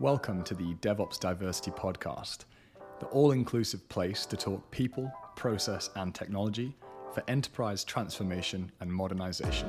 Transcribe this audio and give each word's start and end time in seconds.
Welcome 0.00 0.44
to 0.44 0.54
the 0.54 0.74
DevOps 0.76 1.20
Diversity 1.20 1.72
Podcast, 1.72 2.46
the 3.00 3.06
all 3.08 3.32
inclusive 3.32 3.86
place 3.90 4.24
to 4.24 4.34
talk 4.34 4.70
people, 4.70 5.12
process, 5.36 5.90
and 5.94 6.14
technology 6.14 6.74
for 7.12 7.22
enterprise 7.28 7.84
transformation 7.84 8.72
and 8.80 8.90
modernization. 8.90 9.68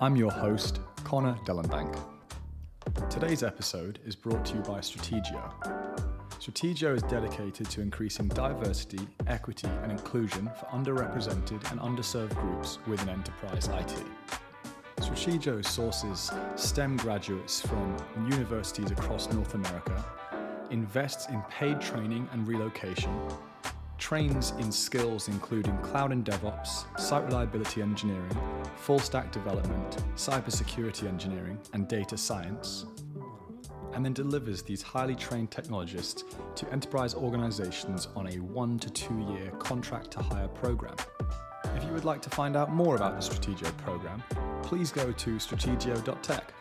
I'm 0.00 0.16
your 0.16 0.32
host, 0.32 0.80
Connor 1.04 1.36
Dellenbank. 1.46 1.96
Today's 3.08 3.44
episode 3.44 4.00
is 4.04 4.16
brought 4.16 4.44
to 4.46 4.56
you 4.56 4.60
by 4.62 4.80
Strategio. 4.80 5.52
Strategio 6.40 6.96
is 6.96 7.04
dedicated 7.04 7.70
to 7.70 7.80
increasing 7.80 8.26
diversity, 8.26 9.06
equity, 9.28 9.68
and 9.84 9.92
inclusion 9.92 10.50
for 10.58 10.66
underrepresented 10.66 11.70
and 11.70 11.78
underserved 11.78 12.34
groups 12.40 12.80
within 12.88 13.08
enterprise 13.08 13.68
IT. 13.68 14.02
Strategio 15.14 15.64
sources 15.64 16.32
STEM 16.56 16.96
graduates 16.96 17.60
from 17.60 17.96
universities 18.32 18.90
across 18.90 19.32
North 19.32 19.54
America, 19.54 20.04
invests 20.72 21.28
in 21.28 21.40
paid 21.42 21.80
training 21.80 22.28
and 22.32 22.48
relocation, 22.48 23.16
trains 23.96 24.50
in 24.58 24.72
skills 24.72 25.28
including 25.28 25.78
cloud 25.78 26.10
and 26.10 26.24
DevOps, 26.24 26.98
site 26.98 27.24
reliability 27.26 27.80
engineering, 27.80 28.36
full 28.74 28.98
stack 28.98 29.30
development, 29.30 29.98
cybersecurity 30.16 31.06
engineering, 31.06 31.60
and 31.74 31.86
data 31.86 32.16
science, 32.16 32.86
and 33.92 34.04
then 34.04 34.14
delivers 34.14 34.62
these 34.62 34.82
highly 34.82 35.14
trained 35.14 35.52
technologists 35.52 36.24
to 36.56 36.68
enterprise 36.72 37.14
organizations 37.14 38.08
on 38.16 38.26
a 38.26 38.40
one 38.40 38.80
to 38.80 38.90
two 38.90 39.20
year 39.30 39.52
contract 39.60 40.10
to 40.10 40.20
hire 40.20 40.48
program. 40.48 40.96
If 41.76 41.84
you 41.84 41.92
would 41.92 42.04
like 42.04 42.20
to 42.22 42.30
find 42.30 42.56
out 42.56 42.72
more 42.72 42.96
about 42.96 43.20
the 43.20 43.24
Strategio 43.24 43.74
program, 43.78 44.22
please 44.74 44.90
go 44.90 45.12
to 45.12 45.36
strategio.tech. 45.36 46.52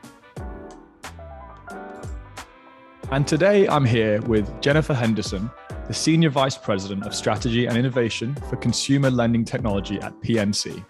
And 3.10 3.28
today 3.28 3.68
I'm 3.68 3.86
here 3.86 4.22
with 4.22 4.62
Jennifer 4.62 4.94
Henderson, 4.94 5.50
the 5.88 5.96
Senior 5.96 6.30
Vice 6.30 6.56
President 6.56 7.08
of 7.08 7.16
Strategy 7.16 7.66
and 7.66 7.76
Innovation 7.76 8.36
for 8.52 8.56
Consumer 8.58 9.10
Lending 9.10 9.44
Technology 9.44 10.00
at 10.00 10.14
PNC. 10.22 10.86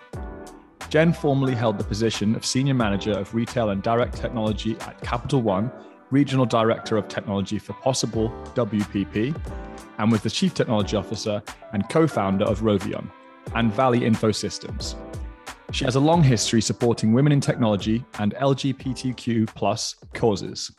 Jen 0.89 1.13
formerly 1.13 1.55
held 1.55 1.77
the 1.77 1.85
position 1.85 2.35
of 2.35 2.45
Senior 2.45 2.73
Manager 2.73 3.13
of 3.13 3.33
Retail 3.33 3.69
and 3.69 3.81
Direct 3.81 4.17
Technology 4.17 4.75
at 4.81 4.99
Capital 4.99 5.41
One, 5.41 5.71
Regional 6.11 6.45
Director 6.45 6.97
of 6.97 7.07
Technology 7.07 7.57
for 7.57 7.71
Possible 7.71 8.31
WPP, 8.53 9.33
and 9.97 10.11
was 10.11 10.23
the 10.23 10.29
Chief 10.29 10.53
Technology 10.53 10.97
Officer 10.97 11.41
and 11.71 11.87
co 11.87 12.05
founder 12.05 12.43
of 12.43 12.63
Rovion 12.63 13.09
and 13.55 13.73
Valley 13.73 14.03
Info 14.05 14.33
Systems. 14.33 14.97
She 15.73 15.85
has 15.85 15.95
a 15.95 15.99
long 15.99 16.21
history 16.21 16.61
supporting 16.61 17.13
women 17.13 17.33
in 17.33 17.41
technology 17.41 18.05
and 18.19 18.35
LGBTQ 18.35 19.47
plus 19.55 19.95
causes. 20.13 20.71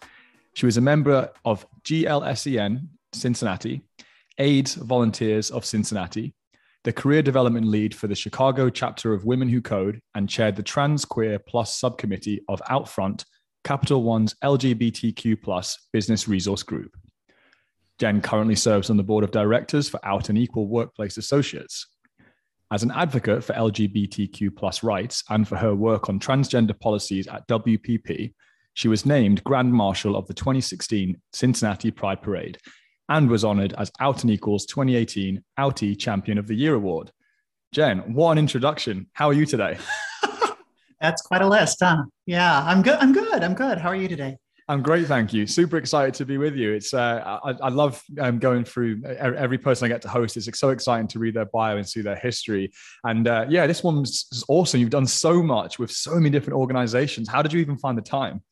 She 0.54 0.66
was 0.66 0.76
a 0.76 0.80
member 0.80 1.32
of 1.44 1.66
GLSEN 1.82 2.86
Cincinnati, 3.12 3.82
AIDS 4.38 4.76
Volunteers 4.76 5.50
of 5.50 5.64
Cincinnati, 5.64 6.32
the 6.84 6.92
career 6.92 7.22
development 7.22 7.66
lead 7.66 7.92
for 7.92 8.06
the 8.06 8.14
Chicago 8.14 8.70
chapter 8.70 9.12
of 9.12 9.24
Women 9.24 9.48
Who 9.48 9.60
Code, 9.60 10.00
and 10.14 10.28
chaired 10.28 10.54
the 10.54 10.62
Trans 10.62 11.04
Queer 11.04 11.40
Plus 11.40 11.74
subcommittee 11.74 12.42
of 12.48 12.62
Outfront, 12.70 13.24
Capital 13.64 14.04
One's 14.04 14.36
LGBTQ 14.44 15.42
plus 15.42 15.88
business 15.92 16.28
resource 16.28 16.62
group. 16.62 16.96
Jen 17.98 18.20
currently 18.20 18.54
serves 18.54 18.90
on 18.90 18.96
the 18.96 19.02
board 19.02 19.24
of 19.24 19.32
directors 19.32 19.88
for 19.88 19.98
Out 20.06 20.28
and 20.28 20.38
Equal 20.38 20.68
Workplace 20.68 21.16
Associates. 21.16 21.88
As 22.70 22.82
an 22.82 22.90
advocate 22.90 23.44
for 23.44 23.52
LGBTQ 23.52 24.56
plus 24.56 24.82
rights 24.82 25.22
and 25.28 25.46
for 25.46 25.56
her 25.56 25.74
work 25.74 26.08
on 26.08 26.18
transgender 26.18 26.78
policies 26.78 27.26
at 27.26 27.46
WPP, 27.46 28.32
she 28.72 28.88
was 28.88 29.06
named 29.06 29.44
Grand 29.44 29.72
Marshal 29.72 30.16
of 30.16 30.26
the 30.26 30.34
2016 30.34 31.20
Cincinnati 31.32 31.90
Pride 31.90 32.22
Parade 32.22 32.58
and 33.08 33.28
was 33.28 33.44
honored 33.44 33.74
as 33.74 33.92
Out 34.00 34.22
and 34.22 34.32
Equal's 34.32 34.66
2018 34.66 35.42
Outie 35.58 35.98
Champion 35.98 36.38
of 36.38 36.46
the 36.46 36.54
Year 36.54 36.74
Award. 36.74 37.12
Jen, 37.72 38.14
what 38.14 38.32
an 38.32 38.38
introduction. 38.38 39.08
How 39.12 39.28
are 39.28 39.34
you 39.34 39.46
today? 39.46 39.78
That's 41.00 41.22
quite 41.22 41.42
a 41.42 41.48
list, 41.48 41.78
huh? 41.80 42.04
Yeah, 42.24 42.64
I'm 42.64 42.82
good. 42.82 42.96
I'm 42.98 43.12
good. 43.12 43.44
I'm 43.44 43.54
good. 43.54 43.78
How 43.78 43.90
are 43.90 43.96
you 43.96 44.08
today? 44.08 44.38
I'm 44.66 44.80
great, 44.80 45.06
thank 45.06 45.34
you. 45.34 45.46
Super 45.46 45.76
excited 45.76 46.14
to 46.14 46.24
be 46.24 46.38
with 46.38 46.56
you. 46.56 46.72
It's 46.72 46.94
uh, 46.94 47.38
I, 47.44 47.50
I 47.62 47.68
love 47.68 48.02
um, 48.18 48.38
going 48.38 48.64
through 48.64 49.04
every 49.04 49.58
person 49.58 49.84
I 49.84 49.88
get 49.88 50.00
to 50.02 50.08
host. 50.08 50.38
It's 50.38 50.58
so 50.58 50.70
exciting 50.70 51.06
to 51.08 51.18
read 51.18 51.34
their 51.34 51.44
bio 51.44 51.76
and 51.76 51.86
see 51.86 52.00
their 52.00 52.16
history. 52.16 52.72
And 53.04 53.28
uh, 53.28 53.44
yeah, 53.50 53.66
this 53.66 53.82
one's 53.82 54.42
awesome. 54.48 54.80
You've 54.80 54.88
done 54.88 55.06
so 55.06 55.42
much 55.42 55.78
with 55.78 55.90
so 55.90 56.14
many 56.14 56.30
different 56.30 56.58
organizations. 56.58 57.28
How 57.28 57.42
did 57.42 57.52
you 57.52 57.60
even 57.60 57.76
find 57.76 57.98
the 57.98 58.02
time? 58.02 58.42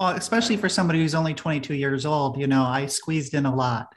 Well, 0.00 0.10
especially 0.10 0.56
for 0.56 0.68
somebody 0.68 0.98
who's 0.98 1.14
only 1.14 1.32
22 1.32 1.74
years 1.74 2.06
old, 2.06 2.36
you 2.38 2.48
know, 2.48 2.64
I 2.64 2.86
squeezed 2.86 3.34
in 3.34 3.46
a 3.46 3.54
lot. 3.54 3.94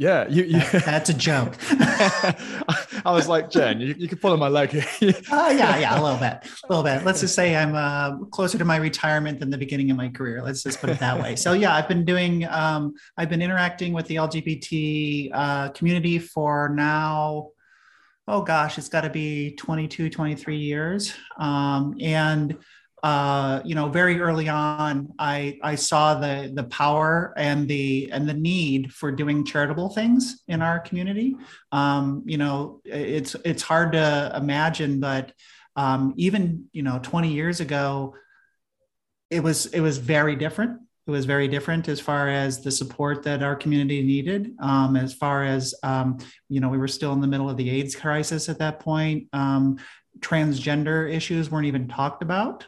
Yeah, 0.00 0.26
you, 0.28 0.44
you... 0.44 0.60
That, 0.60 0.84
that's 0.86 1.10
a 1.10 1.14
joke. 1.14 1.56
I 1.70 3.12
was 3.12 3.28
like, 3.28 3.50
Jen, 3.50 3.82
you, 3.82 3.94
you 3.98 4.08
could 4.08 4.18
pull 4.18 4.32
on 4.32 4.38
my 4.38 4.48
leg. 4.48 4.70
oh 5.02 5.50
yeah, 5.50 5.76
yeah, 5.76 5.92
a 5.92 6.00
little 6.02 6.16
bit, 6.16 6.38
a 6.42 6.66
little 6.70 6.82
bit. 6.82 7.04
Let's 7.04 7.20
just 7.20 7.34
say 7.34 7.54
I'm 7.54 7.74
uh, 7.74 8.24
closer 8.30 8.56
to 8.56 8.64
my 8.64 8.76
retirement 8.76 9.40
than 9.40 9.50
the 9.50 9.58
beginning 9.58 9.90
of 9.90 9.98
my 9.98 10.08
career. 10.08 10.42
Let's 10.42 10.62
just 10.62 10.80
put 10.80 10.88
it 10.88 10.98
that 11.00 11.20
way. 11.20 11.36
So 11.36 11.52
yeah, 11.52 11.74
I've 11.74 11.86
been 11.86 12.06
doing, 12.06 12.46
um, 12.46 12.94
I've 13.18 13.28
been 13.28 13.42
interacting 13.42 13.92
with 13.92 14.06
the 14.06 14.14
LGBT 14.14 15.32
uh, 15.34 15.68
community 15.72 16.18
for 16.18 16.70
now. 16.70 17.50
Oh 18.26 18.40
gosh, 18.40 18.78
it's 18.78 18.88
got 18.88 19.02
to 19.02 19.10
be 19.10 19.54
22, 19.56 20.08
23 20.08 20.56
years, 20.56 21.12
um, 21.38 21.94
and 22.00 22.56
uh, 23.02 23.62
you 23.64 23.74
know, 23.74 23.88
very 23.88 24.20
early 24.20 24.48
on, 24.48 25.12
I 25.18 25.58
I 25.62 25.74
saw 25.74 26.14
the 26.14 26.50
the 26.52 26.64
power 26.64 27.32
and 27.36 27.66
the 27.66 28.10
and 28.12 28.28
the 28.28 28.34
need 28.34 28.92
for 28.92 29.10
doing 29.10 29.44
charitable 29.44 29.90
things 29.90 30.42
in 30.48 30.60
our 30.60 30.78
community. 30.80 31.36
Um, 31.72 32.22
you 32.26 32.36
know, 32.36 32.80
it's 32.84 33.34
it's 33.44 33.62
hard 33.62 33.92
to 33.92 34.32
imagine, 34.36 35.00
but 35.00 35.32
um, 35.76 36.12
even 36.16 36.66
you 36.72 36.82
know, 36.82 37.00
20 37.02 37.32
years 37.32 37.60
ago, 37.60 38.14
it 39.30 39.42
was 39.42 39.66
it 39.66 39.80
was 39.80 39.96
very 39.96 40.36
different. 40.36 40.80
It 41.06 41.10
was 41.10 41.24
very 41.24 41.48
different 41.48 41.88
as 41.88 42.00
far 42.00 42.28
as 42.28 42.62
the 42.62 42.70
support 42.70 43.22
that 43.22 43.42
our 43.42 43.56
community 43.56 44.02
needed. 44.02 44.52
Um, 44.60 44.94
as 44.96 45.14
far 45.14 45.42
as 45.44 45.74
um, 45.82 46.18
you 46.50 46.60
know, 46.60 46.68
we 46.68 46.76
were 46.76 46.88
still 46.88 47.14
in 47.14 47.22
the 47.22 47.26
middle 47.26 47.48
of 47.48 47.56
the 47.56 47.70
AIDS 47.70 47.96
crisis 47.96 48.50
at 48.50 48.58
that 48.58 48.80
point. 48.80 49.28
Um, 49.32 49.78
transgender 50.18 51.10
issues 51.10 51.50
weren't 51.50 51.66
even 51.66 51.88
talked 51.88 52.22
about 52.22 52.66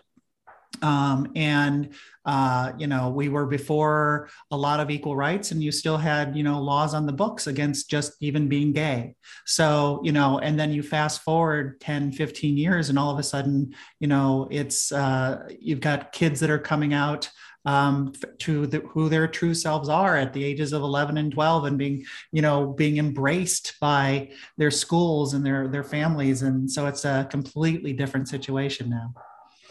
um, 0.80 1.30
and 1.36 1.90
uh, 2.24 2.72
you 2.78 2.86
know 2.86 3.08
we 3.10 3.28
were 3.28 3.46
before 3.46 4.28
a 4.50 4.56
lot 4.56 4.80
of 4.80 4.90
equal 4.90 5.16
rights 5.16 5.50
and 5.50 5.62
you 5.62 5.72
still 5.72 5.96
had 5.96 6.36
you 6.36 6.42
know 6.42 6.60
laws 6.60 6.94
on 6.94 7.04
the 7.04 7.12
books 7.12 7.46
against 7.46 7.90
just 7.90 8.14
even 8.20 8.48
being 8.48 8.72
gay. 8.72 9.14
So 9.44 10.00
you 10.02 10.12
know 10.12 10.38
and 10.38 10.58
then 10.58 10.72
you 10.72 10.82
fast 10.82 11.22
forward 11.22 11.80
10 11.80 12.12
15 12.12 12.56
years 12.56 12.88
and 12.88 12.98
all 12.98 13.10
of 13.10 13.18
a 13.18 13.22
sudden 13.22 13.74
you 14.00 14.08
know 14.08 14.48
it's 14.50 14.92
uh, 14.92 15.48
you've 15.60 15.80
got 15.80 16.12
kids 16.12 16.40
that 16.40 16.50
are 16.50 16.58
coming 16.58 16.94
out 16.94 17.28
um, 17.64 18.12
to 18.38 18.66
the, 18.66 18.80
who 18.80 19.08
their 19.08 19.28
true 19.28 19.54
selves 19.54 19.88
are 19.88 20.16
at 20.16 20.32
the 20.32 20.42
ages 20.42 20.72
of 20.72 20.82
11 20.82 21.16
and 21.16 21.32
12 21.32 21.64
and 21.64 21.78
being 21.78 22.04
you 22.32 22.42
know 22.42 22.66
being 22.68 22.98
embraced 22.98 23.74
by 23.80 24.30
their 24.56 24.70
schools 24.70 25.34
and 25.34 25.44
their 25.44 25.68
their 25.68 25.84
families. 25.84 26.42
And 26.42 26.70
so 26.70 26.86
it's 26.86 27.04
a 27.04 27.26
completely 27.30 27.92
different 27.92 28.28
situation 28.28 28.90
now 28.90 29.14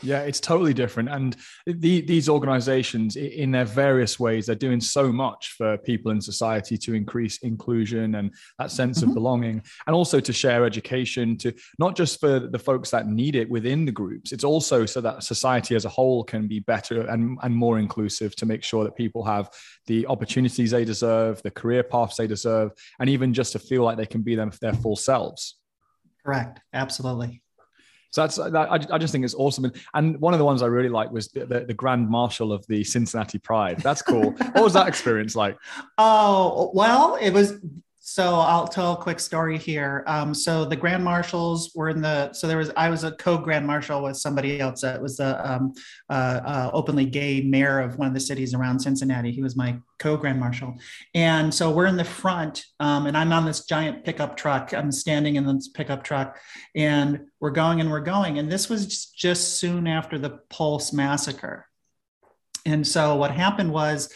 yeah, 0.01 0.22
it's 0.22 0.39
totally 0.39 0.73
different. 0.73 1.09
And 1.09 1.35
the, 1.66 2.01
these 2.01 2.29
organizations, 2.29 3.16
in 3.16 3.51
their 3.51 3.66
various 3.66 4.19
ways, 4.19 4.45
they're 4.45 4.56
doing 4.56 4.81
so 4.81 5.12
much 5.12 5.56
for 5.57 5.78
people 5.78 6.12
in 6.12 6.22
society 6.22 6.78
to 6.78 6.94
increase 6.94 7.38
inclusion 7.39 8.16
and 8.16 8.34
that 8.59 8.72
sense 8.72 9.00
mm-hmm. 9.00 9.09
of 9.09 9.16
belonging, 9.16 9.63
and 9.88 9.95
also 9.95 10.19
to 10.19 10.34
share 10.34 10.66
education 10.66 11.38
to 11.38 11.53
not 11.79 11.95
just 11.95 12.19
for 12.19 12.39
the 12.39 12.59
folks 12.59 12.89
that 12.91 13.07
need 13.07 13.35
it 13.35 13.50
within 13.50 13.85
the 13.85 13.91
groups, 13.91 14.31
it's 14.31 14.44
also 14.44 14.85
so 14.85 15.01
that 15.01 15.23
society 15.23 15.75
as 15.75 15.85
a 15.85 15.89
whole 15.89 16.23
can 16.23 16.47
be 16.47 16.59
better 16.59 17.01
and, 17.07 17.38
and 17.44 17.56
more 17.56 17.79
inclusive 17.79 18.35
to 18.35 18.45
make 18.45 18.63
sure 18.63 18.83
that 18.83 18.95
people 18.95 19.23
have 19.23 19.50
the 19.88 20.06
opportunities 20.07 20.71
they 20.71 20.86
deserve, 20.86 21.42
the 21.42 21.51
career 21.51 21.83
paths 21.83 22.18
they 22.18 22.27
deserve, 22.27 22.71
and 23.00 23.09
even 23.09 23.33
just 23.33 23.51
to 23.54 23.59
feel 23.59 23.83
like 23.83 23.97
they 23.97 24.06
can 24.06 24.21
be 24.21 24.36
them 24.36 24.51
their 24.62 24.74
full 24.74 24.95
selves. 24.95 25.57
Correct. 26.24 26.59
Absolutely. 26.74 27.41
So 28.12 28.22
that's 28.22 28.36
that, 28.36 28.56
I, 28.56 28.80
I, 28.94 28.98
just 28.98 29.13
think 29.13 29.24
it's 29.24 29.34
awesome. 29.34 29.72
And, 29.94 30.19
one 30.19 30.34
of 30.34 30.38
the 30.38 30.46
ones 30.46 30.62
I 30.62 30.66
really 30.66 30.90
like 30.90 31.12
was 31.12 31.30
the, 31.30 31.46
the, 31.46 31.60
the 31.62 31.74
Grand 31.74 32.10
Marshal 32.10 32.52
of 32.52 32.66
the 32.68 32.84
Cincinnati 32.84 33.40
Pride. 33.40 33.80
That's 33.80 34.02
cool. 34.02 34.31
what 34.31 34.63
was 34.63 34.74
that 34.74 34.88
experience 34.88 35.36
like? 35.36 35.58
Oh 35.98 36.72
well, 36.74 37.16
it 37.16 37.31
was 37.31 37.54
so 38.03 38.33
I'll 38.33 38.68
tell 38.68 38.94
a 38.94 38.98
quick 38.98 39.19
story 39.19 39.59
here. 39.59 40.03
Um, 40.07 40.33
so 40.33 40.65
the 40.65 40.75
grand 40.75 41.03
marshals 41.03 41.71
were 41.75 41.89
in 41.89 42.01
the. 42.01 42.33
So 42.33 42.48
there 42.48 42.57
was 42.57 42.71
I 42.75 42.89
was 42.89 43.03
a 43.03 43.12
co-grand 43.12 43.65
marshal 43.65 44.01
with 44.01 44.18
somebody 44.18 44.59
else. 44.59 44.81
That 44.81 45.00
was 45.00 45.19
a 45.19 45.50
um, 45.50 45.74
uh, 46.09 46.42
uh, 46.44 46.71
openly 46.74 47.06
gay 47.06 47.42
mayor 47.42 47.80
of 47.80 48.00
one 48.00 48.07
of 48.07 48.15
the 48.15 48.19
cities 48.19 48.56
around 48.56 48.80
Cincinnati. 48.80 49.31
He 49.31 49.44
was 49.44 49.56
my 49.56 49.77
co-grand 50.00 50.39
marshal, 50.39 50.74
and 51.13 51.53
so 51.53 51.69
we're 51.69 51.86
in 51.86 51.95
the 51.95 52.03
front, 52.03 52.65
um, 52.80 53.06
and 53.06 53.15
I'm 53.15 53.31
on 53.31 53.45
this 53.45 53.65
giant 53.65 54.04
pickup 54.04 54.36
truck. 54.36 54.74
I'm 54.74 54.92
standing 54.92 55.36
in 55.36 55.45
this 55.45 55.68
pickup 55.68 56.04
truck, 56.04 56.39
and 56.75 57.27
we're 57.39 57.51
going 57.51 57.81
and 57.81 57.92
we're 57.92 58.00
going. 58.00 58.39
And 58.39 58.51
this 58.51 58.68
was 58.68 59.06
just 59.12 59.59
soon 59.59 59.86
after 59.86 60.18
the 60.18 60.39
Pulse 60.50 60.92
massacre. 60.92 61.68
And 62.65 62.86
so 62.86 63.15
what 63.15 63.30
happened 63.30 63.71
was 63.71 64.12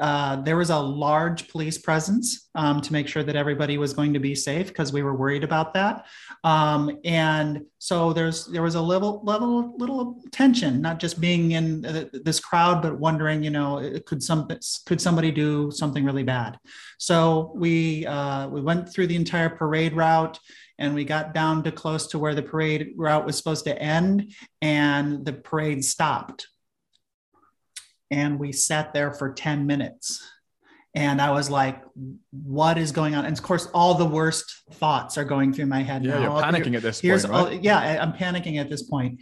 uh, 0.00 0.36
there 0.36 0.56
was 0.56 0.70
a 0.70 0.78
large 0.78 1.48
police 1.48 1.76
presence 1.76 2.48
um, 2.54 2.80
to 2.80 2.92
make 2.92 3.06
sure 3.06 3.22
that 3.22 3.36
everybody 3.36 3.76
was 3.78 3.92
going 3.92 4.14
to 4.14 4.18
be 4.18 4.34
safe 4.34 4.68
because 4.68 4.92
we 4.92 5.02
were 5.02 5.14
worried 5.14 5.44
about 5.44 5.74
that. 5.74 6.06
Um, 6.42 6.98
and 7.04 7.62
so 7.78 8.12
there's 8.12 8.46
there 8.46 8.62
was 8.62 8.74
a 8.74 8.80
level 8.80 9.20
level 9.24 9.76
little 9.76 10.22
tension, 10.32 10.80
not 10.80 10.98
just 10.98 11.20
being 11.20 11.52
in 11.52 11.82
this 12.24 12.40
crowd, 12.40 12.82
but 12.82 12.98
wondering, 12.98 13.44
you 13.44 13.50
know, 13.50 14.00
could 14.06 14.22
some 14.22 14.48
could 14.86 15.00
somebody 15.00 15.30
do 15.30 15.70
something 15.70 16.04
really 16.04 16.24
bad? 16.24 16.58
So 16.98 17.52
we 17.54 18.06
uh, 18.06 18.48
we 18.48 18.60
went 18.60 18.92
through 18.92 19.08
the 19.08 19.16
entire 19.16 19.50
parade 19.50 19.94
route 19.94 20.38
and 20.78 20.94
we 20.94 21.04
got 21.04 21.34
down 21.34 21.62
to 21.64 21.70
close 21.70 22.06
to 22.08 22.18
where 22.18 22.34
the 22.34 22.42
parade 22.42 22.94
route 22.96 23.26
was 23.26 23.36
supposed 23.36 23.64
to 23.66 23.80
end 23.80 24.32
and 24.62 25.26
the 25.26 25.34
parade 25.34 25.84
stopped 25.84 26.46
and 28.10 28.38
we 28.38 28.52
sat 28.52 28.92
there 28.92 29.12
for 29.12 29.32
10 29.32 29.66
minutes. 29.66 30.26
And 30.92 31.22
i 31.22 31.30
was 31.30 31.48
like 31.48 31.82
what 32.32 32.76
is 32.76 32.90
going 32.90 33.14
on? 33.14 33.24
And 33.24 33.36
of 33.36 33.44
course 33.44 33.68
all 33.72 33.94
the 33.94 34.04
worst 34.04 34.64
thoughts 34.72 35.16
are 35.16 35.24
going 35.24 35.52
through 35.52 35.66
my 35.66 35.82
head 35.82 36.04
yeah 36.04 36.14
now. 36.14 36.20
you're 36.22 36.42
panicking 36.42 36.74
at 36.74 36.82
this 36.82 37.00
point 37.00 37.24
right? 37.24 37.32
all, 37.32 37.52
yeah 37.52 38.02
i'm 38.02 38.12
panicking 38.12 38.58
at 38.58 38.68
this 38.68 38.82
point. 38.82 39.20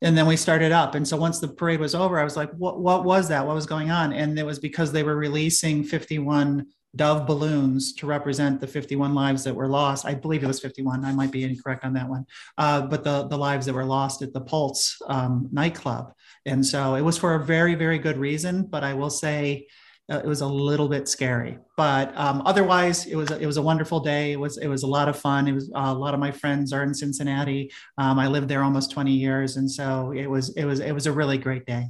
And 0.00 0.16
then 0.16 0.26
we 0.26 0.36
started 0.36 0.70
up. 0.70 0.94
And 0.94 1.06
so 1.06 1.16
once 1.16 1.40
the 1.40 1.48
parade 1.48 1.78
was 1.78 1.94
over 1.94 2.18
i 2.18 2.24
was 2.24 2.36
like 2.36 2.50
what, 2.52 2.80
what 2.80 3.04
was 3.04 3.28
that? 3.28 3.46
What 3.46 3.54
was 3.54 3.66
going 3.66 3.90
on? 3.92 4.12
And 4.12 4.36
it 4.38 4.46
was 4.46 4.58
because 4.58 4.90
they 4.90 5.04
were 5.04 5.16
releasing 5.16 5.84
51 5.84 6.66
dove 6.96 7.26
balloons 7.26 7.92
to 7.92 8.06
represent 8.06 8.60
the 8.60 8.66
51 8.66 9.14
lives 9.14 9.44
that 9.44 9.54
were 9.54 9.68
lost 9.68 10.06
i 10.06 10.14
believe 10.14 10.42
it 10.42 10.46
was 10.46 10.60
51 10.60 11.04
i 11.04 11.12
might 11.12 11.30
be 11.30 11.44
incorrect 11.44 11.84
on 11.84 11.92
that 11.92 12.08
one 12.08 12.24
uh, 12.56 12.80
but 12.80 13.04
the, 13.04 13.28
the 13.28 13.36
lives 13.36 13.66
that 13.66 13.74
were 13.74 13.84
lost 13.84 14.22
at 14.22 14.32
the 14.32 14.40
pulse 14.40 14.96
um, 15.06 15.48
nightclub 15.52 16.12
and 16.48 16.64
so 16.64 16.94
it 16.94 17.02
was 17.02 17.18
for 17.18 17.34
a 17.34 17.44
very, 17.44 17.74
very 17.74 17.98
good 17.98 18.16
reason. 18.16 18.62
But 18.62 18.82
I 18.82 18.94
will 18.94 19.10
say 19.10 19.66
uh, 20.10 20.18
it 20.18 20.26
was 20.26 20.40
a 20.40 20.46
little 20.46 20.88
bit 20.88 21.08
scary. 21.08 21.58
But 21.76 22.16
um, 22.16 22.42
otherwise, 22.46 23.06
it 23.06 23.16
was 23.16 23.30
it 23.30 23.46
was 23.46 23.58
a 23.58 23.62
wonderful 23.62 24.00
day. 24.00 24.32
It 24.32 24.40
was 24.40 24.56
it 24.58 24.68
was 24.68 24.82
a 24.82 24.86
lot 24.86 25.08
of 25.08 25.18
fun. 25.18 25.46
It 25.46 25.52
was 25.52 25.70
uh, 25.74 25.92
a 25.92 25.94
lot 25.94 26.14
of 26.14 26.20
my 26.20 26.30
friends 26.30 26.72
are 26.72 26.82
in 26.82 26.94
Cincinnati. 26.94 27.70
Um, 27.98 28.18
I 28.18 28.26
lived 28.26 28.48
there 28.48 28.64
almost 28.64 28.90
20 28.90 29.12
years, 29.12 29.56
and 29.56 29.70
so 29.70 30.12
it 30.16 30.26
was 30.26 30.56
it 30.56 30.64
was 30.64 30.80
it 30.80 30.92
was 30.92 31.06
a 31.06 31.12
really 31.12 31.38
great 31.38 31.66
day. 31.66 31.88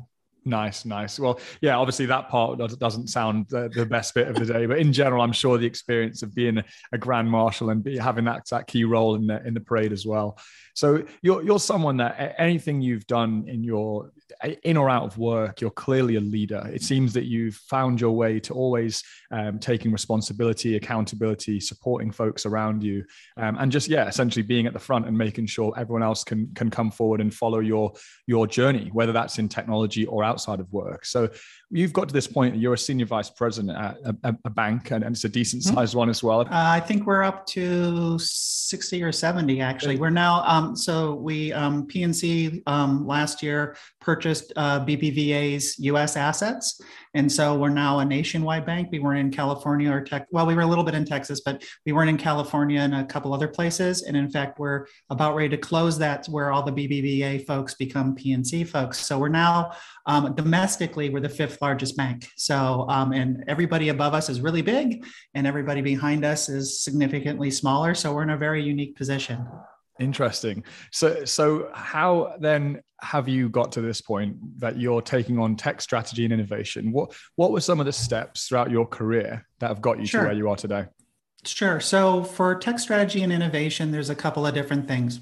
Nice, 0.49 0.87
nice. 0.87 1.19
Well, 1.19 1.39
yeah, 1.61 1.77
obviously 1.77 2.07
that 2.07 2.31
part 2.31 2.59
doesn't 2.79 3.09
sound 3.09 3.49
the, 3.51 3.69
the, 3.69 3.85
best 3.85 4.15
bit 4.15 4.29
of 4.29 4.35
the 4.35 4.47
day, 4.47 4.65
but 4.65 4.79
in 4.79 4.95
general, 4.95 5.23
I'm 5.23 5.33
sure 5.33 5.59
the 5.59 5.67
experience 5.67 6.23
of 6.23 6.35
being 6.35 6.63
a 6.91 6.97
grand 6.97 7.31
marshal 7.31 7.69
and 7.69 7.85
be, 7.85 7.99
having 7.99 8.25
that, 8.25 8.47
that 8.51 8.67
key 8.67 8.85
role 8.85 9.15
in 9.15 9.27
the 9.27 9.47
in 9.47 9.53
the 9.53 9.61
parade 9.61 9.93
as 9.93 10.07
well. 10.07 10.39
So 10.75 11.05
you're 11.21 11.43
you're 11.43 11.59
someone 11.59 11.99
that 11.99 12.35
anything 12.39 12.81
you've 12.81 13.07
done 13.07 13.45
in 13.47 13.63
your 13.63 14.11
in 14.63 14.77
or 14.77 14.91
out 14.91 15.05
of 15.05 15.19
work, 15.19 15.61
you're 15.61 15.71
clearly 15.71 16.17
a 16.17 16.21
leader. 16.21 16.69
It 16.73 16.83
seems 16.83 17.13
that 17.15 17.25
you've 17.25 17.55
found 17.55 18.01
your 18.01 18.13
way 18.13 18.41
to 18.41 18.55
always 18.55 19.03
um, 19.31 19.59
taking 19.59 19.93
responsibility, 19.93 20.77
accountability, 20.77 21.61
supporting 21.61 22.11
folks 22.11 22.47
around 22.47 22.83
you, 22.83 23.05
um, 23.37 23.57
and 23.59 23.73
just 23.73 23.89
yeah, 23.89 24.07
essentially 24.07 24.43
being 24.43 24.67
at 24.67 24.73
the 24.73 24.79
front 24.79 25.07
and 25.07 25.17
making 25.17 25.47
sure 25.47 25.73
everyone 25.77 26.03
else 26.03 26.25
can 26.25 26.53
can 26.55 26.71
come 26.71 26.91
forward 26.91 27.21
and 27.21 27.35
follow 27.35 27.61
your 27.61 27.93
your 28.27 28.47
journey, 28.47 28.91
whether 28.93 29.13
that's 29.13 29.39
in 29.39 29.49
technology 29.49 30.07
or 30.07 30.23
outside 30.23 30.61
of 30.61 30.73
work. 30.73 31.05
So 31.05 31.29
you've 31.71 31.93
got 31.93 32.09
to 32.09 32.15
this 32.15 32.27
point 32.27 32.57
you're 32.57 32.75
a 32.75 32.79
senior 32.79 33.05
vice 33.05 33.29
president 33.29 33.77
at 33.77 33.97
a, 34.25 34.37
a 34.45 34.51
bank 34.51 34.91
and, 34.91 35.05
and, 35.05 35.15
it's 35.15 35.25
a 35.25 35.29
decent 35.29 35.63
mm-hmm. 35.63 35.75
sized 35.75 35.91
mm-hmm. 35.91 35.99
one 35.99 36.11
as 36.11 36.23
well 36.23 36.41
uh, 36.41 36.47
i 36.51 36.81
think 36.81 37.07
we're 37.07 37.23
up 37.23 37.45
to 37.47 38.19
60 38.19 39.03
or 39.03 39.13
70 39.13 39.61
actually 39.61 39.97
we're 39.97 40.11
now 40.11 40.43
um, 40.47 40.75
so 40.75 41.15
we 41.15 41.53
um, 41.53 41.87
pnc 41.87 42.63
um, 42.67 43.07
last 43.07 43.43
year 43.43 43.77
purchased 44.01 44.53
uh, 44.57 44.85
bbva's 44.85 45.79
us 45.79 46.17
assets 46.17 46.81
and 47.15 47.31
so 47.31 47.57
we're 47.57 47.69
now 47.71 48.01
a 48.01 48.05
nationwide 48.05 48.67
bank. 48.67 48.91
We 48.93 48.99
weren't 48.99 49.19
in 49.19 49.31
California 49.31 49.91
or 49.91 50.01
tech. 50.01 50.27
Well, 50.31 50.47
we 50.47 50.55
were 50.55 50.63
a 50.63 50.67
little 50.67 50.85
bit 50.85 50.95
in 50.95 51.05
Texas, 51.05 51.41
but 51.41 51.65
we 51.87 51.93
weren't 51.93 52.11
in 52.11 52.19
California 52.19 52.81
and 52.81 52.95
a 52.95 53.05
couple 53.05 53.33
other 53.33 53.49
places. 53.49 54.03
And 54.03 54.17
in 54.17 54.31
fact, 54.31 54.59
we're 54.59 54.87
about 55.11 55.35
ready 55.35 55.49
to 55.49 55.57
close 55.57 55.99
that 55.99 56.27
where 56.27 56.53
all 56.53 56.63
the 56.63 56.73
BBVA 56.73 57.47
folks 57.47 57.75
become 57.75 58.15
PNC 58.15 58.69
folks. 58.69 58.99
So 58.99 59.19
we're 59.19 59.29
now 59.29 59.73
um, 60.07 60.35
domestically, 60.35 61.11
we're 61.11 61.21
the 61.21 61.29
fifth 61.29 61.58
largest 61.61 61.97
bank. 61.97 62.29
So, 62.37 62.87
um, 62.89 63.13
and 63.13 63.45
everybody 63.49 63.89
above 63.89 64.15
us 64.15 64.29
is 64.29 64.41
really 64.41 64.63
big 64.63 65.05
and 65.35 65.47
everybody 65.47 65.81
behind 65.81 66.25
us 66.25 66.49
is 66.49 66.83
significantly 66.83 67.51
smaller. 67.51 67.95
So 67.95 68.13
we're 68.13 68.23
in 68.23 68.31
a 68.31 68.37
very 68.37 68.63
unique 68.63 68.97
position. 68.97 69.47
Interesting. 69.99 70.63
So, 70.93 71.25
so 71.25 71.71
how 71.73 72.37
then 72.39 72.83
have 73.01 73.29
you 73.29 73.49
got 73.49 73.73
to 73.73 73.81
this 73.81 74.01
point 74.01 74.37
that 74.61 74.79
you're 74.79 75.03
taking 75.03 75.39
on 75.39 75.57
tech 75.57 75.81
strategy 75.81 76.25
and 76.25 76.33
innovation? 76.33 76.93
What 76.93 77.13
what 77.37 77.51
were 77.51 77.61
some 77.61 77.81
of 77.81 77.87
the 77.87 77.93
steps 77.93 78.47
throughout 78.47 78.71
your 78.71 78.87
career 78.87 79.47
that 79.59 79.69
have 79.69 79.81
got 79.81 79.99
you 79.99 80.07
sure. 80.07 80.21
to 80.21 80.27
where 80.29 80.37
you 80.37 80.49
are 80.49 80.57
today? 80.57 80.87
Sure. 81.45 81.81
So, 81.81 82.23
for 82.23 82.55
tech 82.55 82.79
strategy 82.79 83.23
and 83.23 83.33
innovation, 83.33 83.91
there's 83.91 84.11
a 84.11 84.15
couple 84.15 84.47
of 84.47 84.55
different 84.55 84.87
things. 84.87 85.21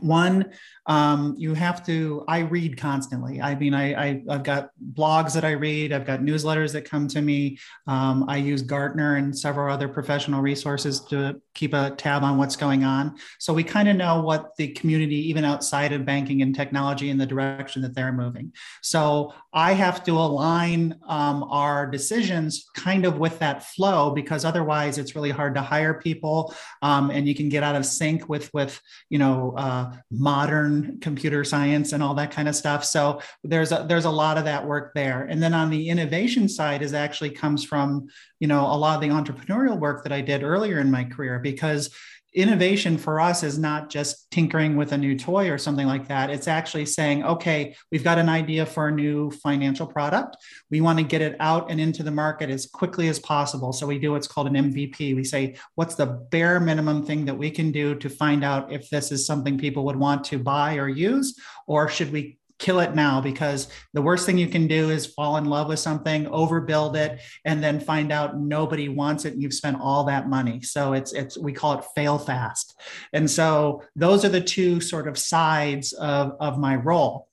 One, 0.00 0.52
um, 0.86 1.34
you 1.36 1.54
have 1.54 1.84
to 1.86 2.24
i 2.28 2.40
read 2.40 2.76
constantly. 2.76 3.40
I 3.40 3.54
mean 3.54 3.74
I, 3.74 3.94
I 3.94 4.22
have 4.28 4.44
got 4.44 4.70
blogs 4.92 5.34
that 5.34 5.44
i 5.44 5.52
read. 5.52 5.92
I've 5.92 6.06
got 6.06 6.20
newsletters 6.20 6.72
that 6.72 6.88
come 6.88 7.08
to 7.08 7.20
me. 7.20 7.58
Um, 7.86 8.24
i 8.28 8.36
use 8.36 8.62
gartner 8.62 9.16
and 9.16 9.36
several 9.36 9.72
other 9.72 9.88
professional 9.88 10.40
resources 10.40 11.00
to 11.06 11.40
keep 11.54 11.74
a 11.74 11.90
tab 11.90 12.22
on 12.22 12.38
what's 12.38 12.56
going 12.56 12.84
on. 12.84 13.16
So 13.38 13.52
we 13.52 13.64
kind 13.64 13.88
of 13.88 13.96
know 13.96 14.20
what 14.20 14.56
the 14.56 14.68
community 14.68 15.28
even 15.28 15.44
outside 15.44 15.92
of 15.92 16.04
banking 16.04 16.42
and 16.42 16.54
technology 16.54 17.10
in 17.10 17.18
the 17.18 17.26
direction 17.26 17.82
that 17.82 17.94
they're 17.94 18.12
moving. 18.12 18.52
So 18.82 19.34
i 19.52 19.72
have 19.72 20.04
to 20.04 20.12
align 20.12 20.98
um, 21.08 21.42
our 21.44 21.86
decisions 21.86 22.66
kind 22.74 23.04
of 23.04 23.18
with 23.18 23.38
that 23.40 23.64
flow 23.64 24.10
because 24.10 24.44
otherwise 24.44 24.98
it's 24.98 25.16
really 25.16 25.30
hard 25.30 25.54
to 25.54 25.62
hire 25.62 25.94
people. 25.94 26.54
Um, 26.82 27.10
and 27.10 27.26
you 27.26 27.34
can 27.34 27.48
get 27.48 27.62
out 27.62 27.74
of 27.74 27.84
sync 27.84 28.28
with 28.28 28.52
with 28.54 28.80
you 29.10 29.18
know 29.18 29.54
uh, 29.56 29.92
modern 30.10 30.75
computer 31.00 31.44
science 31.44 31.92
and 31.92 32.02
all 32.02 32.14
that 32.14 32.30
kind 32.30 32.48
of 32.48 32.56
stuff. 32.56 32.84
So 32.84 33.20
there's 33.44 33.72
a, 33.72 33.84
there's 33.88 34.04
a 34.04 34.10
lot 34.10 34.38
of 34.38 34.44
that 34.44 34.66
work 34.66 34.92
there. 34.94 35.24
And 35.24 35.42
then 35.42 35.54
on 35.54 35.70
the 35.70 35.88
innovation 35.88 36.48
side 36.48 36.82
is 36.82 36.94
actually 36.94 37.30
comes 37.30 37.64
from, 37.64 38.08
you 38.40 38.48
know, 38.48 38.60
a 38.60 38.76
lot 38.76 38.96
of 38.96 39.00
the 39.00 39.14
entrepreneurial 39.14 39.78
work 39.78 40.02
that 40.04 40.12
I 40.12 40.20
did 40.20 40.42
earlier 40.42 40.78
in 40.78 40.90
my 40.90 41.04
career 41.04 41.38
because 41.38 41.90
innovation 42.36 42.98
for 42.98 43.18
us 43.18 43.42
is 43.42 43.58
not 43.58 43.88
just 43.88 44.30
tinkering 44.30 44.76
with 44.76 44.92
a 44.92 44.98
new 44.98 45.18
toy 45.18 45.50
or 45.50 45.56
something 45.56 45.86
like 45.86 46.06
that. 46.08 46.28
It's 46.28 46.46
actually 46.46 46.84
saying, 46.84 47.24
okay, 47.24 47.74
we've 47.90 48.04
got 48.04 48.18
an 48.18 48.28
idea 48.28 48.66
for 48.66 48.88
a 48.88 48.92
new 48.92 49.30
financial 49.30 49.86
product. 49.86 50.36
We 50.70 50.82
want 50.82 50.98
to 50.98 51.04
get 51.04 51.22
it 51.22 51.34
out 51.40 51.70
and 51.70 51.80
into 51.80 52.02
the 52.02 52.10
market 52.10 52.50
as 52.50 52.66
quickly 52.66 53.08
as 53.08 53.18
possible. 53.18 53.72
So 53.72 53.86
we 53.86 53.98
do 53.98 54.12
what's 54.12 54.28
called 54.28 54.48
an 54.48 54.70
MVP. 54.70 55.16
We 55.16 55.24
say, 55.24 55.56
what's 55.76 55.94
the 55.94 56.06
bare 56.30 56.60
minimum 56.60 57.06
thing 57.06 57.24
that 57.24 57.38
we 57.38 57.50
can 57.50 57.72
do 57.72 57.94
to 57.94 58.10
find 58.10 58.44
out 58.44 58.70
if 58.70 58.90
this 58.90 59.10
is 59.10 59.26
something 59.26 59.56
people 59.56 59.86
would 59.86 59.96
want 59.96 60.22
to 60.24 60.38
buy 60.38 60.76
or 60.76 60.88
use, 60.88 61.40
or 61.66 61.88
should 61.88 62.12
we 62.12 62.38
kill 62.58 62.80
it 62.80 62.94
now 62.94 63.20
because 63.20 63.68
the 63.92 64.02
worst 64.02 64.24
thing 64.24 64.38
you 64.38 64.48
can 64.48 64.66
do 64.66 64.90
is 64.90 65.06
fall 65.06 65.36
in 65.36 65.44
love 65.44 65.68
with 65.68 65.78
something 65.78 66.24
overbuild 66.26 66.96
it 66.96 67.20
and 67.44 67.62
then 67.62 67.78
find 67.80 68.10
out 68.10 68.38
nobody 68.38 68.88
wants 68.88 69.24
it 69.24 69.34
and 69.34 69.42
you've 69.42 69.54
spent 69.54 69.78
all 69.80 70.04
that 70.04 70.28
money. 70.28 70.62
So 70.62 70.94
it's 70.94 71.12
it's 71.12 71.36
we 71.36 71.52
call 71.52 71.78
it 71.78 71.84
fail 71.94 72.18
fast. 72.18 72.78
And 73.12 73.30
so 73.30 73.82
those 73.94 74.24
are 74.24 74.30
the 74.30 74.40
two 74.40 74.80
sort 74.80 75.08
of 75.08 75.18
sides 75.18 75.92
of 75.92 76.36
of 76.40 76.58
my 76.58 76.76
role. 76.76 77.28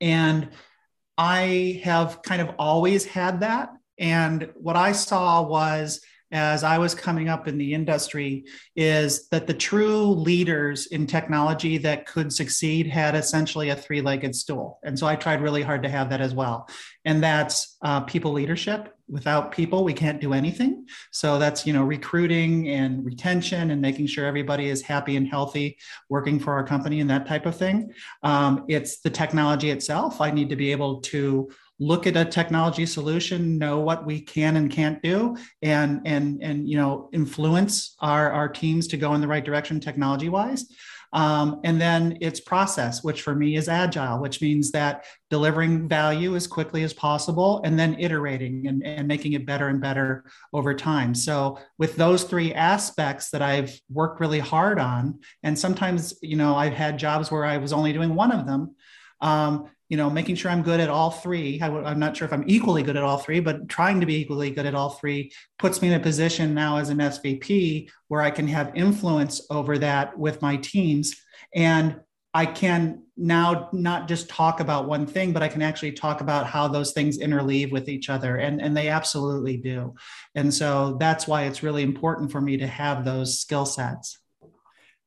And 0.00 0.48
i 1.18 1.82
have 1.84 2.22
kind 2.22 2.40
of 2.40 2.54
always 2.58 3.04
had 3.04 3.40
that. 3.40 3.70
And 3.98 4.50
what 4.54 4.76
i 4.76 4.92
saw 4.92 5.42
was 5.42 6.00
as 6.32 6.62
I 6.62 6.78
was 6.78 6.94
coming 6.94 7.28
up 7.28 7.48
in 7.48 7.58
the 7.58 7.74
industry 7.74 8.44
is 8.76 9.28
that 9.28 9.46
the 9.46 9.54
true 9.54 10.06
leaders 10.06 10.86
in 10.86 11.06
technology 11.06 11.76
that 11.78 12.06
could 12.06 12.32
succeed 12.32 12.86
had 12.86 13.14
essentially 13.14 13.70
a 13.70 13.76
three 13.76 14.00
legged 14.00 14.34
stool. 14.36 14.78
And 14.84 14.98
so 14.98 15.06
I 15.06 15.16
tried 15.16 15.40
really 15.40 15.62
hard 15.62 15.82
to 15.82 15.88
have 15.88 16.10
that 16.10 16.20
as 16.20 16.34
well. 16.34 16.68
And 17.04 17.22
that's 17.22 17.76
uh, 17.82 18.02
people 18.02 18.32
leadership. 18.32 18.94
Without 19.08 19.50
people, 19.50 19.82
we 19.82 19.92
can't 19.92 20.20
do 20.20 20.32
anything. 20.32 20.86
So 21.10 21.36
that's, 21.38 21.66
you 21.66 21.72
know, 21.72 21.82
recruiting 21.82 22.68
and 22.68 23.04
retention 23.04 23.72
and 23.72 23.80
making 23.80 24.06
sure 24.06 24.24
everybody 24.24 24.68
is 24.68 24.82
happy 24.82 25.16
and 25.16 25.26
healthy 25.26 25.78
working 26.08 26.38
for 26.38 26.52
our 26.52 26.64
company 26.64 27.00
and 27.00 27.10
that 27.10 27.26
type 27.26 27.44
of 27.44 27.56
thing. 27.56 27.92
Um, 28.22 28.66
it's 28.68 29.00
the 29.00 29.10
technology 29.10 29.70
itself. 29.70 30.20
I 30.20 30.30
need 30.30 30.48
to 30.50 30.56
be 30.56 30.70
able 30.70 31.00
to 31.00 31.50
look 31.80 32.06
at 32.06 32.16
a 32.16 32.24
technology 32.24 32.86
solution, 32.86 33.58
know 33.58 33.80
what 33.80 34.06
we 34.06 34.20
can 34.20 34.56
and 34.56 34.70
can't 34.70 35.02
do, 35.02 35.36
and 35.62 36.02
and 36.04 36.40
and 36.42 36.68
you 36.68 36.76
know 36.76 37.08
influence 37.12 37.96
our 38.00 38.30
our 38.30 38.48
teams 38.48 38.86
to 38.88 38.96
go 38.96 39.14
in 39.14 39.20
the 39.20 39.28
right 39.28 39.44
direction 39.44 39.80
technology 39.80 40.28
wise. 40.28 40.66
Um, 41.12 41.60
and 41.64 41.80
then 41.80 42.18
it's 42.20 42.38
process, 42.38 43.02
which 43.02 43.22
for 43.22 43.34
me 43.34 43.56
is 43.56 43.68
agile, 43.68 44.20
which 44.20 44.40
means 44.40 44.70
that 44.72 45.04
delivering 45.28 45.88
value 45.88 46.36
as 46.36 46.46
quickly 46.46 46.84
as 46.84 46.92
possible 46.92 47.60
and 47.64 47.78
then 47.78 47.98
iterating 47.98 48.68
and, 48.68 48.86
and 48.86 49.08
making 49.08 49.32
it 49.32 49.44
better 49.44 49.68
and 49.68 49.80
better 49.80 50.24
over 50.52 50.72
time. 50.72 51.14
So 51.14 51.58
with 51.78 51.96
those 51.96 52.22
three 52.24 52.54
aspects 52.54 53.30
that 53.30 53.42
I've 53.42 53.80
worked 53.90 54.20
really 54.20 54.38
hard 54.38 54.78
on, 54.78 55.18
and 55.42 55.58
sometimes, 55.58 56.14
you 56.22 56.36
know, 56.36 56.54
I've 56.54 56.74
had 56.74 56.98
jobs 56.98 57.30
where 57.30 57.44
I 57.44 57.56
was 57.56 57.72
only 57.72 57.92
doing 57.92 58.14
one 58.14 58.30
of 58.30 58.46
them. 58.46 58.76
Um, 59.20 59.68
you 59.90 59.96
know, 59.96 60.08
making 60.08 60.36
sure 60.36 60.52
I'm 60.52 60.62
good 60.62 60.78
at 60.78 60.88
all 60.88 61.10
three. 61.10 61.60
I 61.60 61.66
w- 61.66 61.84
I'm 61.84 61.98
not 61.98 62.16
sure 62.16 62.24
if 62.24 62.32
I'm 62.32 62.44
equally 62.46 62.84
good 62.84 62.96
at 62.96 63.02
all 63.02 63.18
three, 63.18 63.40
but 63.40 63.68
trying 63.68 63.98
to 63.98 64.06
be 64.06 64.14
equally 64.14 64.52
good 64.52 64.64
at 64.64 64.74
all 64.74 64.90
three 64.90 65.32
puts 65.58 65.82
me 65.82 65.88
in 65.88 65.94
a 65.94 66.00
position 66.00 66.54
now 66.54 66.76
as 66.76 66.90
an 66.90 66.98
SVP 66.98 67.90
where 68.06 68.22
I 68.22 68.30
can 68.30 68.46
have 68.46 68.70
influence 68.76 69.44
over 69.50 69.78
that 69.78 70.16
with 70.16 70.40
my 70.40 70.56
teams. 70.58 71.20
And 71.56 72.00
I 72.32 72.46
can 72.46 73.02
now 73.16 73.68
not 73.72 74.06
just 74.06 74.28
talk 74.28 74.60
about 74.60 74.86
one 74.86 75.06
thing, 75.06 75.32
but 75.32 75.42
I 75.42 75.48
can 75.48 75.60
actually 75.60 75.92
talk 75.92 76.20
about 76.20 76.46
how 76.46 76.68
those 76.68 76.92
things 76.92 77.18
interleave 77.18 77.72
with 77.72 77.88
each 77.88 78.08
other. 78.08 78.36
And, 78.36 78.62
and 78.62 78.76
they 78.76 78.88
absolutely 78.88 79.56
do. 79.56 79.96
And 80.36 80.54
so 80.54 80.98
that's 81.00 81.26
why 81.26 81.42
it's 81.42 81.64
really 81.64 81.82
important 81.82 82.30
for 82.30 82.40
me 82.40 82.58
to 82.58 82.66
have 82.68 83.04
those 83.04 83.40
skill 83.40 83.66
sets. 83.66 84.20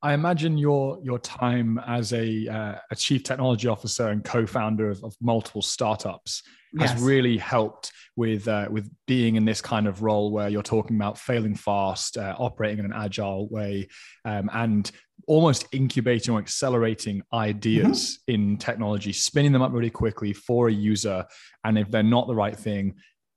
I 0.03 0.13
imagine 0.13 0.57
your 0.57 0.99
your 1.01 1.17
time 1.19 1.79
as 1.87 2.11
a 2.11 2.47
uh, 2.47 2.75
a 2.91 2.95
chief 2.95 3.23
technology 3.23 3.69
officer 3.69 4.09
and 4.09 4.21
co-founder 4.23 4.89
of, 4.89 5.01
of 5.03 5.15
multiple 5.21 5.61
startups 5.61 6.43
has 6.79 6.91
yes. 6.91 7.01
really 7.01 7.37
helped 7.37 7.91
with 8.17 8.47
uh, 8.47 8.67
with 8.69 8.91
being 9.07 9.37
in 9.37 9.45
this 9.45 9.61
kind 9.61 9.87
of 9.87 10.03
role 10.03 10.29
where 10.31 10.49
you're 10.49 10.61
talking 10.61 10.97
about 10.97 11.17
failing 11.17 11.55
fast, 11.55 12.17
uh, 12.17 12.35
operating 12.37 12.79
in 12.79 12.85
an 12.85 12.93
agile 12.93 13.47
way, 13.47 13.87
um, 14.25 14.49
and 14.53 14.91
almost 15.25 15.67
incubating 15.71 16.33
or 16.33 16.39
accelerating 16.39 17.21
ideas 17.31 18.19
mm-hmm. 18.29 18.33
in 18.33 18.57
technology, 18.57 19.13
spinning 19.13 19.53
them 19.53 19.61
up 19.61 19.71
really 19.71 19.89
quickly 19.89 20.33
for 20.33 20.67
a 20.67 20.73
user, 20.73 21.25
and 21.63 21.77
if 21.77 21.89
they're 21.89 22.03
not 22.03 22.27
the 22.27 22.35
right 22.35 22.57
thing, 22.57 22.93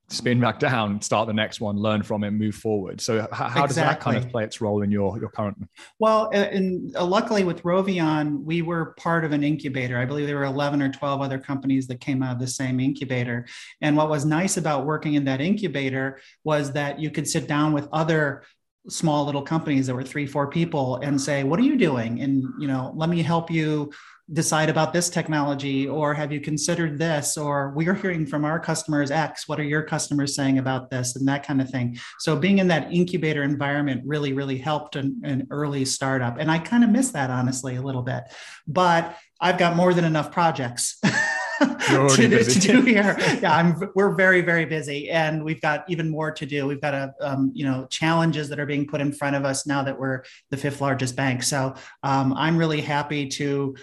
spin 0.08 0.38
back 0.38 0.60
down, 0.60 1.00
start 1.02 1.26
the 1.26 1.32
next 1.32 1.60
one, 1.60 1.76
learn 1.76 2.02
from 2.02 2.22
it, 2.22 2.30
move 2.30 2.54
forward. 2.54 3.00
So 3.00 3.26
how, 3.32 3.48
how 3.48 3.64
exactly. 3.64 3.66
does 3.66 3.76
that 3.76 4.00
kind 4.00 4.16
of 4.16 4.28
play 4.28 4.44
its 4.44 4.60
role 4.60 4.82
in 4.82 4.90
your, 4.90 5.18
your 5.18 5.28
current? 5.28 5.68
Well, 5.98 6.30
and 6.30 6.94
uh, 6.96 7.04
luckily 7.04 7.42
with 7.42 7.62
Rovion, 7.62 8.44
we 8.44 8.62
were 8.62 8.94
part 8.98 9.25
of 9.25 9.32
an 9.32 9.42
incubator. 9.42 9.98
I 9.98 10.04
believe 10.04 10.26
there 10.26 10.36
were 10.36 10.44
11 10.44 10.80
or 10.80 10.92
12 10.92 11.20
other 11.20 11.38
companies 11.38 11.88
that 11.88 12.00
came 12.00 12.22
out 12.22 12.34
of 12.34 12.38
the 12.38 12.46
same 12.46 12.78
incubator. 12.78 13.46
And 13.80 13.96
what 13.96 14.08
was 14.08 14.25
nice 14.25 14.56
about 14.56 14.86
working 14.86 15.14
in 15.14 15.25
that 15.25 15.40
incubator 15.40 16.20
was 16.44 16.72
that 16.72 17.00
you 17.00 17.10
could 17.10 17.26
sit 17.26 17.48
down 17.48 17.72
with 17.72 17.88
other 17.92 18.44
small 18.88 19.26
little 19.26 19.42
companies 19.42 19.88
that 19.88 19.94
were 19.94 20.04
three, 20.04 20.26
four 20.26 20.46
people 20.46 20.96
and 20.96 21.20
say, 21.20 21.42
what 21.42 21.58
are 21.58 21.64
you 21.64 21.76
doing? 21.76 22.20
And, 22.20 22.44
you 22.60 22.68
know, 22.68 22.92
let 22.94 23.08
me 23.08 23.22
help 23.22 23.50
you 23.50 23.90
decide 24.33 24.68
about 24.68 24.92
this 24.92 25.09
technology 25.09 25.87
or 25.87 26.12
have 26.12 26.33
you 26.33 26.40
considered 26.40 26.99
this 26.99 27.37
or 27.37 27.73
we're 27.76 27.95
hearing 27.95 28.26
from 28.26 28.45
our 28.45 28.59
customers 28.59 29.12
x 29.12 29.47
what 29.47 29.61
are 29.61 29.64
your 29.64 29.83
customers 29.83 30.35
saying 30.35 30.59
about 30.59 30.90
this 30.90 31.14
and 31.14 31.28
that 31.28 31.47
kind 31.47 31.61
of 31.61 31.71
thing 31.71 31.97
so 32.18 32.35
being 32.35 32.59
in 32.59 32.66
that 32.66 32.92
incubator 32.92 33.45
environment 33.45 34.02
really 34.04 34.33
really 34.33 34.59
helped 34.59 34.97
an, 34.97 35.21
an 35.23 35.47
early 35.50 35.85
startup 35.85 36.38
and 36.38 36.50
i 36.50 36.59
kind 36.59 36.83
of 36.83 36.90
miss 36.90 37.12
that 37.12 37.30
honestly 37.30 37.76
a 37.76 37.83
little 37.83 38.02
bit 38.02 38.25
but 38.66 39.16
i've 39.40 39.59
got 39.59 39.76
more 39.76 39.95
than 39.95 40.04
enough 40.04 40.33
projects 40.33 41.00
to, 41.59 42.45
to, 42.45 42.61
do 42.61 42.83
here. 42.83 43.16
Yeah, 43.40 43.54
I'm. 43.54 43.90
We're 43.95 44.14
very, 44.14 44.40
very 44.42 44.64
busy, 44.64 45.11
and 45.11 45.45
we've 45.45 45.61
got 45.61 45.88
even 45.88 46.11
more 46.11 46.30
to 46.30 46.47
do. 46.47 46.66
We've 46.66 46.80
got 46.80 46.95
a, 46.95 47.14
um, 47.21 47.50
you 47.54 47.64
know, 47.64 47.87
challenges 47.88 48.49
that 48.49 48.61
are 48.61 48.66
being 48.66 48.87
put 48.87 49.00
in 49.00 49.12
front 49.12 49.37
of 49.37 49.45
us 49.45 49.66
now 49.66 49.83
that 49.83 49.99
we're 49.99 50.23
the 50.50 50.56
fifth 50.56 50.80
largest 50.80 51.16
bank. 51.16 51.42
So 51.42 51.75
um, 52.02 52.35
I'm 52.35 52.56
really 52.56 52.80
happy 52.80 53.28
to 53.28 53.75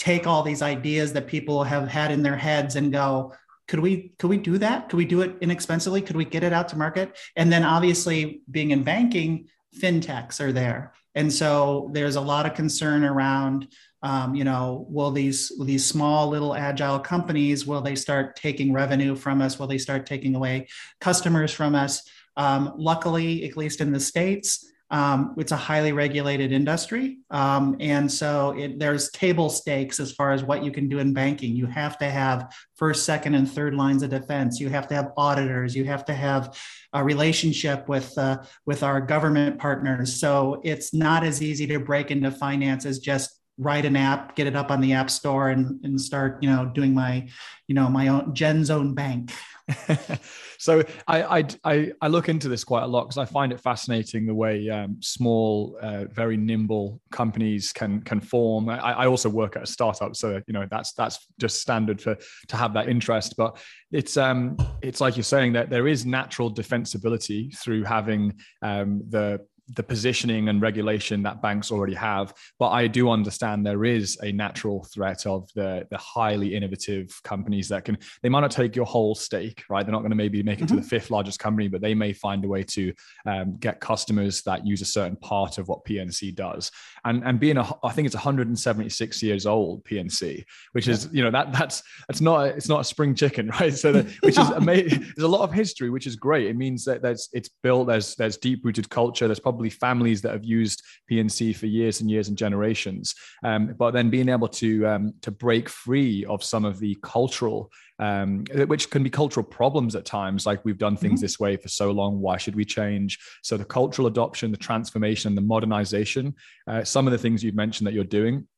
take 0.00 0.26
all 0.26 0.42
these 0.42 0.62
ideas 0.62 1.12
that 1.12 1.26
people 1.26 1.62
have 1.62 1.86
had 1.86 2.10
in 2.10 2.22
their 2.22 2.36
heads 2.36 2.74
and 2.74 2.90
go 2.90 3.34
could 3.68 3.80
we 3.80 4.12
could 4.18 4.30
we 4.30 4.38
do 4.38 4.58
that? 4.58 4.88
Could 4.88 4.96
we 4.96 5.04
do 5.04 5.20
it 5.20 5.36
inexpensively? 5.42 6.02
Could 6.02 6.16
we 6.16 6.24
get 6.24 6.42
it 6.42 6.52
out 6.52 6.68
to 6.70 6.76
market? 6.76 7.16
And 7.36 7.52
then 7.52 7.62
obviously 7.62 8.40
being 8.50 8.72
in 8.72 8.82
banking 8.82 9.46
fintechs 9.78 10.40
are 10.40 10.50
there. 10.50 10.94
And 11.14 11.32
so 11.32 11.90
there's 11.92 12.16
a 12.16 12.20
lot 12.20 12.46
of 12.46 12.54
concern 12.54 13.04
around 13.04 13.68
um, 14.02 14.34
you 14.34 14.44
know 14.44 14.86
will 14.88 15.10
these 15.10 15.52
these 15.62 15.84
small 15.86 16.28
little 16.28 16.54
agile 16.54 16.98
companies 16.98 17.66
will 17.66 17.82
they 17.82 17.94
start 17.94 18.34
taking 18.34 18.72
revenue 18.72 19.14
from 19.14 19.42
us? 19.42 19.58
Will 19.58 19.68
they 19.68 19.78
start 19.78 20.06
taking 20.06 20.34
away 20.34 20.66
customers 21.00 21.52
from 21.52 21.74
us? 21.74 22.02
Um, 22.38 22.72
luckily 22.76 23.44
at 23.44 23.56
least 23.56 23.82
in 23.82 23.92
the 23.92 24.00
states 24.00 24.66
um, 24.90 25.34
it's 25.38 25.52
a 25.52 25.56
highly 25.56 25.92
regulated 25.92 26.50
industry. 26.50 27.18
Um, 27.30 27.76
and 27.78 28.10
so 28.10 28.50
it, 28.58 28.78
there's 28.78 29.10
table 29.10 29.48
stakes 29.48 30.00
as 30.00 30.10
far 30.12 30.32
as 30.32 30.42
what 30.42 30.64
you 30.64 30.72
can 30.72 30.88
do 30.88 30.98
in 30.98 31.12
banking. 31.12 31.54
You 31.54 31.66
have 31.66 31.96
to 31.98 32.10
have 32.10 32.52
first, 32.74 33.04
second, 33.04 33.34
and 33.34 33.50
third 33.50 33.74
lines 33.74 34.02
of 34.02 34.10
defense. 34.10 34.58
You 34.58 34.68
have 34.70 34.88
to 34.88 34.94
have 34.94 35.12
auditors. 35.16 35.76
You 35.76 35.84
have 35.84 36.04
to 36.06 36.14
have 36.14 36.58
a 36.92 37.04
relationship 37.04 37.88
with, 37.88 38.16
uh, 38.18 38.42
with 38.66 38.82
our 38.82 39.00
government 39.00 39.60
partners. 39.60 40.18
So 40.18 40.60
it's 40.64 40.92
not 40.92 41.22
as 41.22 41.40
easy 41.40 41.68
to 41.68 41.78
break 41.78 42.10
into 42.10 42.32
finance 42.32 42.84
as 42.84 42.98
just 42.98 43.40
write 43.58 43.84
an 43.84 43.94
app, 43.94 44.34
get 44.34 44.48
it 44.48 44.56
up 44.56 44.72
on 44.72 44.80
the 44.80 44.94
app 44.94 45.10
store 45.10 45.50
and, 45.50 45.84
and 45.84 46.00
start, 46.00 46.42
you 46.42 46.50
know, 46.50 46.64
doing 46.66 46.94
my, 46.94 47.28
you 47.68 47.74
know, 47.76 47.88
my 47.88 48.08
own 48.08 48.34
Jen's 48.34 48.70
own 48.70 48.94
bank. 48.94 49.30
so 50.60 50.82
I, 51.08 51.46
I, 51.64 51.92
I 52.02 52.08
look 52.08 52.28
into 52.28 52.50
this 52.50 52.64
quite 52.64 52.82
a 52.82 52.86
lot 52.86 53.04
because 53.04 53.16
I 53.16 53.24
find 53.24 53.50
it 53.50 53.58
fascinating 53.60 54.26
the 54.26 54.34
way 54.34 54.68
um, 54.68 54.98
small, 55.00 55.78
uh, 55.80 56.04
very 56.04 56.36
nimble 56.36 57.00
companies 57.10 57.72
can 57.72 58.02
can 58.02 58.20
form. 58.20 58.68
I, 58.68 58.78
I, 58.78 59.06
also 59.06 59.30
work 59.30 59.56
at 59.56 59.62
a 59.62 59.66
startup, 59.66 60.14
so 60.14 60.42
you 60.46 60.52
know 60.52 60.66
that's 60.70 60.92
that's 60.92 61.26
just 61.38 61.62
standard 61.62 62.02
for 62.02 62.14
to 62.48 62.56
have 62.56 62.74
that 62.74 62.90
interest. 62.90 63.36
But 63.38 63.58
it's 63.90 64.18
um 64.18 64.58
it's 64.82 65.00
like 65.00 65.16
you're 65.16 65.24
saying 65.24 65.54
that 65.54 65.70
there 65.70 65.88
is 65.88 66.04
natural 66.04 66.52
defensibility 66.52 67.56
through 67.56 67.84
having 67.84 68.34
um, 68.60 69.02
the 69.08 69.40
the 69.74 69.82
positioning 69.82 70.48
and 70.48 70.60
regulation 70.60 71.22
that 71.22 71.42
banks 71.42 71.70
already 71.70 71.94
have. 71.94 72.34
But 72.58 72.70
I 72.70 72.86
do 72.86 73.10
understand 73.10 73.64
there 73.64 73.84
is 73.84 74.18
a 74.22 74.32
natural 74.32 74.84
threat 74.84 75.26
of 75.26 75.48
the, 75.54 75.86
the 75.90 75.98
highly 75.98 76.54
innovative 76.54 77.20
companies 77.24 77.68
that 77.68 77.84
can, 77.84 77.98
they 78.22 78.28
might 78.28 78.40
not 78.40 78.50
take 78.50 78.74
your 78.74 78.86
whole 78.86 79.14
stake, 79.14 79.64
right? 79.68 79.84
They're 79.84 79.92
not 79.92 80.00
going 80.00 80.10
to 80.10 80.16
maybe 80.16 80.42
make 80.42 80.60
it 80.60 80.64
mm-hmm. 80.64 80.76
to 80.76 80.82
the 80.82 80.86
fifth 80.88 81.10
largest 81.10 81.38
company, 81.38 81.68
but 81.68 81.80
they 81.80 81.94
may 81.94 82.12
find 82.12 82.44
a 82.44 82.48
way 82.48 82.62
to 82.64 82.92
um, 83.26 83.56
get 83.58 83.80
customers 83.80 84.42
that 84.42 84.66
use 84.66 84.82
a 84.82 84.86
certain 84.86 85.16
part 85.16 85.58
of 85.58 85.68
what 85.68 85.84
PNC 85.84 86.34
does. 86.34 86.70
And, 87.04 87.22
and 87.24 87.38
being, 87.38 87.56
a, 87.56 87.68
I 87.84 87.92
think 87.92 88.06
it's 88.06 88.14
176 88.14 89.22
years 89.22 89.46
old, 89.46 89.84
PNC, 89.84 90.44
which 90.72 90.88
is, 90.88 91.08
you 91.12 91.22
know, 91.22 91.30
that 91.30 91.52
that's, 91.52 91.82
that's 92.08 92.20
not, 92.20 92.46
it's 92.46 92.68
not 92.68 92.80
a 92.80 92.84
spring 92.84 93.14
chicken, 93.14 93.48
right? 93.60 93.74
So 93.74 93.92
that, 93.92 94.06
which 94.20 94.38
is 94.38 94.48
amazing. 94.50 95.00
There's 95.16 95.24
a 95.24 95.28
lot 95.28 95.42
of 95.42 95.52
history, 95.52 95.90
which 95.90 96.06
is 96.06 96.16
great. 96.16 96.46
It 96.46 96.56
means 96.56 96.84
that 96.84 97.02
there's, 97.02 97.28
it's 97.32 97.50
built, 97.62 97.86
there's, 97.86 98.14
there's 98.16 98.36
deep 98.36 98.64
rooted 98.64 98.88
culture. 98.90 99.28
There's 99.28 99.40
probably 99.40 99.59
probably 99.60 99.70
families 99.70 100.22
that 100.22 100.32
have 100.32 100.44
used 100.44 100.82
PNC 101.10 101.54
for 101.54 101.66
years 101.66 102.00
and 102.00 102.10
years 102.10 102.28
and 102.28 102.38
generations. 102.38 103.14
Um, 103.44 103.74
but 103.76 103.90
then 103.90 104.08
being 104.08 104.30
able 104.30 104.48
to 104.48 104.86
um, 104.86 105.12
to 105.20 105.30
break 105.30 105.68
free 105.68 106.24
of 106.24 106.42
some 106.42 106.64
of 106.64 106.78
the 106.78 106.96
cultural, 107.02 107.70
um, 107.98 108.44
which 108.68 108.88
can 108.88 109.02
be 109.02 109.10
cultural 109.10 109.44
problems 109.44 109.94
at 109.94 110.06
times, 110.06 110.46
like 110.46 110.64
we've 110.64 110.78
done 110.78 110.96
things 110.96 111.18
mm-hmm. 111.18 111.24
this 111.24 111.38
way 111.38 111.56
for 111.58 111.68
so 111.68 111.90
long. 111.90 112.20
Why 112.20 112.38
should 112.38 112.56
we 112.56 112.64
change? 112.64 113.18
So 113.42 113.58
the 113.58 113.66
cultural 113.66 114.08
adoption, 114.08 114.50
the 114.50 114.56
transformation, 114.56 115.34
the 115.34 115.42
modernization, 115.42 116.34
uh, 116.66 116.82
some 116.82 117.06
of 117.06 117.12
the 117.12 117.18
things 117.18 117.44
you've 117.44 117.54
mentioned 117.54 117.86
that 117.86 117.92
you're 117.92 118.04
doing 118.04 118.48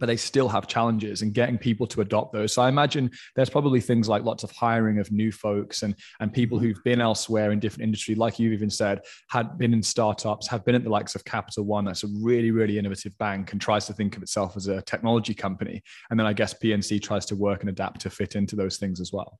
but 0.00 0.06
they 0.06 0.16
still 0.16 0.48
have 0.48 0.66
challenges 0.66 1.22
in 1.22 1.30
getting 1.30 1.58
people 1.58 1.86
to 1.86 2.00
adopt 2.00 2.32
those. 2.32 2.52
So 2.52 2.62
I 2.62 2.68
imagine 2.68 3.10
there's 3.36 3.50
probably 3.50 3.80
things 3.80 4.08
like 4.08 4.24
lots 4.24 4.42
of 4.42 4.50
hiring 4.50 4.98
of 4.98 5.12
new 5.12 5.30
folks 5.30 5.82
and 5.82 5.94
and 6.18 6.32
people 6.32 6.58
who've 6.58 6.82
been 6.82 7.00
elsewhere 7.00 7.52
in 7.52 7.60
different 7.60 7.84
industry, 7.84 8.14
like 8.14 8.38
you've 8.38 8.54
even 8.54 8.70
said, 8.70 9.02
had 9.28 9.58
been 9.58 9.72
in 9.72 9.82
startups, 9.82 10.48
have 10.48 10.64
been 10.64 10.74
at 10.74 10.82
the 10.82 10.90
likes 10.90 11.14
of 11.14 11.24
Capital 11.24 11.64
One. 11.64 11.84
That's 11.84 12.02
a 12.02 12.08
really 12.20 12.50
really 12.50 12.78
innovative 12.78 13.16
bank 13.18 13.52
and 13.52 13.60
tries 13.60 13.86
to 13.86 13.92
think 13.92 14.16
of 14.16 14.22
itself 14.22 14.56
as 14.56 14.66
a 14.66 14.82
technology 14.82 15.34
company. 15.34 15.82
And 16.10 16.18
then 16.18 16.26
I 16.26 16.32
guess 16.32 16.54
PNC 16.54 17.02
tries 17.02 17.26
to 17.26 17.36
work 17.36 17.60
and 17.60 17.68
adapt 17.68 18.00
to 18.00 18.10
fit 18.10 18.34
into 18.34 18.56
those 18.56 18.78
things 18.78 19.00
as 19.00 19.12
well. 19.12 19.38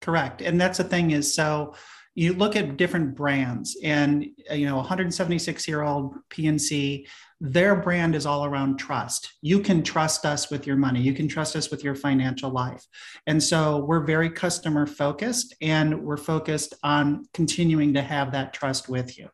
Correct, 0.00 0.42
and 0.42 0.60
that's 0.60 0.78
the 0.78 0.84
thing 0.84 1.10
is 1.10 1.32
so 1.32 1.74
you 2.14 2.32
look 2.32 2.56
at 2.56 2.76
different 2.76 3.14
brands 3.14 3.76
and 3.84 4.26
you 4.50 4.66
know 4.66 4.76
176 4.76 5.68
year 5.68 5.82
old 5.82 6.16
pnc 6.30 7.06
their 7.40 7.76
brand 7.76 8.16
is 8.16 8.26
all 8.26 8.44
around 8.44 8.78
trust. 8.78 9.34
You 9.42 9.60
can 9.60 9.82
trust 9.82 10.26
us 10.26 10.50
with 10.50 10.66
your 10.66 10.76
money. 10.76 11.00
You 11.00 11.14
can 11.14 11.28
trust 11.28 11.54
us 11.54 11.70
with 11.70 11.84
your 11.84 11.94
financial 11.94 12.50
life. 12.50 12.84
And 13.26 13.40
so 13.40 13.84
we're 13.84 14.04
very 14.04 14.28
customer 14.28 14.86
focused 14.86 15.54
and 15.60 16.02
we're 16.02 16.16
focused 16.16 16.74
on 16.82 17.28
continuing 17.34 17.94
to 17.94 18.02
have 18.02 18.32
that 18.32 18.52
trust 18.52 18.88
with 18.88 19.16
you. 19.16 19.28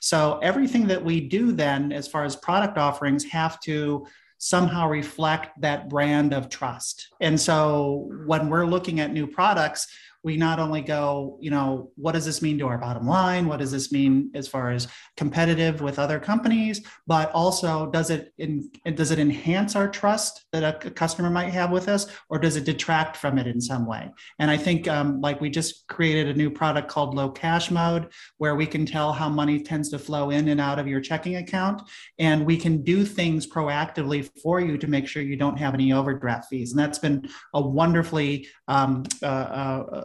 So 0.00 0.38
everything 0.40 0.86
that 0.86 1.04
we 1.04 1.20
do 1.20 1.52
then 1.52 1.92
as 1.92 2.06
far 2.06 2.24
as 2.24 2.36
product 2.36 2.78
offerings 2.78 3.24
have 3.24 3.58
to 3.60 4.06
somehow 4.38 4.88
reflect 4.88 5.60
that 5.60 5.88
brand 5.88 6.32
of 6.32 6.48
trust. 6.48 7.08
And 7.20 7.40
so 7.40 8.08
when 8.24 8.48
we're 8.48 8.66
looking 8.66 9.00
at 9.00 9.12
new 9.12 9.26
products, 9.26 9.88
we 10.22 10.36
not 10.36 10.58
only 10.58 10.80
go, 10.80 11.38
you 11.40 11.50
know, 11.50 11.90
what 11.96 12.12
does 12.12 12.24
this 12.24 12.42
mean 12.42 12.58
to 12.58 12.66
our 12.66 12.78
bottom 12.78 13.06
line? 13.06 13.46
What 13.46 13.60
does 13.60 13.70
this 13.70 13.92
mean 13.92 14.30
as 14.34 14.48
far 14.48 14.70
as 14.70 14.88
competitive 15.16 15.80
with 15.80 15.98
other 15.98 16.18
companies? 16.18 16.84
But 17.06 17.30
also, 17.32 17.90
does 17.90 18.10
it 18.10 18.32
in, 18.38 18.68
does 18.94 19.10
it 19.10 19.18
enhance 19.18 19.76
our 19.76 19.88
trust 19.88 20.44
that 20.52 20.64
a 20.64 20.90
customer 20.90 21.30
might 21.30 21.50
have 21.50 21.70
with 21.70 21.88
us, 21.88 22.06
or 22.28 22.38
does 22.38 22.56
it 22.56 22.64
detract 22.64 23.16
from 23.16 23.38
it 23.38 23.46
in 23.46 23.60
some 23.60 23.86
way? 23.86 24.10
And 24.38 24.50
I 24.50 24.56
think, 24.56 24.88
um, 24.88 25.20
like 25.20 25.40
we 25.40 25.50
just 25.50 25.86
created 25.86 26.28
a 26.28 26.38
new 26.38 26.50
product 26.50 26.88
called 26.88 27.14
Low 27.14 27.30
Cash 27.30 27.70
Mode, 27.70 28.08
where 28.38 28.56
we 28.56 28.66
can 28.66 28.84
tell 28.84 29.12
how 29.12 29.28
money 29.28 29.62
tends 29.62 29.88
to 29.90 29.98
flow 29.98 30.30
in 30.30 30.48
and 30.48 30.60
out 30.60 30.78
of 30.78 30.88
your 30.88 31.00
checking 31.00 31.36
account, 31.36 31.82
and 32.18 32.44
we 32.44 32.56
can 32.56 32.82
do 32.82 33.04
things 33.04 33.46
proactively 33.46 34.28
for 34.42 34.60
you 34.60 34.76
to 34.78 34.86
make 34.88 35.06
sure 35.06 35.22
you 35.22 35.36
don't 35.36 35.58
have 35.58 35.74
any 35.74 35.92
overdraft 35.92 36.48
fees. 36.48 36.72
And 36.72 36.80
that's 36.80 36.98
been 36.98 37.28
a 37.54 37.60
wonderfully 37.60 38.48
um, 38.66 39.04
uh, 39.22 39.26
uh, 39.26 40.04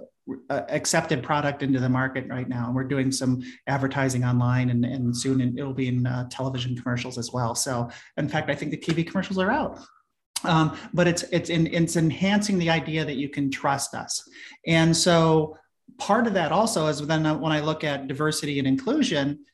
uh, 0.49 0.61
accepted 0.69 1.21
product 1.21 1.63
into 1.63 1.79
the 1.79 1.89
market 1.89 2.25
right 2.29 2.47
now. 2.47 2.67
And 2.67 2.75
we're 2.75 2.85
doing 2.85 3.11
some 3.11 3.43
advertising 3.67 4.23
online 4.23 4.69
and, 4.69 4.85
and 4.85 5.15
soon 5.15 5.57
it'll 5.57 5.73
be 5.73 5.89
in 5.89 6.05
uh, 6.07 6.29
television 6.29 6.77
commercials 6.77 7.17
as 7.17 7.31
well. 7.33 7.55
So 7.55 7.89
in 8.17 8.29
fact, 8.29 8.49
I 8.49 8.55
think 8.55 8.71
the 8.71 8.77
TV 8.77 9.05
commercials 9.05 9.37
are 9.37 9.51
out. 9.51 9.79
Um, 10.45 10.77
but 10.93 11.07
it's 11.07 11.23
it's 11.23 11.49
in, 11.49 11.67
it's 11.67 11.95
enhancing 11.95 12.57
the 12.57 12.69
idea 12.69 13.05
that 13.05 13.15
you 13.15 13.29
can 13.29 13.49
trust 13.49 13.93
us. 13.93 14.27
And 14.67 14.95
so 14.95 15.57
part 15.97 16.27
of 16.27 16.33
that 16.33 16.51
also 16.51 16.87
is 16.87 17.05
then 17.05 17.23
when 17.39 17.51
I 17.51 17.61
look 17.61 17.83
at 17.83 18.07
diversity 18.07 18.59
and 18.59 18.67
inclusion, 18.67 19.45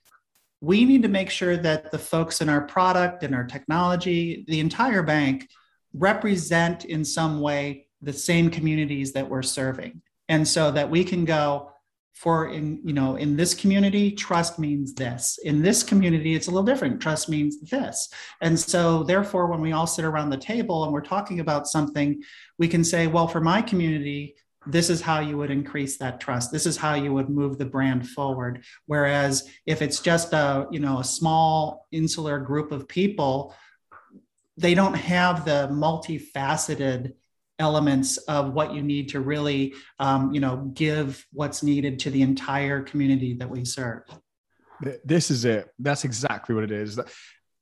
we 0.61 0.85
need 0.85 1.03
to 1.03 1.07
make 1.07 1.29
sure 1.29 1.57
that 1.57 1.91
the 1.91 1.99
folks 1.99 2.41
in 2.41 2.49
our 2.49 2.61
product 2.61 3.23
and 3.23 3.33
our 3.33 3.45
technology, 3.45 4.45
the 4.47 4.59
entire 4.59 5.03
bank, 5.03 5.47
represent 5.93 6.85
in 6.85 7.03
some 7.03 7.39
way 7.39 7.87
the 8.01 8.13
same 8.13 8.49
communities 8.49 9.13
that 9.13 9.29
we're 9.29 9.41
serving 9.41 10.01
and 10.29 10.47
so 10.47 10.71
that 10.71 10.89
we 10.89 11.03
can 11.03 11.25
go 11.25 11.71
for 12.13 12.49
in 12.49 12.81
you 12.83 12.93
know 12.93 13.15
in 13.15 13.35
this 13.35 13.53
community 13.53 14.11
trust 14.11 14.59
means 14.59 14.93
this. 14.93 15.39
In 15.43 15.61
this 15.61 15.83
community 15.83 16.35
it's 16.35 16.47
a 16.47 16.51
little 16.51 16.65
different. 16.65 17.01
Trust 17.01 17.29
means 17.29 17.59
this. 17.61 18.09
And 18.41 18.57
so 18.57 19.03
therefore 19.03 19.47
when 19.47 19.61
we 19.61 19.71
all 19.71 19.87
sit 19.87 20.05
around 20.05 20.29
the 20.29 20.37
table 20.37 20.83
and 20.83 20.93
we're 20.93 21.01
talking 21.01 21.39
about 21.39 21.67
something 21.67 22.21
we 22.57 22.67
can 22.67 22.83
say 22.83 23.07
well 23.07 23.27
for 23.27 23.41
my 23.41 23.61
community 23.61 24.35
this 24.67 24.89
is 24.89 24.99
how 24.99 25.21
you 25.21 25.37
would 25.37 25.49
increase 25.49 25.97
that 25.97 26.19
trust. 26.19 26.51
This 26.51 26.65
is 26.65 26.75
how 26.75 26.93
you 26.93 27.13
would 27.13 27.29
move 27.29 27.57
the 27.57 27.65
brand 27.65 28.07
forward. 28.07 28.63
Whereas 28.87 29.49
if 29.65 29.81
it's 29.81 30.01
just 30.01 30.33
a 30.33 30.67
you 30.71 30.79
know 30.79 30.99
a 30.99 31.03
small 31.03 31.87
insular 31.91 32.39
group 32.39 32.71
of 32.71 32.87
people 32.87 33.55
they 34.57 34.73
don't 34.73 34.95
have 34.95 35.45
the 35.45 35.69
multifaceted 35.71 37.13
elements 37.59 38.17
of 38.17 38.53
what 38.53 38.73
you 38.73 38.81
need 38.81 39.09
to 39.09 39.19
really 39.19 39.73
um, 39.99 40.33
you 40.33 40.39
know 40.39 40.71
give 40.73 41.25
what's 41.31 41.61
needed 41.61 41.99
to 41.99 42.09
the 42.09 42.21
entire 42.21 42.81
community 42.81 43.33
that 43.35 43.49
we 43.49 43.65
serve. 43.65 44.03
This 45.03 45.29
is 45.29 45.45
it. 45.45 45.69
That's 45.77 46.05
exactly 46.05 46.55
what 46.55 46.63
it 46.63 46.71
is. 46.71 46.99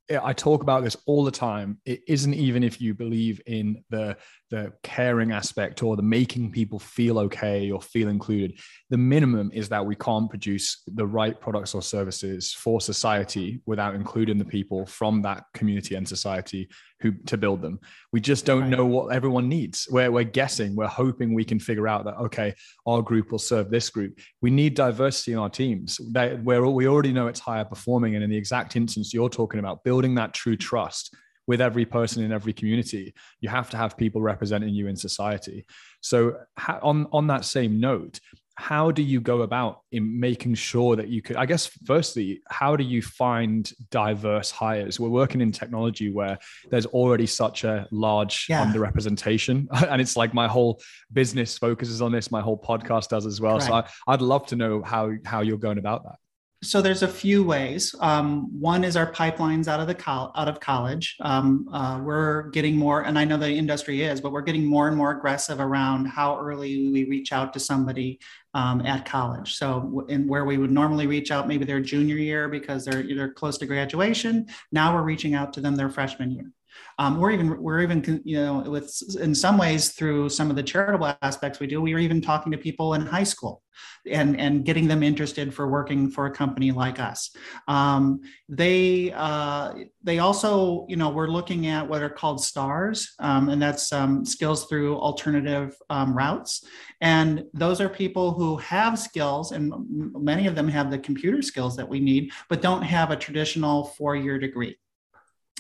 I 0.10 0.34
talk 0.34 0.62
about 0.62 0.84
this 0.84 0.96
all 1.06 1.24
the 1.25 1.32
time. 1.32 1.80
It 1.86 2.01
isn't 2.08 2.34
even 2.34 2.63
if 2.63 2.80
you 2.80 2.94
believe 2.94 3.42
in 3.46 3.84
the 3.89 4.18
the 4.50 4.72
caring 4.84 5.32
aspect 5.32 5.84
or 5.84 5.96
the 5.96 6.01
making 6.01 6.51
people 6.51 6.80
feel 6.80 7.20
okay 7.20 7.70
or 7.72 7.82
feel 7.82 8.08
included. 8.08 8.58
The 8.89 8.98
minimum 8.98 9.51
is 9.54 9.70
that 9.70 9.86
we 9.86 9.96
can't 9.96 10.30
produce 10.30 10.84
the 10.88 11.06
right 11.06 11.39
products 11.39 11.75
or 11.75 11.82
services 11.82 12.54
for 12.54 12.80
society 12.80 13.62
without 13.66 13.96
including 13.96 14.38
the 14.38 14.46
people 14.46 14.86
from 14.86 15.22
that 15.24 15.44
community 15.54 15.96
and 15.96 16.08
society 16.08 16.70
who 17.01 17.12
to 17.25 17.38
build 17.38 17.62
them. 17.62 17.80
We 18.12 18.22
just 18.22 18.46
don't 18.46 18.62
right. 18.62 18.70
know 18.70 18.86
what 18.86 19.13
everyone 19.13 19.50
needs. 19.50 19.88
We're, 19.92 20.12
we're 20.12 20.24
guessing, 20.24 20.75
we're 20.75 20.88
hoping 20.88 21.34
we 21.34 21.46
can 21.46 21.60
figure 21.60 21.88
out 21.88 22.06
that, 22.06 22.16
okay, 22.16 22.56
our 22.88 23.01
group 23.01 23.32
will 23.32 23.39
serve 23.39 23.70
this 23.70 23.89
group. 23.89 24.20
We 24.42 24.50
need 24.50 24.74
diversity 24.74 25.34
in 25.34 25.39
our 25.39 25.50
teams 25.50 26.00
that 26.13 26.44
where 26.44 26.66
we 26.66 26.88
already 26.88 27.13
know 27.13 27.27
it's 27.27 27.39
higher 27.39 27.66
performing. 27.66 28.16
And 28.16 28.24
in 28.24 28.30
the 28.30 28.38
exact 28.38 28.75
instance 28.75 29.13
you're 29.13 29.30
talking 29.30 29.60
about, 29.60 29.84
building 29.84 30.16
that 30.16 30.34
true 30.34 30.56
trust 30.56 31.16
with 31.48 31.62
every 31.62 31.86
person 31.86 32.24
in 32.24 32.32
every 32.32 32.54
community 32.54 33.13
you 33.39 33.50
have 33.50 33.70
to 33.70 33.77
have 33.77 33.98
people 33.98 34.22
representing 34.22 34.74
you 34.74 34.88
in 34.88 34.96
society 34.96 35.66
so 36.01 36.38
on 36.82 37.08
on 37.12 37.27
that 37.27 37.46
same 37.46 37.80
note 37.80 38.20
how 38.60 38.89
do 38.89 39.04
you 39.04 39.22
go 39.22 39.44
about 39.44 39.82
in 39.92 40.20
making 40.20 40.56
sure 40.56 40.96
that 40.96 41.10
you 41.10 41.22
could 41.22 41.36
i 41.36 41.46
guess 41.46 41.68
firstly 41.86 42.42
how 42.50 42.75
do 42.75 42.84
you 42.84 43.04
find 43.04 43.72
diverse 43.92 44.50
hires 44.50 45.00
we're 45.00 45.10
working 45.10 45.42
in 45.42 45.51
technology 45.51 46.12
where 46.12 46.39
there's 46.72 46.88
already 46.88 47.27
such 47.27 47.63
a 47.63 47.88
large 47.92 48.48
yeah. 48.50 48.66
underrepresentation 48.66 49.68
and 49.89 50.01
it's 50.01 50.18
like 50.18 50.34
my 50.34 50.48
whole 50.48 50.82
business 51.13 51.56
focuses 51.58 52.01
on 52.01 52.12
this 52.12 52.32
my 52.32 52.42
whole 52.42 52.60
podcast 52.60 53.10
does 53.10 53.27
as 53.27 53.39
well 53.39 53.60
Correct. 53.60 53.92
so 53.92 54.01
I, 54.08 54.13
i'd 54.13 54.22
love 54.22 54.48
to 54.48 54.56
know 54.56 54.82
how 54.82 55.12
how 55.24 55.42
you're 55.42 55.60
going 55.60 55.77
about 55.77 56.04
that 56.06 56.16
so 56.64 56.82
there's 56.82 57.04
a 57.04 57.08
few 57.08 57.44
ways. 57.44 57.94
Um, 58.00 58.60
one 58.60 58.84
is 58.84 58.98
our 58.98 59.12
pipelines 59.12 59.68
out 59.68 59.79
of 59.79 59.86
the 59.86 59.94
col- 59.94 60.31
out 60.36 60.48
of 60.48 60.60
college. 60.60 61.16
Um, 61.22 61.70
uh, 61.72 62.01
we're 62.03 62.50
getting 62.50 62.75
more, 62.75 63.03
and 63.03 63.18
I 63.18 63.25
know 63.25 63.38
the 63.38 63.51
industry 63.51 64.01
is, 64.01 64.22
but 64.22 64.31
we're 64.31 64.42
getting 64.42 64.66
more 64.66 64.88
and 64.88 64.98
more 64.98 65.12
aggressive 65.12 65.60
around 65.60 66.05
how 66.05 66.40
early 66.40 66.90
we 66.90 67.05
reach 67.05 67.31
out 67.31 67.53
to 67.53 67.60
somebody 67.60 68.20
um, 68.55 68.84
at 68.88 69.05
college. 69.05 69.55
So, 69.55 70.05
in 70.10 70.27
where 70.27 70.46
we 70.46 70.58
would 70.58 70.72
normally 70.72 71.05
reach 71.05 71.29
out 71.29 71.48
maybe 71.48 71.66
their 71.66 71.79
junior 71.79 72.16
year 72.16 72.50
because 72.50 72.86
they're 72.86 73.01
either 73.01 73.29
close 73.29 73.60
to 73.60 73.68
graduation, 73.68 74.48
now 74.72 74.96
we're 74.96 75.03
reaching 75.03 75.36
out 75.36 75.53
to 75.53 75.62
them 75.62 75.75
their 75.75 75.90
freshman 75.90 76.31
year. 76.31 76.51
Um, 77.00 77.20
we're 77.20 77.31
even 77.31 77.61
we're 77.61 77.81
even 77.81 78.22
you 78.25 78.37
know 78.37 78.59
with 78.70 78.92
in 79.20 79.35
some 79.35 79.57
ways 79.57 79.90
through 79.90 80.29
some 80.29 80.50
of 80.50 80.55
the 80.55 80.63
charitable 80.63 81.16
aspects 81.22 81.59
we 81.59 81.68
do 81.68 81.81
we 81.81 81.94
are 81.94 82.00
even 82.00 82.22
talking 82.22 82.51
to 82.51 82.57
people 82.57 82.96
in 82.96 83.01
high 83.01 83.24
school 83.24 83.61
and 84.09 84.40
and 84.40 84.66
getting 84.66 84.87
them 84.87 85.03
interested 85.03 85.53
for 85.53 85.68
working 85.68 86.09
for 86.09 86.25
a 86.25 86.31
company 86.31 86.72
like 86.72 87.00
us. 87.00 87.35
Um, 87.68 88.22
they 88.50 89.11
uh, 89.13 89.74
they 90.03 90.20
also 90.20 90.85
you 90.90 90.96
know 90.96 91.09
we're 91.09 91.27
looking 91.27 91.68
at 91.68 91.87
what 91.87 92.01
are 92.01 92.09
called 92.09 92.44
stars 92.44 93.13
um, 93.20 93.50
and 93.50 93.61
that's 93.61 93.92
um, 93.92 94.25
skills 94.25 94.66
through 94.66 94.98
alternative 94.98 95.75
um, 95.90 96.16
routes. 96.16 96.66
And 97.01 97.44
those 97.53 97.79
are 97.79 97.90
people 97.90 98.31
who 98.31 98.57
have 98.57 98.98
skills 98.98 99.51
and 99.51 99.72
many 100.13 100.48
of 100.48 100.55
them 100.55 100.68
have 100.68 100.90
the 100.90 100.98
computer 100.98 101.42
skills 101.42 101.75
that 101.77 101.87
we 101.87 102.00
need 102.00 102.31
but 102.50 102.61
don't 102.61 102.81
have 102.81 103.11
a 103.11 103.16
traditional 103.16 103.85
four-year 103.85 104.40
degree 104.40 104.77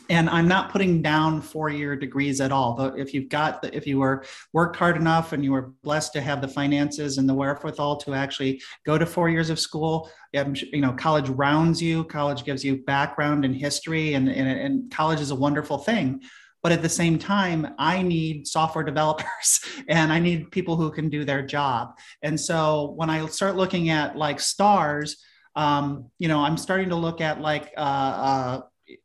and 0.09 0.29
i'm 0.29 0.47
not 0.47 0.71
putting 0.71 1.01
down 1.01 1.41
four 1.41 1.69
year 1.69 1.95
degrees 1.95 2.41
at 2.41 2.51
all 2.51 2.75
but 2.75 2.97
if 2.97 3.13
you've 3.13 3.29
got 3.29 3.61
the, 3.61 3.75
if 3.75 3.85
you 3.85 3.99
were 3.99 4.23
worked 4.53 4.75
hard 4.75 4.95
enough 4.95 5.33
and 5.33 5.43
you 5.43 5.51
were 5.51 5.73
blessed 5.83 6.13
to 6.13 6.21
have 6.21 6.41
the 6.41 6.47
finances 6.47 7.17
and 7.17 7.27
the 7.27 7.33
wherewithal 7.33 7.97
to 7.97 8.13
actually 8.13 8.61
go 8.85 8.97
to 8.97 9.05
four 9.05 9.29
years 9.29 9.49
of 9.49 9.59
school 9.59 10.09
you 10.33 10.81
know 10.81 10.93
college 10.93 11.29
rounds 11.29 11.81
you 11.81 12.03
college 12.05 12.43
gives 12.43 12.63
you 12.63 12.77
background 12.83 13.45
and 13.45 13.55
history 13.55 14.13
and, 14.13 14.29
and, 14.29 14.47
and 14.47 14.91
college 14.91 15.19
is 15.19 15.31
a 15.31 15.35
wonderful 15.35 15.77
thing. 15.77 16.21
But 16.63 16.71
at 16.71 16.81
the 16.81 16.89
same 16.89 17.17
time 17.17 17.75
i 17.77 18.01
need 18.01 18.47
software 18.47 18.83
developers 18.83 19.61
and 19.87 20.11
i 20.11 20.19
need 20.19 20.51
people 20.51 20.75
who 20.75 20.91
can 20.91 21.09
do 21.09 21.23
their 21.23 21.41
job. 21.41 21.97
And 22.21 22.39
so 22.39 22.93
when 22.95 23.09
i 23.09 23.25
start 23.27 23.55
looking 23.55 23.89
at 23.89 24.17
like 24.17 24.39
stars 24.39 25.23
um, 25.55 26.11
you 26.19 26.27
know 26.27 26.39
i'm 26.39 26.57
starting 26.57 26.89
to 26.89 26.95
look 26.95 27.21
at 27.21 27.41
like 27.41 27.73
uh, 27.77 27.79
uh, 27.79 28.61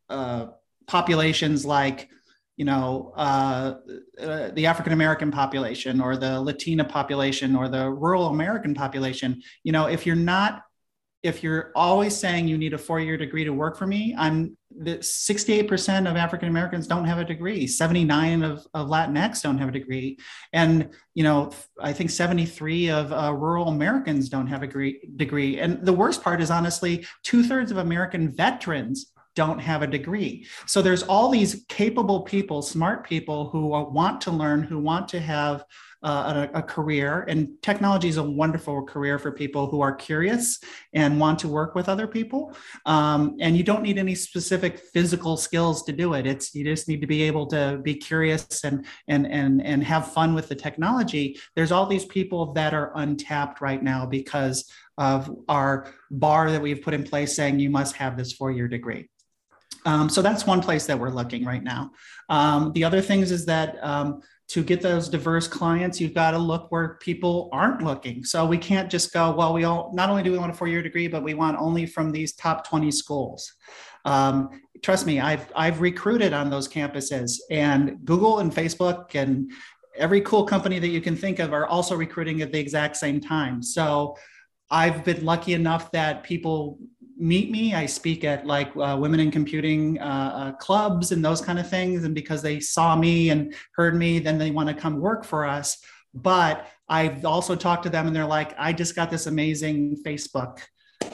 uh, 0.09 0.47
populations 0.93 1.65
like 1.65 2.11
you 2.59 2.67
know 2.67 3.15
uh, 3.17 3.77
uh, 4.21 4.51
the 4.51 4.67
african 4.67 4.93
american 4.93 5.31
population 5.31 6.03
or 6.03 6.19
the 6.19 6.39
latina 6.39 6.85
population 6.85 7.57
or 7.57 7.67
the 7.67 7.89
rural 7.89 8.27
american 8.27 8.75
population 8.75 9.41
you 9.65 9.73
know 9.73 9.87
if 9.87 10.05
you're 10.05 10.25
not 10.35 10.63
if 11.23 11.43
you're 11.43 11.71
always 11.75 12.15
saying 12.15 12.47
you 12.47 12.59
need 12.59 12.75
a 12.75 12.79
four-year 12.79 13.17
degree 13.17 13.43
to 13.43 13.55
work 13.55 13.75
for 13.79 13.87
me 13.87 14.15
i'm 14.19 14.55
the 14.77 14.97
68% 14.99 16.11
of 16.11 16.17
african 16.17 16.49
americans 16.49 16.87
don't 16.87 17.07
have 17.07 17.19
a 17.19 17.25
degree. 17.25 17.67
79 17.67 18.43
of, 18.43 18.67
of 18.75 18.89
latinx 18.89 19.43
don't 19.43 19.59
have 19.59 19.69
a 19.69 19.73
degree. 19.81 20.19
And 20.53 20.91
you 21.15 21.25
know 21.25 21.53
i 21.81 21.93
think 21.93 22.11
73 22.11 22.91
of 22.91 23.13
uh, 23.13 23.33
rural 23.33 23.69
americans 23.69 24.29
don't 24.29 24.47
have 24.49 24.63
a 24.63 24.67
degree, 24.67 25.01
degree. 25.17 25.59
And 25.59 25.85
the 25.87 25.93
worst 25.93 26.23
part 26.23 26.41
is 26.43 26.51
honestly 26.51 27.07
two-thirds 27.23 27.71
of 27.71 27.79
american 27.79 28.31
veterans 28.31 29.12
don't 29.35 29.59
have 29.59 29.83
a 29.83 29.87
degree. 29.87 30.47
So 30.67 30.83
there's 30.83 31.03
all 31.03 31.31
these 31.31 31.65
capable 31.69 32.23
people, 32.23 32.63
smart 32.63 33.07
people 33.07 33.51
who 33.51 33.69
want 33.69 34.21
to 34.23 34.31
learn, 34.31 34.63
who 34.63 34.79
want 34.79 35.09
to 35.09 35.21
have 35.21 35.65
uh, 36.03 36.49
a, 36.53 36.59
a, 36.59 36.63
career. 36.63 37.25
And 37.29 37.51
technology 37.63 38.09
is 38.09 38.17
a 38.17 38.23
wonderful 38.23 38.83
career 38.83 39.19
for 39.19 39.31
people 39.31 39.69
who 39.69 39.81
are 39.81 39.95
curious 39.95 40.59
and 40.93 41.21
want 41.21 41.39
to 41.41 41.49
work 41.49 41.75
with 41.75 41.89
other 41.89 42.09
people. 42.09 42.57
Um, 42.87 43.37
and 43.41 43.57
you 43.57 43.63
don't 43.63 43.83
need 43.83 43.99
any 43.99 44.17
specific 44.17 44.79
physical 44.79 45.37
skills 45.37 45.85
to 45.85 45.93
do 45.93 46.15
it. 46.15 46.27
It's 46.27 46.55
you 46.55 46.65
just 46.65 46.89
need 46.89 47.01
to 47.03 47.07
be 47.07 47.23
able 47.23 47.47
to 47.49 47.81
be 47.83 47.95
curious 47.95 48.65
and 48.65 48.85
and 49.07 49.27
and 49.27 49.65
and 49.65 49.85
have 49.85 50.13
fun 50.13 50.35
with 50.35 50.49
the 50.49 50.57
technology. 50.57 51.39
There's 51.55 51.71
all 51.71 51.87
these 51.87 52.05
people 52.05 52.53
that 52.55 52.75
are 52.75 52.91
untapped 52.97 53.61
right 53.61 53.83
now 53.83 54.05
because 54.05 54.69
of 54.99 55.31
our 55.49 55.87
bar 56.11 56.51
that 56.51 56.61
we've 56.61 56.83
put 56.83 56.95
in 56.95 57.05
place 57.05 57.35
saying 57.35 57.61
you 57.61 57.71
must 57.71 57.97
have 57.97 58.17
this 58.17 58.33
four-year 58.33 58.69
degree. 58.69 59.09
Um, 59.85 60.09
so 60.09 60.23
that's 60.23 60.47
one 60.47 60.63
place 60.63 60.87
that 60.87 60.99
we're 60.99 61.11
looking 61.11 61.45
right 61.45 61.63
now. 61.63 61.91
Um, 62.29 62.73
the 62.73 62.85
other 62.85 63.01
things 63.01 63.31
is 63.31 63.45
that 63.47 63.83
um, 63.83 64.21
to 64.49 64.63
get 64.63 64.81
those 64.81 65.09
diverse 65.09 65.49
clients, 65.49 66.01
you've 66.01 66.15
got 66.15 66.33
to 66.33 66.39
look 66.39 66.71
where 66.71 66.99
people 67.01 67.49
aren't 67.53 67.83
looking. 67.83 68.25
So 68.25 68.47
we 68.47 68.59
can't 68.59 68.91
just 68.91 69.13
go, 69.13 69.33
well, 69.33 69.53
we 69.53 69.65
all 69.65 69.91
not 69.95 70.11
only 70.11 70.23
do 70.23 70.31
we 70.31 70.39
want 70.39 70.53
a 70.53 70.55
four-year 70.55 70.83
degree, 70.83 71.09
but 71.09 71.23
we 71.23 71.35
want 71.35 71.59
only 71.59 71.87
from 71.87 72.13
these 72.13 72.35
top 72.35 72.69
20 72.69 72.91
schools. 72.91 73.53
Um, 74.05 74.51
trust 74.83 75.07
me, 75.07 75.21
I've 75.21 75.47
I've 75.55 75.81
recruited 75.81 76.33
on 76.33 76.51
those 76.51 76.69
campuses, 76.69 77.39
and 77.51 78.05
Google 78.05 78.41
and 78.41 78.53
Facebook 78.53 79.15
and 79.15 79.53
every 79.97 80.21
cool 80.23 80.45
company 80.45 80.79
that 80.79 80.89
you 80.89 81.01
can 81.01 81.17
think 81.17 81.39
of 81.39 81.53
are 81.53 81.67
also 81.67 81.97
recruiting 81.97 82.43
at 82.43 82.53
the 82.53 82.59
exact 82.59 82.97
same 82.97 83.21
time. 83.21 83.63
So 83.63 84.17
I've 84.71 85.05
been 85.05 85.25
lucky 85.25 85.53
enough 85.53 85.93
that 85.93 86.25
people 86.25 86.79
meet 87.23 87.51
me. 87.53 87.73
I 87.73 87.87
speak 87.87 88.25
at 88.25 88.47
like 88.47 88.73
uh, 88.77 88.97
women 89.01 89.21
in 89.21 89.31
computing 89.31 90.01
uh, 90.01 90.33
uh, 90.35 90.53
clubs 90.57 91.13
and 91.13 91.25
those 91.25 91.41
kind 91.41 91.59
of 91.59 91.71
things. 91.71 92.03
And 92.03 92.15
because 92.15 92.43
they 92.43 92.59
saw 92.59 92.97
me 92.97 93.31
and 93.31 93.55
heard 93.77 93.95
me, 93.95 94.19
then 94.19 94.39
they 94.39 94.51
want 94.51 94.69
to 94.69 94.75
come 94.75 94.99
work 95.01 95.25
for 95.25 95.47
us. 95.47 95.79
But 96.13 96.67
I've 96.89 97.25
also 97.25 97.55
talked 97.55 97.85
to 97.85 97.91
them 97.91 98.09
and 98.09 98.15
they're 98.15 98.27
like, 98.27 98.55
I 98.59 98.73
just 98.73 98.97
got 98.97 99.09
this 99.09 99.27
amazing 99.27 100.03
Facebook 100.05 100.59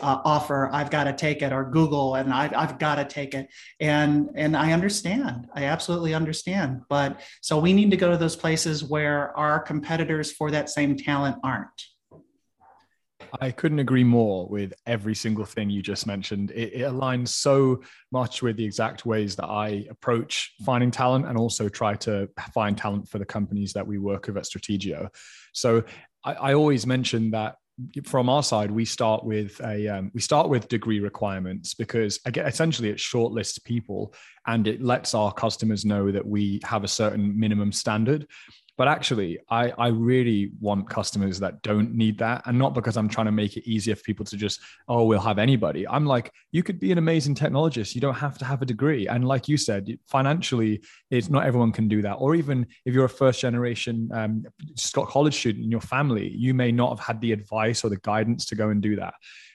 uh, 0.00 0.20
offer. 0.24 0.70
I've 0.72 0.90
got 0.90 1.04
to 1.04 1.12
take 1.12 1.42
it, 1.42 1.52
or 1.52 1.64
Google, 1.64 2.14
and 2.14 2.32
I, 2.32 2.50
I've 2.54 2.78
got 2.78 2.96
to 2.96 3.04
take 3.04 3.34
it. 3.34 3.48
And 3.80 4.30
and 4.34 4.56
I 4.56 4.72
understand. 4.72 5.46
I 5.54 5.64
absolutely 5.64 6.14
understand. 6.14 6.82
But 6.88 7.20
so 7.40 7.58
we 7.58 7.72
need 7.72 7.90
to 7.90 7.96
go 7.96 8.10
to 8.10 8.16
those 8.16 8.36
places 8.36 8.84
where 8.84 9.36
our 9.36 9.60
competitors 9.60 10.30
for 10.32 10.50
that 10.50 10.68
same 10.68 10.96
talent 10.96 11.36
aren't. 11.42 11.87
I 13.40 13.50
couldn't 13.50 13.78
agree 13.78 14.04
more 14.04 14.48
with 14.48 14.72
every 14.86 15.14
single 15.14 15.44
thing 15.44 15.70
you 15.70 15.82
just 15.82 16.06
mentioned. 16.06 16.50
It, 16.52 16.72
it, 16.74 16.82
aligns 16.82 17.28
so 17.28 17.82
much 18.12 18.42
with 18.42 18.56
the 18.56 18.64
exact 18.64 19.06
ways 19.06 19.36
that 19.36 19.46
I 19.46 19.86
approach 19.90 20.54
finding 20.64 20.90
talent 20.90 21.26
and 21.26 21.36
also 21.36 21.68
try 21.68 21.94
to 21.96 22.28
find 22.54 22.76
talent 22.76 23.08
for 23.08 23.18
the 23.18 23.24
companies 23.24 23.72
that 23.74 23.86
we 23.86 23.98
work 23.98 24.26
with 24.26 24.36
at 24.36 24.44
Strategio. 24.44 25.08
So 25.52 25.84
I, 26.24 26.32
I 26.34 26.54
always 26.54 26.86
mention 26.86 27.30
that 27.32 27.56
from 28.04 28.28
our 28.28 28.42
side, 28.42 28.70
we 28.70 28.84
start 28.84 29.24
with 29.24 29.60
a 29.60 29.86
um, 29.86 30.10
we 30.12 30.20
start 30.20 30.48
with 30.48 30.68
degree 30.68 31.00
requirements 31.00 31.74
because 31.74 32.18
again, 32.24 32.46
essentially 32.46 32.90
it 32.90 32.96
shortlists 32.96 33.62
people 33.62 34.14
and 34.46 34.66
it 34.66 34.82
lets 34.82 35.14
our 35.14 35.32
customers 35.32 35.84
know 35.84 36.10
that 36.10 36.26
we 36.26 36.60
have 36.64 36.82
a 36.82 36.88
certain 36.88 37.38
minimum 37.38 37.70
standard. 37.70 38.26
But 38.78 38.86
actually, 38.86 39.40
I, 39.50 39.70
I 39.76 39.88
really 39.88 40.52
want 40.60 40.88
customers 40.88 41.40
that 41.40 41.62
don't 41.62 41.96
need 41.96 42.16
that. 42.18 42.42
And 42.46 42.56
not 42.56 42.74
because 42.74 42.96
I'm 42.96 43.08
trying 43.08 43.26
to 43.26 43.32
make 43.32 43.56
it 43.56 43.68
easier 43.68 43.96
for 43.96 44.04
people 44.04 44.24
to 44.26 44.36
just, 44.36 44.60
oh, 44.86 45.02
we'll 45.02 45.18
have 45.18 45.40
anybody. 45.40 45.86
I'm 45.88 46.06
like, 46.06 46.32
you 46.52 46.62
could 46.62 46.78
be 46.78 46.92
an 46.92 46.98
amazing 46.98 47.34
technologist. 47.34 47.96
You 47.96 48.00
don't 48.00 48.14
have 48.14 48.38
to 48.38 48.44
have 48.44 48.62
a 48.62 48.64
degree. 48.64 49.08
And 49.08 49.26
like 49.26 49.48
you 49.48 49.56
said, 49.56 49.98
financially, 50.06 50.80
it's 51.10 51.28
not 51.28 51.44
everyone 51.44 51.72
can 51.72 51.88
do 51.88 52.02
that. 52.02 52.14
Or 52.14 52.36
even 52.36 52.68
if 52.84 52.94
you're 52.94 53.06
a 53.06 53.08
first 53.08 53.40
generation 53.40 54.10
um, 54.14 54.44
college 54.94 55.36
student 55.36 55.64
in 55.64 55.72
your 55.72 55.80
family, 55.80 56.28
you 56.28 56.54
may 56.54 56.70
not 56.70 56.90
have 56.90 57.04
had 57.04 57.20
the 57.20 57.32
advice 57.32 57.82
or 57.84 57.88
the 57.88 57.98
guidance 57.98 58.46
to 58.46 58.54
go 58.54 58.68
and 58.68 58.80
do 58.80 58.94
that. 58.94 59.14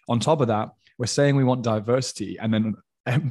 On 0.09 0.19
top 0.19 0.41
of 0.41 0.49
that, 0.49 0.71
we're 0.97 1.05
saying 1.05 1.37
we 1.37 1.45
want 1.45 1.63
diversity 1.63 2.37
and 2.39 2.53
then 2.53 2.75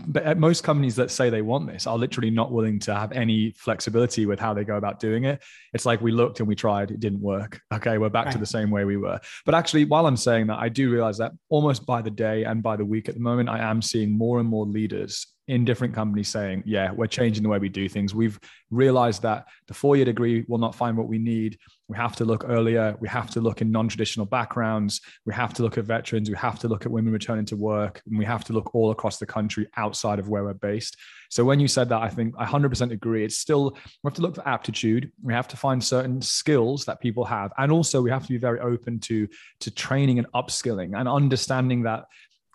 but 0.06 0.22
at 0.24 0.38
most 0.38 0.64
companies 0.64 0.96
that 0.96 1.10
say 1.10 1.30
they 1.30 1.40
want 1.40 1.66
this 1.66 1.86
are 1.86 1.96
literally 1.96 2.30
not 2.30 2.52
willing 2.52 2.78
to 2.80 2.94
have 2.94 3.10
any 3.12 3.52
flexibility 3.52 4.26
with 4.26 4.38
how 4.38 4.52
they 4.52 4.64
go 4.64 4.76
about 4.76 5.00
doing 5.00 5.24
it. 5.24 5.42
It's 5.72 5.86
like 5.86 6.02
we 6.02 6.12
looked 6.12 6.40
and 6.40 6.48
we 6.48 6.54
tried, 6.54 6.90
it 6.90 7.00
didn't 7.00 7.20
work. 7.20 7.60
Okay, 7.72 7.96
we're 7.98 8.10
back 8.10 8.26
right. 8.26 8.32
to 8.32 8.38
the 8.38 8.46
same 8.46 8.70
way 8.70 8.84
we 8.84 8.96
were. 8.96 9.18
But 9.46 9.54
actually, 9.54 9.86
while 9.86 10.06
I'm 10.06 10.16
saying 10.16 10.48
that, 10.48 10.58
I 10.58 10.68
do 10.68 10.90
realize 10.90 11.18
that 11.18 11.32
almost 11.48 11.86
by 11.86 12.02
the 12.02 12.10
day 12.10 12.44
and 12.44 12.62
by 12.62 12.76
the 12.76 12.84
week 12.84 13.08
at 13.08 13.14
the 13.14 13.20
moment, 13.20 13.48
I 13.48 13.58
am 13.58 13.80
seeing 13.82 14.16
more 14.16 14.38
and 14.38 14.48
more 14.48 14.66
leaders 14.66 15.26
in 15.52 15.66
different 15.66 15.92
companies 15.94 16.28
saying, 16.28 16.62
yeah, 16.64 16.90
we're 16.92 17.06
changing 17.06 17.42
the 17.42 17.48
way 17.50 17.58
we 17.58 17.68
do 17.68 17.86
things. 17.86 18.14
We've 18.14 18.40
realized 18.70 19.20
that 19.20 19.48
the 19.68 19.74
four 19.74 19.96
year 19.96 20.06
degree 20.06 20.46
will 20.48 20.56
not 20.56 20.74
find 20.74 20.96
what 20.96 21.08
we 21.08 21.18
need. 21.18 21.58
We 21.88 21.96
have 21.98 22.16
to 22.16 22.24
look 22.24 22.46
earlier. 22.48 22.96
We 23.00 23.08
have 23.08 23.28
to 23.32 23.40
look 23.42 23.60
in 23.60 23.70
non 23.70 23.86
traditional 23.86 24.24
backgrounds. 24.24 25.02
We 25.26 25.34
have 25.34 25.52
to 25.54 25.62
look 25.62 25.76
at 25.76 25.84
veterans. 25.84 26.30
We 26.30 26.36
have 26.36 26.58
to 26.60 26.68
look 26.68 26.86
at 26.86 26.90
women 26.90 27.12
returning 27.12 27.44
to 27.46 27.56
work. 27.56 28.00
And 28.06 28.18
we 28.18 28.24
have 28.24 28.44
to 28.44 28.54
look 28.54 28.74
all 28.74 28.92
across 28.92 29.18
the 29.18 29.26
country 29.26 29.68
outside 29.76 30.18
of 30.18 30.30
where 30.30 30.42
we're 30.42 30.54
based. 30.54 30.96
So 31.28 31.44
when 31.44 31.60
you 31.60 31.68
said 31.68 31.90
that, 31.90 32.00
I 32.00 32.08
think 32.08 32.34
I 32.38 32.46
100% 32.46 32.90
agree. 32.90 33.22
It's 33.22 33.36
still, 33.36 33.72
we 33.72 34.08
have 34.08 34.14
to 34.14 34.22
look 34.22 34.36
for 34.36 34.48
aptitude. 34.48 35.12
We 35.22 35.34
have 35.34 35.48
to 35.48 35.56
find 35.58 35.84
certain 35.84 36.22
skills 36.22 36.86
that 36.86 36.98
people 37.02 37.26
have. 37.26 37.52
And 37.58 37.70
also, 37.70 38.00
we 38.00 38.10
have 38.10 38.22
to 38.22 38.32
be 38.32 38.38
very 38.38 38.60
open 38.60 39.00
to, 39.00 39.28
to 39.60 39.70
training 39.70 40.18
and 40.18 40.26
upskilling 40.32 40.98
and 40.98 41.06
understanding 41.06 41.82
that 41.82 42.06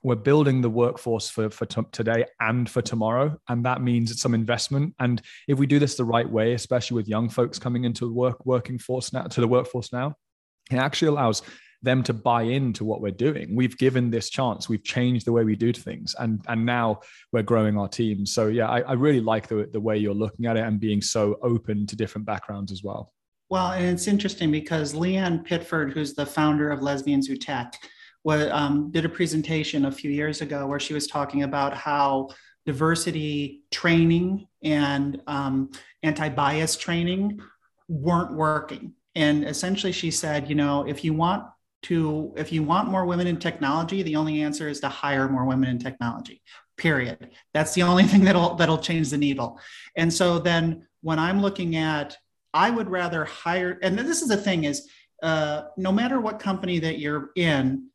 we're 0.07 0.15
building 0.15 0.61
the 0.61 0.69
workforce 0.69 1.29
for, 1.29 1.49
for 1.49 1.65
t- 1.65 1.81
today 1.91 2.23
and 2.39 2.69
for 2.69 2.81
tomorrow. 2.81 3.37
And 3.49 3.65
that 3.65 3.81
means 3.81 4.09
it's 4.09 4.21
some 4.21 4.33
investment. 4.33 4.95
And 4.99 5.21
if 5.49 5.59
we 5.59 5.67
do 5.67 5.79
this 5.79 5.95
the 5.95 6.05
right 6.05 6.29
way, 6.29 6.53
especially 6.53 6.95
with 6.95 7.09
young 7.09 7.27
folks 7.27 7.59
coming 7.59 7.83
into 7.83 8.05
the 8.05 8.13
work 8.13 8.45
working 8.45 8.79
force 8.79 9.11
now 9.11 9.23
to 9.23 9.41
the 9.41 9.49
workforce 9.49 9.91
now, 9.91 10.15
it 10.71 10.77
actually 10.77 11.09
allows 11.09 11.41
them 11.81 12.03
to 12.03 12.13
buy 12.13 12.43
into 12.43 12.85
what 12.85 13.01
we're 13.01 13.11
doing. 13.11 13.53
We've 13.53 13.77
given 13.77 14.09
this 14.09 14.29
chance. 14.29 14.69
We've 14.69 14.83
changed 14.83 15.27
the 15.27 15.33
way 15.33 15.43
we 15.43 15.57
do 15.57 15.73
things, 15.73 16.15
and 16.17 16.41
and 16.47 16.65
now 16.65 17.01
we're 17.33 17.43
growing 17.43 17.77
our 17.77 17.89
team. 17.89 18.25
So 18.25 18.47
yeah, 18.47 18.69
I, 18.69 18.79
I 18.79 18.93
really 18.93 19.19
like 19.19 19.49
the 19.49 19.69
the 19.73 19.81
way 19.81 19.97
you're 19.97 20.13
looking 20.13 20.45
at 20.45 20.55
it 20.55 20.63
and 20.63 20.79
being 20.79 21.01
so 21.01 21.37
open 21.43 21.85
to 21.85 21.97
different 21.97 22.25
backgrounds 22.25 22.71
as 22.71 22.81
well. 22.81 23.13
Well, 23.49 23.73
and 23.73 23.85
it's 23.85 24.07
interesting 24.07 24.51
because 24.51 24.93
Leanne 24.93 25.45
Pittsford, 25.45 25.91
who's 25.91 26.13
the 26.13 26.25
founder 26.25 26.69
of 26.69 26.81
Lesbians 26.81 27.27
Who 27.27 27.35
Tech, 27.35 27.73
um, 28.25 28.91
did 28.91 29.05
a 29.05 29.09
presentation 29.09 29.85
a 29.85 29.91
few 29.91 30.11
years 30.11 30.41
ago 30.41 30.67
where 30.67 30.79
she 30.79 30.93
was 30.93 31.07
talking 31.07 31.43
about 31.43 31.73
how 31.73 32.29
diversity 32.65 33.61
training 33.71 34.47
and 34.63 35.21
um, 35.27 35.71
anti-bias 36.03 36.75
training 36.75 37.39
weren't 37.87 38.33
working. 38.33 38.93
And 39.15 39.45
essentially 39.45 39.91
she 39.91 40.11
said 40.11 40.49
you 40.49 40.55
know 40.55 40.87
if 40.87 41.03
you 41.03 41.13
want 41.13 41.45
to 41.83 42.33
if 42.37 42.51
you 42.51 42.63
want 42.63 42.89
more 42.89 43.05
women 43.05 43.27
in 43.27 43.37
technology 43.37 44.01
the 44.01 44.15
only 44.15 44.41
answer 44.41 44.67
is 44.67 44.79
to 44.81 44.89
hire 44.89 45.29
more 45.29 45.45
women 45.45 45.69
in 45.69 45.79
technology 45.79 46.41
period. 46.75 47.31
That's 47.53 47.73
the 47.73 47.83
only 47.83 48.03
thing 48.11 48.23
that'll 48.23 48.55
that'll 48.55 48.77
change 48.77 49.09
the 49.09 49.17
needle. 49.17 49.59
And 49.95 50.13
so 50.13 50.37
then 50.39 50.87
when 51.01 51.19
i'm 51.19 51.41
looking 51.41 51.75
at 51.75 52.17
i 52.53 52.69
would 52.69 52.89
rather 52.89 53.25
hire 53.25 53.79
and 53.81 53.97
this 53.97 54.21
is 54.21 54.27
the 54.27 54.37
thing 54.37 54.63
is 54.63 54.89
uh, 55.23 55.63
no 55.77 55.91
matter 55.91 56.19
what 56.19 56.37
company 56.37 56.77
that 56.77 56.99
you're 56.99 57.31
in 57.35 57.87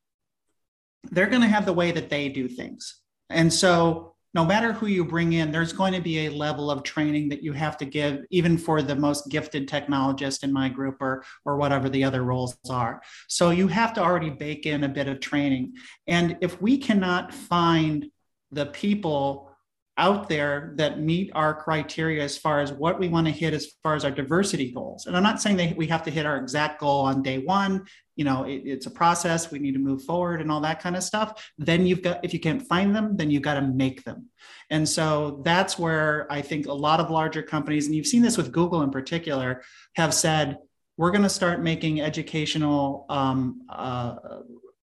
they're 1.11 1.27
going 1.27 1.43
to 1.43 1.49
have 1.49 1.67
the 1.67 1.73
way 1.73 1.93
that 1.93 2.11
they 2.11 2.29
do 2.29 2.49
things. 2.49 3.01
And 3.31 3.53
so, 3.53 4.15
no 4.35 4.47
matter 4.47 4.73
who 4.73 4.87
you 4.87 5.05
bring 5.05 5.35
in, 5.35 5.53
there's 5.53 5.75
going 5.75 5.93
to 5.93 6.01
be 6.01 6.25
a 6.25 6.31
level 6.31 6.71
of 6.71 6.83
training 6.83 7.29
that 7.29 7.43
you 7.43 7.53
have 7.53 7.77
to 7.77 7.85
give, 7.85 8.25
even 8.31 8.57
for 8.57 8.81
the 8.81 8.97
most 8.97 9.29
gifted 9.29 9.69
technologist 9.69 10.43
in 10.43 10.51
my 10.51 10.71
group 10.71 10.97
or, 11.03 11.23
or 11.45 11.59
whatever 11.59 11.91
the 11.91 12.03
other 12.03 12.23
roles 12.23 12.57
are. 12.71 13.03
So, 13.29 13.51
you 13.51 13.69
have 13.69 13.93
to 13.95 14.03
already 14.03 14.31
bake 14.31 14.67
in 14.67 14.85
a 14.85 14.89
bit 14.89 15.09
of 15.09 15.21
training. 15.21 15.75
And 16.07 16.39
if 16.41 16.61
we 16.63 16.79
cannot 16.79 17.35
find 17.35 18.07
the 18.51 18.67
people 18.67 19.52
out 19.99 20.29
there 20.29 20.73
that 20.77 21.01
meet 21.01 21.31
our 21.35 21.55
criteria 21.55 22.23
as 22.23 22.39
far 22.39 22.61
as 22.61 22.73
what 22.73 22.99
we 22.99 23.09
want 23.09 23.27
to 23.27 23.33
hit 23.33 23.53
as 23.53 23.73
far 23.83 23.95
as 23.95 24.05
our 24.05 24.11
diversity 24.11 24.73
goals. 24.73 25.07
And 25.07 25.17
I'm 25.17 25.23
not 25.23 25.43
saying 25.43 25.59
that 25.59 25.77
we 25.77 25.87
have 25.89 26.03
to 26.05 26.11
hit 26.11 26.25
our 26.25 26.39
exact 26.39 26.81
goal 26.81 27.03
on 27.03 27.23
day 27.23 27.39
one. 27.39 27.85
You 28.17 28.25
know, 28.25 28.45
it, 28.45 28.63
it's 28.65 28.87
a 28.87 28.91
process. 28.91 29.51
We 29.51 29.59
need 29.59 29.73
to 29.73 29.79
move 29.79 30.03
forward 30.05 30.41
and 30.41 30.51
all 30.51 30.61
that 30.63 30.81
kind 30.81 30.97
of 30.97 31.03
stuff. 31.03 31.51
Then 31.59 31.87
you've 31.87 32.03
got, 32.03 32.25
if 32.25 32.33
you 32.33 32.41
can't 32.41 32.67
find 32.67 32.97
them, 32.97 33.17
then 33.17 33.31
you've 33.31 33.43
got 33.43 33.55
to 33.55 33.63
make 33.63 34.03
them. 34.05 34.29
And 34.71 34.89
so 34.89 35.43
that's 35.45 35.79
where 35.79 36.27
I 36.31 36.41
think 36.41 36.67
a 36.67 36.73
lot 36.73 36.99
of 36.99 37.11
larger 37.11 37.43
companies, 37.43 37.87
and 37.87 37.95
you've 37.95 38.07
seen 38.07 38.23
this 38.23 38.39
with 38.39 38.51
Google 38.51 38.83
in 38.83 38.91
particular, 38.91 39.63
have 39.97 40.15
said, 40.15 40.57
we're 40.97 41.11
going 41.11 41.23
to 41.23 41.29
start 41.29 41.63
making 41.63 42.01
educational 42.01 43.07
um, 43.09 43.63
uh, 43.69 44.17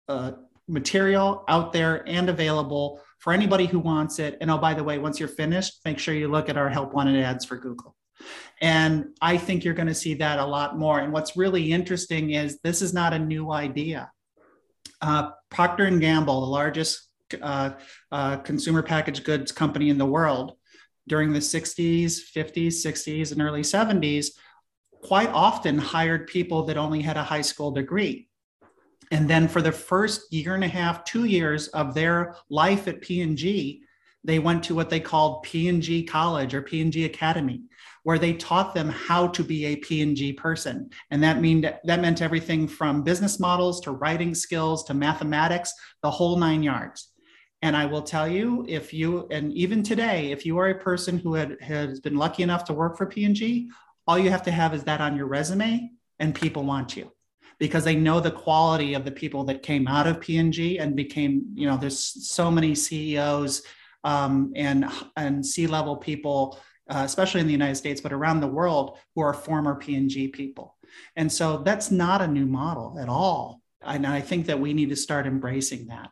uh, 0.08 0.32
material 0.68 1.44
out 1.48 1.74
there 1.74 2.08
and 2.08 2.30
available 2.30 3.02
for 3.22 3.32
anybody 3.32 3.68
who 3.68 3.80
wants 3.80 4.20
it. 4.20 4.38
And 4.42 4.52
oh, 4.52 4.58
by 4.58 4.74
the 4.74 4.84
way, 4.84 4.98
once 4.98 5.20
you're 5.20 5.30
finished, 5.30 5.80
make 5.86 6.00
sure 6.00 6.14
you 6.14 6.28
look 6.28 6.50
at 6.50 6.58
our 6.58 6.70
help 6.70 6.94
wanted 6.94 7.24
ads 7.24 7.46
for 7.46 7.56
Google. 7.56 7.96
And 8.62 9.16
I 9.22 9.38
think 9.38 9.64
you're 9.64 9.76
going 9.76 9.88
to 9.88 9.96
see 9.96 10.16
that 10.16 10.40
a 10.40 10.46
lot 10.46 10.78
more. 10.78 11.00
And 11.00 11.14
what's 11.14 11.38
really 11.38 11.72
interesting 11.72 12.32
is 12.32 12.60
this 12.64 12.82
is 12.82 12.94
not 12.94 13.14
a 13.14 13.20
new 13.20 13.52
idea. 13.52 14.12
Uh, 15.02 15.30
Procter 15.50 15.86
and 15.86 16.02
Gamble, 16.02 16.42
the 16.42 16.48
largest 16.48 17.10
uh, 17.42 17.72
uh, 18.12 18.38
consumer 18.38 18.84
packaged 18.84 19.24
goods 19.24 19.52
company 19.52 19.90
in 19.90 19.98
the 19.98 20.06
world, 20.06 20.54
during 21.08 21.32
the 21.32 21.40
60s, 21.40 22.20
50s, 22.36 22.68
60s, 22.68 23.32
and 23.32 23.42
early 23.42 23.62
70s, 23.62 24.28
quite 25.02 25.30
often 25.30 25.78
hired 25.78 26.28
people 26.28 26.64
that 26.66 26.78
only 26.78 27.02
had 27.02 27.18
a 27.18 27.24
high 27.24 27.42
school 27.42 27.72
degree. 27.72 28.30
And 29.12 29.30
then 29.30 29.50
for 29.50 29.62
the 29.62 29.74
first 29.74 30.32
year 30.32 30.56
and 30.56 30.64
a 30.64 30.70
half, 30.70 31.04
two 31.04 31.26
years 31.26 31.68
of 31.70 31.94
their 31.94 32.36
life 32.50 32.88
at 32.88 33.02
P&G, 33.02 33.84
they 34.24 34.40
went 34.40 34.64
to 34.64 34.76
what 34.76 34.90
they 34.90 35.02
called 35.02 35.44
P&G 35.44 36.04
College 36.04 36.54
or 36.54 36.62
P&G 36.62 37.04
Academy, 37.04 37.64
where 38.04 38.20
they 38.20 38.34
taught 38.34 38.74
them 38.74 38.88
how 38.88 39.28
to 39.28 39.44
be 39.44 39.66
a 39.66 39.76
P&G 39.76 40.34
person. 40.34 40.90
And 41.10 41.22
that 41.24 41.42
mean 41.42 41.62
that 41.62 42.02
meant 42.02 42.22
everything 42.22 42.68
from 42.68 43.04
business 43.04 43.40
models 43.40 43.82
to 43.82 43.92
writing 43.92 44.34
skills 44.34 44.86
to 44.86 44.94
mathematics, 44.94 45.74
the 46.02 46.12
whole 46.12 46.38
nine 46.38 46.64
yards. 46.64 47.10
And 47.64 47.76
I 47.76 47.86
will 47.86 48.02
tell 48.02 48.28
you, 48.28 48.66
if 48.68 48.94
you, 48.94 49.28
and 49.30 49.52
even 49.54 49.84
today, 49.84 50.32
if 50.32 50.46
you 50.46 50.58
are 50.58 50.70
a 50.70 50.76
person 50.76 51.18
who 51.18 51.34
had, 51.34 51.58
has 51.62 52.00
been 52.00 52.16
lucky 52.16 52.44
enough 52.44 52.64
to 52.66 52.74
work 52.74 52.98
for 52.98 53.06
P&G, 53.06 53.70
all 54.08 54.18
you 54.18 54.30
have 54.30 54.44
to 54.44 54.52
have 54.52 54.74
is 54.74 54.84
that 54.86 55.02
on 55.02 55.16
your 55.18 55.28
resume 55.28 55.92
and 56.20 56.34
people 56.34 56.64
want 56.64 56.96
you 56.96 57.12
because 57.62 57.84
they 57.84 57.96
know 57.96 58.20
the 58.20 58.32
quality 58.32 58.96
of 58.96 59.06
the 59.06 59.12
people 59.12 59.44
that 59.44 59.62
came 59.62 59.88
out 59.88 60.08
of 60.08 60.20
P&G 60.20 60.84
became, 60.96 61.46
you 61.54 61.68
know, 61.68 61.78
there's 61.78 62.00
so 62.28 62.50
many 62.50 62.74
CEOs 62.74 63.62
um, 64.04 64.52
and, 64.56 64.90
and 65.16 65.46
C-level 65.46 65.98
people, 65.98 66.60
uh, 66.90 67.04
especially 67.06 67.40
in 67.40 67.46
the 67.46 67.54
United 67.54 67.76
States, 67.76 68.02
but 68.02 68.12
around 68.12 68.40
the 68.40 68.48
world 68.48 68.98
who 69.14 69.22
are 69.22 69.32
former 69.32 69.76
P&G 69.76 70.30
people. 70.30 70.76
And 71.16 71.32
so 71.32 71.60
that's 71.60 71.92
not 71.92 72.20
a 72.20 72.28
new 72.28 72.48
model 72.48 72.98
at 73.00 73.08
all. 73.08 73.62
And 73.84 74.08
I 74.08 74.22
think 74.22 74.48
that 74.48 74.60
we 74.60 74.74
need 74.74 74.90
to 74.90 74.96
start 74.96 75.28
embracing 75.28 75.86
that. 75.86 76.10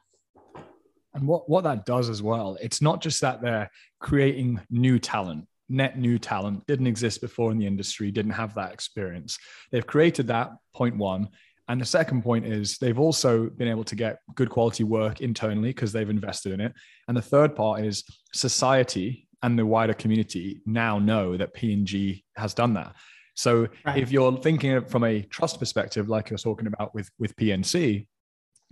And 1.15 1.27
what, 1.27 1.49
what 1.49 1.63
that 1.63 1.83
does 1.83 2.09
as 2.09 2.21
well, 2.21 2.59
it's 2.61 2.79
not 2.79 3.01
just 3.01 3.21
that 3.21 3.41
they're 3.41 3.71
creating 3.99 4.61
new 4.69 4.99
talent, 4.99 5.47
net 5.69 5.97
new 5.97 6.17
talent 6.17 6.65
didn't 6.67 6.87
exist 6.87 7.21
before 7.21 7.51
in 7.51 7.57
the 7.57 7.67
industry, 7.67 8.11
didn't 8.11 8.31
have 8.31 8.55
that 8.55 8.73
experience. 8.73 9.37
They've 9.71 9.85
created 9.85 10.27
that, 10.27 10.51
point 10.73 10.97
one. 10.97 11.29
And 11.67 11.79
the 11.79 11.85
second 11.85 12.23
point 12.23 12.47
is 12.47 12.79
they've 12.79 12.97
also 12.97 13.47
been 13.47 13.67
able 13.67 13.83
to 13.83 13.95
get 13.95 14.19
good 14.33 14.49
quality 14.49 14.83
work 14.83 15.21
internally 15.21 15.69
because 15.69 15.93
they've 15.93 16.09
invested 16.09 16.51
in 16.51 16.61
it. 16.61 16.73
And 17.07 17.15
the 17.15 17.21
third 17.21 17.55
part 17.55 17.85
is 17.85 18.03
society 18.33 19.27
and 19.43 19.57
the 19.57 19.65
wider 19.65 19.93
community 19.93 20.61
now 20.65 20.97
know 20.97 21.37
that 21.37 21.53
P&G 21.53 22.25
has 22.35 22.55
done 22.55 22.73
that. 22.73 22.95
So 23.35 23.67
right. 23.85 23.97
if 23.97 24.11
you're 24.11 24.35
thinking 24.37 24.83
from 24.85 25.03
a 25.03 25.21
trust 25.21 25.59
perspective, 25.59 26.09
like 26.09 26.31
you're 26.31 26.39
talking 26.39 26.67
about 26.67 26.93
with, 26.95 27.09
with 27.19 27.35
PNC, 27.35 28.07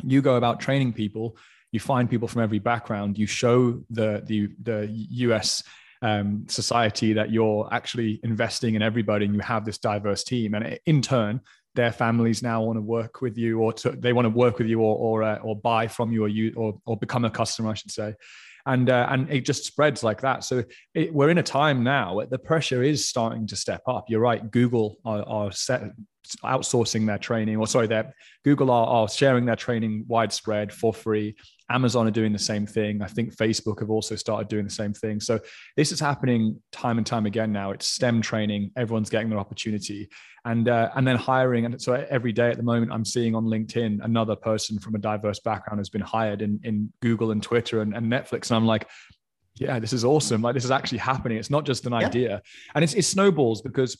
you 0.04 0.22
go 0.22 0.36
about 0.36 0.60
training 0.60 0.94
people, 0.94 1.38
you 1.72 1.80
find 1.80 2.10
people 2.10 2.28
from 2.28 2.42
every 2.42 2.60
background, 2.60 3.18
you 3.18 3.28
show 3.28 3.84
the, 3.92 4.24
the, 4.26 4.50
the 4.64 4.88
US 4.92 5.64
um, 6.02 6.46
society 6.48 7.14
that 7.14 7.32
you're 7.32 7.68
actually 7.72 8.20
investing 8.24 8.76
in 8.76 8.82
everybody 8.82 9.26
and 9.26 9.34
you 9.34 9.42
have 9.42 9.66
this 9.66 9.78
diverse 9.78 10.24
team. 10.24 10.54
And 10.54 10.80
in 10.86 11.02
turn, 11.02 11.42
their 11.76 11.92
families 11.92 12.42
now 12.42 12.64
want 12.64 12.78
to 12.78 12.82
work 12.82 13.22
with 13.22 13.38
you 13.38 13.60
or 13.60 13.72
to, 13.74 13.92
they 13.92 14.14
want 14.14 14.26
to 14.26 14.30
work 14.30 14.58
with 14.58 14.68
you 14.68 14.82
or, 14.82 14.96
or, 14.98 15.24
uh, 15.24 15.38
or 15.38 15.56
buy 15.56 15.88
from 15.88 16.12
you 16.12 16.24
or 16.24 16.28
you 16.28 16.54
or, 16.56 16.80
or 16.86 16.98
become 16.98 17.26
a 17.26 17.30
customer, 17.30 17.70
I 17.70 17.76
should 17.76 17.92
say. 17.92 18.16
And, 18.66 18.90
uh, 18.90 19.08
and 19.10 19.32
it 19.32 19.46
just 19.46 19.64
spreads 19.64 20.04
like 20.04 20.22
that. 20.22 20.44
So 20.44 20.64
it, 20.94 21.14
we're 21.14 21.30
in 21.30 21.38
a 21.38 21.44
time 21.44 21.84
now 21.84 22.16
where 22.16 22.26
the 22.26 22.40
pressure 22.40 22.84
is 22.84 23.08
starting 23.08 23.48
to 23.48 23.56
step 23.56 23.82
up. 23.88 24.06
You're 24.10 24.20
right. 24.20 24.52
Google 24.52 24.98
are, 25.06 25.24
are 25.24 25.52
set, 25.52 25.84
outsourcing 26.44 27.06
their 27.06 27.18
training, 27.18 27.58
or 27.58 27.68
sorry, 27.68 27.88
their 27.88 28.14
Google 28.44 28.70
are, 28.72 28.88
are 28.88 29.10
sharing 29.10 29.46
their 29.46 29.56
training 29.56 30.04
widespread 30.08 30.74
for 30.74 30.94
free. 30.94 31.36
Amazon 31.69 32.08
are 32.08 32.12
doing 32.12 32.32
the 32.32 32.39
same 32.39 32.65
thing. 32.65 33.01
I 33.01 33.08
think 33.08 33.36
Facebook 33.36 33.80
have 33.80 33.89
also 33.89 34.15
started 34.15 34.47
doing 34.47 34.63
the 34.63 34.71
same 34.71 34.93
thing. 34.93 35.19
So 35.19 35.39
this 35.75 35.91
is 35.91 35.99
happening 35.99 36.62
time 36.71 36.97
and 36.97 37.06
time 37.06 37.25
again 37.25 37.51
now. 37.51 37.71
It's 37.71 37.88
STEM 37.88 38.21
training. 38.21 38.71
Everyone's 38.77 39.10
getting 39.10 39.30
their 39.30 39.39
opportunity, 39.39 40.10
and 40.45 40.69
uh, 40.69 40.89
and 40.95 41.06
then 41.06 41.17
hiring. 41.17 41.65
And 41.65 41.82
so 41.82 41.93
every 42.10 42.32
day 42.32 42.49
at 42.49 42.58
the 42.58 42.63
moment, 42.63 42.91
I'm 42.91 43.06
seeing 43.06 43.36
on 43.36 43.45
LinkedIn 43.45 43.99
another 44.03 44.36
person 44.36 44.80
from 44.80 44.95
a 44.95 44.99
diverse 44.99 45.39
background 45.39 45.80
has 45.80 45.89
been 45.89 46.01
hired 46.01 46.41
in 46.41 46.60
in 46.63 46.91
Google 47.01 47.32
and 47.32 47.43
Twitter 47.43 47.82
and, 47.82 47.95
and 47.95 48.12
Netflix, 48.12 48.49
and 48.49 48.58
I'm 48.58 48.65
like. 48.65 48.88
Yeah, 49.60 49.80
this 49.80 49.91
is 49.91 50.06
awesome. 50.06 50.43
Like 50.43 50.53
this 50.53 50.65
is 50.65 50.69
actually 50.69 50.99
happening. 50.99 51.39
It's 51.39 51.49
not 51.49 51.65
just 51.65 51.88
an 51.88 51.93
idea. 51.93 52.43
And 52.75 52.84
it's, 52.84 52.93
it 52.93 53.06
snowballs 53.06 53.63
because 53.63 53.97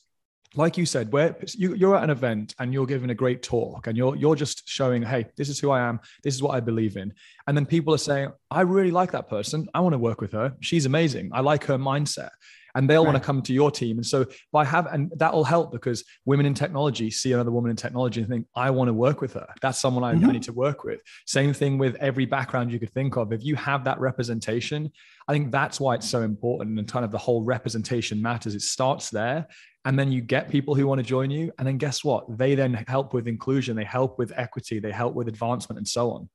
like 0.56 0.78
you 0.78 0.86
said, 0.86 1.12
where 1.12 1.36
you, 1.56 1.92
are 1.92 1.98
at 1.98 2.04
an 2.04 2.10
event 2.10 2.56
and 2.60 2.74
you're 2.74 2.86
giving 2.86 3.10
a 3.10 3.16
great 3.16 3.44
talk 3.44 3.88
and 3.88 3.98
you're 3.98 4.16
you're 4.16 4.36
just 4.36 4.68
showing, 4.68 5.02
hey, 5.02 5.28
this 5.36 5.50
is 5.50 5.60
who 5.60 5.72
I 5.72 5.82
am, 5.82 6.00
this 6.24 6.34
is 6.34 6.42
what 6.42 6.56
I 6.56 6.60
believe 6.60 6.98
in, 6.98 7.14
and 7.48 7.58
then 7.58 7.66
people 7.66 7.94
are 7.94 8.00
saying, 8.00 8.32
I 8.50 8.62
really 8.62 8.92
like 8.92 9.12
that 9.12 9.30
person, 9.30 9.68
I 9.74 9.82
want 9.82 9.94
to 9.94 10.00
work 10.00 10.22
with 10.22 10.32
her, 10.32 10.54
she's 10.62 10.86
amazing, 10.86 11.32
I 11.34 11.42
like 11.42 11.66
her 11.66 11.78
mindset, 11.78 12.30
and 12.78 12.88
they'll 12.88 13.04
right. 13.04 13.12
want 13.12 13.22
to 13.22 13.26
come 13.26 13.42
to 13.42 13.54
your 13.54 13.72
team. 13.72 13.98
And 13.98 14.06
so 14.06 14.26
by 14.52 14.64
have 14.64 14.86
and 14.86 15.12
that 15.18 15.34
will 15.34 15.44
help 15.44 15.72
because 15.72 16.04
women 16.26 16.46
in 16.46 16.54
technology 16.54 17.10
see 17.10 17.34
another 17.34 17.52
woman 17.52 17.72
in 17.72 17.76
technology 17.76 18.22
and 18.22 18.30
think, 18.30 18.46
I 18.56 18.70
want 18.70 18.88
to 18.88 18.94
work 18.94 19.20
with 19.20 19.34
her. 19.34 19.48
That's 19.62 19.80
someone 19.80 20.04
I, 20.04 20.14
mm-hmm. 20.14 20.30
I 20.30 20.34
need 20.34 20.44
to 20.44 20.54
work 20.54 20.84
with. 20.84 21.02
Same 21.26 21.54
thing 21.54 21.80
with 21.80 21.96
every 21.96 22.26
background 22.26 22.72
you 22.72 22.80
could 22.80 22.94
think 22.94 23.18
of. 23.18 23.34
If 23.34 23.44
you 23.44 23.56
have 23.56 23.84
that 23.86 24.00
representation, 24.00 24.92
I 25.28 25.34
think 25.34 25.52
that's 25.52 25.80
why 25.80 25.96
it's 25.96 26.08
so 26.08 26.22
important 26.22 26.78
and 26.78 26.88
kind 26.88 27.04
of 27.04 27.12
the 27.12 27.18
whole 27.18 27.44
representation 27.44 28.22
matters. 28.22 28.54
It 28.54 28.62
starts 28.62 29.10
there 29.10 29.48
and 29.88 29.98
then 29.98 30.12
you 30.12 30.20
get 30.20 30.50
people 30.50 30.76
who 30.76 30.86
want 30.86 31.00
to 31.00 31.04
join 31.04 31.32
you 31.32 31.50
and 31.58 31.66
then 31.66 31.78
guess 31.78 32.04
what 32.04 32.26
they 32.38 32.56
then 32.56 32.74
help 32.88 33.14
with 33.14 33.26
inclusion 33.26 33.76
they 33.76 33.86
help 33.86 34.20
with 34.20 34.34
equity 34.36 34.80
they 34.80 34.92
help 34.92 35.14
with 35.16 35.30
advancement 35.30 35.78
and 35.78 35.88
so 35.88 36.12
on 36.12 36.30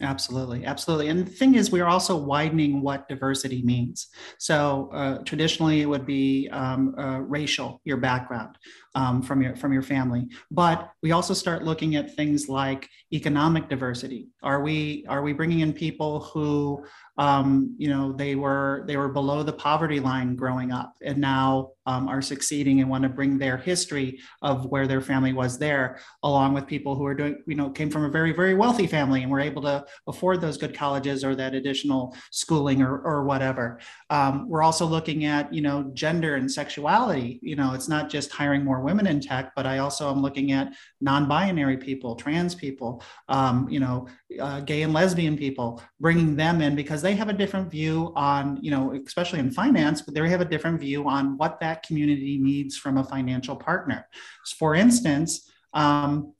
Absolutely, 0.00 0.64
absolutely. 0.64 1.08
And 1.08 1.26
the 1.26 1.30
thing 1.30 1.56
is, 1.56 1.72
we 1.72 1.80
are 1.80 1.88
also 1.88 2.16
widening 2.16 2.82
what 2.82 3.08
diversity 3.08 3.62
means. 3.62 4.06
So 4.38 4.90
uh, 4.92 5.18
traditionally, 5.24 5.82
it 5.82 5.86
would 5.86 6.06
be 6.06 6.48
um, 6.52 6.94
uh, 6.96 7.18
racial, 7.18 7.80
your 7.82 7.96
background 7.96 8.56
um, 8.94 9.22
from 9.22 9.42
your 9.42 9.56
from 9.56 9.72
your 9.72 9.82
family. 9.82 10.28
But 10.52 10.92
we 11.02 11.10
also 11.10 11.34
start 11.34 11.64
looking 11.64 11.96
at 11.96 12.14
things 12.14 12.48
like 12.48 12.88
economic 13.12 13.68
diversity. 13.68 14.28
Are 14.40 14.62
we 14.62 15.04
are 15.08 15.22
we 15.22 15.32
bringing 15.32 15.60
in 15.60 15.72
people 15.72 16.20
who 16.20 16.84
um, 17.18 17.74
you 17.78 17.88
know 17.88 18.12
they 18.12 18.34
were 18.34 18.84
they 18.86 18.96
were 18.96 19.08
below 19.08 19.42
the 19.42 19.52
poverty 19.52 20.00
line 20.00 20.36
growing 20.36 20.72
up 20.72 20.94
and 21.02 21.18
now 21.18 21.72
um, 21.86 22.06
are 22.06 22.22
succeeding 22.22 22.80
and 22.80 22.88
want 22.88 23.02
to 23.02 23.08
bring 23.08 23.38
their 23.38 23.56
history 23.56 24.20
of 24.42 24.66
where 24.66 24.86
their 24.86 25.00
family 25.00 25.32
was 25.32 25.58
there 25.58 25.98
along 26.22 26.54
with 26.54 26.66
people 26.66 26.94
who 26.94 27.04
are 27.04 27.14
doing 27.14 27.42
you 27.46 27.54
know 27.54 27.70
came 27.70 27.90
from 27.90 28.04
a 28.04 28.10
very 28.10 28.32
very 28.32 28.54
wealthy 28.54 28.86
family 28.86 29.22
and 29.22 29.30
were 29.30 29.40
able 29.40 29.62
to 29.62 29.84
afford 30.06 30.40
those 30.40 30.56
good 30.56 30.74
colleges 30.74 31.24
or 31.24 31.34
that 31.34 31.54
additional 31.54 32.16
schooling 32.30 32.82
or, 32.82 33.00
or 33.00 33.24
whatever. 33.24 33.80
Um, 34.10 34.48
we're 34.48 34.62
also 34.62 34.86
looking 34.86 35.24
at 35.24 35.52
you 35.52 35.60
know 35.60 35.90
gender 35.94 36.36
and 36.36 36.50
sexuality. 36.50 37.40
You 37.42 37.56
know 37.56 37.74
it's 37.74 37.88
not 37.88 38.08
just 38.10 38.30
hiring 38.32 38.64
more 38.64 38.80
women 38.80 39.06
in 39.06 39.20
tech 39.20 39.52
but 39.56 39.66
i 39.66 39.78
also 39.78 40.10
am 40.10 40.22
looking 40.22 40.52
at 40.52 40.72
non-binary 41.00 41.76
people 41.76 42.14
trans 42.14 42.54
people 42.54 43.02
um, 43.28 43.68
you 43.68 43.80
know 43.80 44.06
uh, 44.40 44.60
gay 44.60 44.82
and 44.82 44.92
lesbian 44.92 45.36
people 45.36 45.82
bringing 46.00 46.36
them 46.36 46.60
in 46.60 46.74
because 46.74 47.02
they 47.08 47.14
have 47.14 47.30
a 47.30 47.38
different 47.42 47.70
view 47.70 48.12
on, 48.16 48.58
you 48.60 48.70
know, 48.70 48.84
especially 49.06 49.38
in 49.38 49.50
finance, 49.50 50.02
but 50.02 50.12
they 50.12 50.28
have 50.28 50.42
a 50.42 50.50
different 50.54 50.78
view 50.78 51.08
on 51.08 51.38
what 51.38 51.58
that 51.60 51.82
community 51.86 52.36
needs 52.36 52.76
from 52.76 52.98
a 52.98 53.04
financial 53.04 53.56
partner. 53.56 54.06
So 54.44 54.56
For 54.58 54.74
instance, 54.74 55.30
um, 55.72 56.34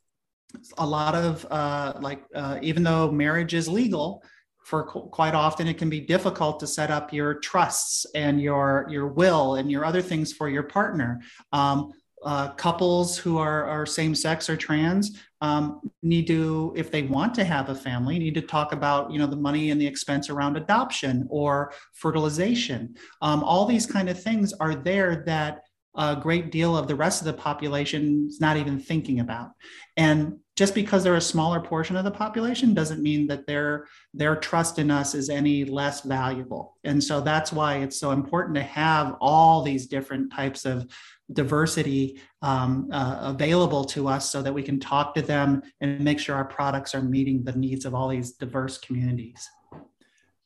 a 0.76 0.86
lot 0.86 1.14
of 1.14 1.46
uh, 1.50 1.94
like, 2.08 2.22
uh, 2.34 2.58
even 2.60 2.82
though 2.82 3.10
marriage 3.10 3.54
is 3.54 3.66
legal, 3.66 4.22
for 4.68 4.84
quite 5.18 5.34
often 5.34 5.66
it 5.66 5.78
can 5.78 5.88
be 5.88 6.00
difficult 6.00 6.60
to 6.60 6.66
set 6.66 6.90
up 6.90 7.10
your 7.18 7.32
trusts 7.50 8.04
and 8.14 8.34
your 8.48 8.86
your 8.90 9.06
will 9.20 9.54
and 9.58 9.70
your 9.70 9.82
other 9.90 10.02
things 10.02 10.28
for 10.38 10.46
your 10.50 10.64
partner. 10.64 11.10
Um, 11.52 11.78
uh, 12.22 12.48
couples 12.66 13.16
who 13.16 13.38
are, 13.38 13.64
are 13.64 13.86
same 13.86 14.14
sex 14.14 14.50
or 14.50 14.56
trans 14.56 15.04
um, 15.40 15.80
need 16.02 16.26
to, 16.26 16.72
if 16.76 16.90
they 16.90 17.02
want 17.02 17.34
to 17.34 17.44
have 17.44 17.68
a 17.68 17.74
family, 17.74 18.18
need 18.18 18.34
to 18.34 18.42
talk 18.42 18.72
about 18.72 19.10
you 19.12 19.18
know 19.18 19.26
the 19.26 19.36
money 19.36 19.70
and 19.70 19.80
the 19.80 19.86
expense 19.86 20.30
around 20.30 20.56
adoption 20.56 21.26
or 21.30 21.72
fertilization. 21.94 22.94
Um, 23.22 23.44
all 23.44 23.64
these 23.64 23.86
kind 23.86 24.08
of 24.08 24.20
things 24.20 24.52
are 24.54 24.74
there 24.74 25.22
that 25.26 25.62
a 25.98 26.16
great 26.16 26.50
deal 26.52 26.76
of 26.76 26.86
the 26.86 26.94
rest 26.94 27.20
of 27.20 27.26
the 27.26 27.32
population 27.32 28.26
is 28.28 28.40
not 28.40 28.56
even 28.56 28.78
thinking 28.78 29.18
about. 29.18 29.50
And 29.96 30.38
just 30.56 30.74
because 30.74 31.02
they're 31.02 31.16
a 31.16 31.20
smaller 31.20 31.60
portion 31.60 31.96
of 31.96 32.04
the 32.04 32.10
population 32.10 32.72
doesn't 32.72 33.02
mean 33.02 33.26
that 33.26 33.46
their 33.46 33.86
their 34.14 34.36
trust 34.36 34.78
in 34.78 34.90
us 34.90 35.14
is 35.14 35.28
any 35.28 35.64
less 35.64 36.02
valuable. 36.02 36.76
And 36.84 37.02
so 37.02 37.20
that's 37.20 37.52
why 37.52 37.78
it's 37.78 37.98
so 37.98 38.12
important 38.12 38.54
to 38.56 38.62
have 38.62 39.16
all 39.20 39.62
these 39.62 39.86
different 39.86 40.32
types 40.32 40.64
of 40.64 40.86
diversity 41.32 42.20
um, 42.42 42.88
uh, 42.92 43.18
available 43.22 43.84
to 43.84 44.08
us 44.08 44.30
so 44.30 44.40
that 44.40 44.54
we 44.54 44.62
can 44.62 44.80
talk 44.80 45.14
to 45.14 45.22
them 45.22 45.62
and 45.80 46.00
make 46.00 46.18
sure 46.18 46.34
our 46.36 46.44
products 46.44 46.94
are 46.94 47.02
meeting 47.02 47.42
the 47.42 47.52
needs 47.52 47.84
of 47.84 47.94
all 47.94 48.08
these 48.08 48.32
diverse 48.32 48.78
communities. 48.78 49.46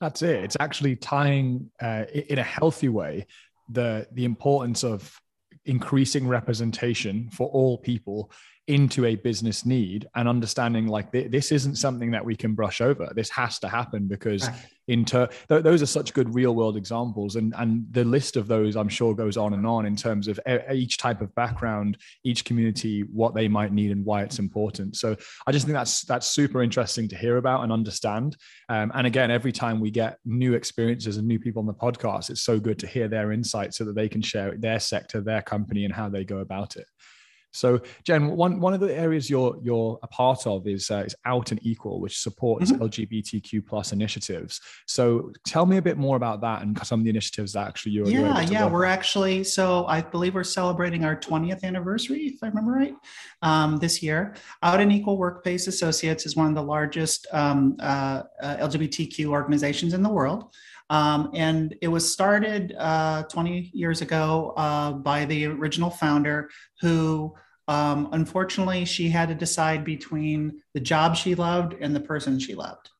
That's 0.01 0.23
it. 0.23 0.43
It's 0.43 0.57
actually 0.59 0.97
tying 0.97 1.71
uh, 1.81 2.05
in 2.13 2.39
a 2.39 2.43
healthy 2.43 2.89
way 2.89 3.27
the 3.71 4.07
the 4.13 4.25
importance 4.25 4.85
of 4.85 5.22
increasing 5.65 6.27
representation 6.27 7.29
for 7.31 7.49
all 7.49 7.79
people 7.79 8.31
into 8.69 9.05
a 9.07 9.17
business 9.17 9.67
need 9.67 10.07
and 10.15 10.29
understanding 10.29 10.87
like 10.87 11.11
th- 11.11 11.31
this 11.31 11.51
isn't 11.51 11.77
something 11.77 12.13
that 12.13 12.25
we 12.25 12.37
can 12.37 12.55
brush 12.55 12.81
over. 12.81 13.11
This 13.15 13.29
has 13.31 13.59
to 13.59 13.69
happen 13.69 14.07
because 14.07 14.47
right. 14.47 14.57
into 14.87 15.29
th- 15.49 15.65
those 15.65 15.83
are 15.83 15.87
such 15.87 16.15
good 16.15 16.33
real 16.33 16.55
world 16.55 16.77
examples 16.77 17.35
and 17.35 17.53
and 17.59 17.85
the 17.91 18.05
list 18.05 18.37
of 18.37 18.47
those 18.49 18.77
i'm 18.77 18.89
sure 18.89 19.15
goes 19.15 19.37
on 19.37 19.55
and 19.55 19.67
on 19.67 19.87
in 19.87 19.95
terms 19.97 20.27
of 20.29 20.39
e- 20.49 20.59
each 20.73 20.97
type 20.97 21.21
of 21.21 21.33
background 21.35 21.97
each 22.25 22.45
community 22.45 23.01
what 23.13 23.35
they 23.35 23.49
might 23.49 23.73
need 23.73 23.91
and 23.91 24.05
why 24.05 24.23
it's 24.23 24.39
important. 24.39 24.97
So 24.97 25.17
i 25.47 25.53
just 25.53 25.67
think 25.67 25.75
that's 25.75 26.03
that's 26.03 26.29
super 26.29 26.63
interesting 26.63 27.09
to 27.09 27.17
hear 27.17 27.39
about 27.39 27.65
and 27.65 27.73
understand. 27.73 28.37
Um, 28.69 28.93
and 28.95 29.09
again 29.09 29.33
every 29.33 29.53
time 29.53 29.81
we 29.81 29.91
get 29.91 30.19
new 30.25 30.55
experiences 30.55 31.17
and 31.17 31.27
new 31.27 31.41
people 31.41 31.61
on 31.61 31.67
the 31.67 31.75
podcast 31.75 32.31
it's 32.31 32.43
so 32.43 32.61
good 32.61 32.79
to 32.79 32.87
hear 32.87 33.09
their 33.09 33.33
insights 33.33 33.77
so 33.77 33.85
that 33.85 33.97
they 33.97 34.09
can 34.09 34.23
share 34.23 34.57
their 34.57 34.79
sector 34.79 35.21
their 35.21 35.43
company 35.43 35.85
and 35.85 35.93
how 35.93 36.09
they 36.09 36.25
go 36.25 36.39
about 36.39 36.77
it 36.77 36.87
So, 37.53 37.81
Jen, 38.05 38.31
one, 38.31 38.61
one 38.61 38.75
of 38.75 38.81
the 38.81 38.95
areas 38.95 39.31
you're 39.31 39.59
you're 39.63 39.99
a 40.03 40.09
part 40.09 40.47
of 40.47 40.67
is 40.67 40.91
uh, 40.91 41.05
is 41.07 41.15
Out 41.25 41.51
and 41.51 41.61
Equal, 41.63 42.01
which 42.01 42.19
supports 42.19 42.73
mm-hmm. 42.73 42.83
LGBTQ 42.83 43.67
plus 43.67 43.93
initiatives. 43.93 44.61
So, 44.87 45.33
tell 45.47 45.67
me 45.67 45.77
a 45.77 45.83
bit 45.83 45.99
more 45.99 46.17
about 46.17 46.41
that 46.41 46.63
and 46.63 46.79
some 46.87 47.01
of 47.01 47.05
the 47.05 47.11
initiatives 47.11 47.53
that 47.53 47.69
actually 47.69 47.93
you're. 47.93 48.09
Yeah, 48.09 48.41
yeah, 48.41 48.67
we're 48.67 48.85
actually 48.85 49.45
so 49.45 49.87
I 49.87 50.01
believe 50.01 50.35
we're 50.35 50.45
celebrating 50.45 51.05
our 51.05 51.17
20th 51.17 51.63
anniversary, 51.63 52.27
if 52.27 52.43
I 52.43 52.49
remember 52.49 52.73
right, 52.73 52.95
um, 53.43 53.77
this 53.79 54.03
year. 54.03 54.35
Out 54.63 54.81
and 54.81 54.93
Equal 54.93 55.17
Workplace 55.19 55.67
Associates 55.67 56.27
is 56.27 56.37
one 56.37 56.49
of 56.49 56.55
the 56.55 56.63
largest 56.63 57.27
um, 57.33 57.77
uh, 57.81 58.23
uh, 58.43 58.57
LGBTQ 58.57 59.27
organizations 59.27 59.95
in 59.95 60.03
the 60.03 60.09
world. 60.09 60.55
Um, 60.93 61.31
and 61.33 61.75
it 61.81 61.89
was 61.89 62.13
started 62.13 62.75
uh, 62.79 63.23
20 63.23 63.71
years 63.73 64.03
ago 64.03 64.53
uh, 64.59 64.93
by 64.93 65.25
the 65.25 65.47
original 65.47 65.89
founder 65.89 66.51
who 66.83 67.35
um, 67.67 68.11
unfortunately 68.13 68.85
she 68.85 69.09
had 69.09 69.31
to 69.31 69.35
decide 69.35 69.85
between 69.85 70.61
the 70.75 70.81
job 70.81 71.17
she 71.17 71.35
loved 71.35 71.75
and 71.81 71.97
the 71.97 72.01
person 72.01 72.39
she 72.39 72.55
loved. 72.55 72.91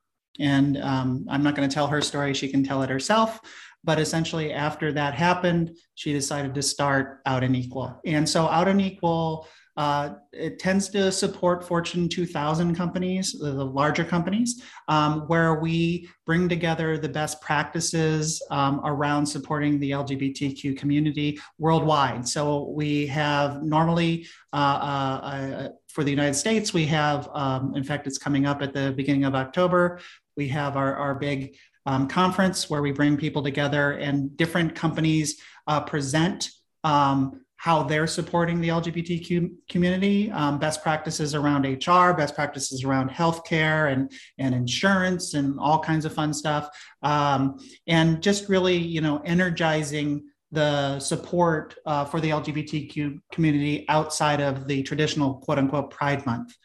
And 0.41 0.79
um, 0.79 1.27
I'm 1.29 1.43
not 1.43 1.55
going 1.55 1.69
to 1.69 1.75
tell 1.75 1.89
her 1.89 2.01
story, 2.01 2.33
she 2.33 2.49
can 2.49 2.65
tell 2.65 2.83
it 2.83 2.89
herself. 2.89 3.39
But 3.85 3.99
essentially, 3.99 4.55
after 4.55 4.93
that 4.93 5.13
happened, 5.13 5.77
she 5.95 6.15
decided 6.15 6.55
to 6.55 6.63
start 6.63 7.21
Out 7.27 7.45
and 7.45 7.55
Equal. 7.55 8.01
And 8.07 8.27
so, 8.27 8.47
Out 8.47 8.69
and 8.69 8.81
Equal 8.81 9.47
uh, 9.77 10.11
it 10.33 10.59
tends 10.59 10.89
to 10.91 11.11
support 11.11 11.67
Fortune 11.67 12.09
2000 12.09 12.75
companies, 12.75 13.33
the, 13.33 13.53
larger 13.53 14.05
companies, 14.05 14.63
um, 14.89 15.23
where 15.29 15.55
we 15.61 16.09
bring 16.27 16.49
together 16.49 16.99
the 16.99 17.09
best 17.09 17.41
practices 17.41 18.43
um, 18.51 18.81
around 18.85 19.25
supporting 19.25 19.81
the 19.81 19.93
LGBTQ 19.93 20.77
community 20.77 21.39
worldwide. 21.59 22.29
So 22.29 22.69
we 22.69 23.07
have 23.07 23.63
normally 23.63 24.27
uh, 24.53 24.57
uh, 24.57 25.27
uh, 25.27 25.69
for 25.89 26.05
the 26.05 26.11
United 26.11 26.35
States, 26.35 26.75
we 26.75 26.87
have, 26.87 27.29
um, 27.33 27.75
in 27.77 27.85
fact, 27.85 28.07
it's 28.07 28.19
coming 28.19 28.47
up 28.47 28.63
at 28.63 28.75
the 28.75 28.93
beginning 28.93 29.25
of 29.25 29.35
October. 29.35 30.01
We 30.37 30.49
have 30.49 30.77
our, 30.77 30.97
our 30.97 31.15
big 31.15 31.57
um, 31.87 32.09
conference 32.09 32.71
where 32.71 32.83
we 32.83 32.93
bring 32.93 33.17
people 33.17 33.43
together 33.43 33.93
and 33.93 34.37
different 34.37 34.75
companies 34.75 35.41
uh, 35.67 35.81
present 35.81 36.51
um, 36.85 37.42
how 37.63 37.81
they're 37.81 38.09
supporting 38.09 38.61
the 38.61 38.71
LGBTQ 38.71 39.53
community, 39.69 40.29
um, 40.33 40.59
best 40.59 40.83
practices 40.83 41.33
around 41.33 41.65
HR, 41.65 42.13
best 42.13 42.35
practices 42.35 42.83
around 42.83 43.09
healthcare 43.09 43.93
and, 43.93 44.11
and 44.37 44.53
insurance 44.53 45.35
and 45.35 45.61
all 45.61 45.79
kinds 45.79 46.05
of 46.05 46.13
fun 46.13 46.35
stuff. 46.35 46.69
Um, 47.05 47.61
and 47.87 48.21
just 48.21 48.49
really, 48.49 48.77
you 48.77 49.01
know, 49.01 49.23
energizing 49.25 50.25
the 50.51 50.99
support 50.99 51.77
uh, 51.87 52.05
for 52.05 52.21
the 52.21 52.31
LGBTQ 52.31 53.21
community 53.31 53.89
outside 53.89 54.41
of 54.41 54.67
the 54.67 54.83
traditional 54.83 55.35
quote 55.35 55.59
unquote 55.59 55.93
Pride 55.93 56.27
Month. 56.27 56.57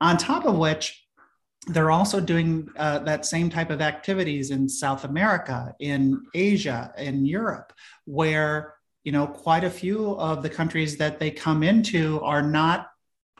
On 0.00 0.16
top 0.16 0.44
of 0.44 0.58
which, 0.58 1.06
they're 1.68 1.92
also 1.92 2.20
doing 2.20 2.66
uh, 2.76 2.98
that 3.00 3.26
same 3.26 3.48
type 3.48 3.70
of 3.70 3.80
activities 3.80 4.50
in 4.50 4.68
South 4.68 5.04
America, 5.04 5.72
in 5.78 6.20
Asia, 6.34 6.92
in 6.98 7.24
Europe, 7.24 7.72
where 8.06 8.76
you 9.06 9.12
know, 9.12 9.24
quite 9.24 9.62
a 9.62 9.70
few 9.70 10.16
of 10.18 10.42
the 10.42 10.50
countries 10.50 10.96
that 10.96 11.20
they 11.20 11.30
come 11.30 11.62
into 11.62 12.20
are 12.22 12.42
not 12.42 12.88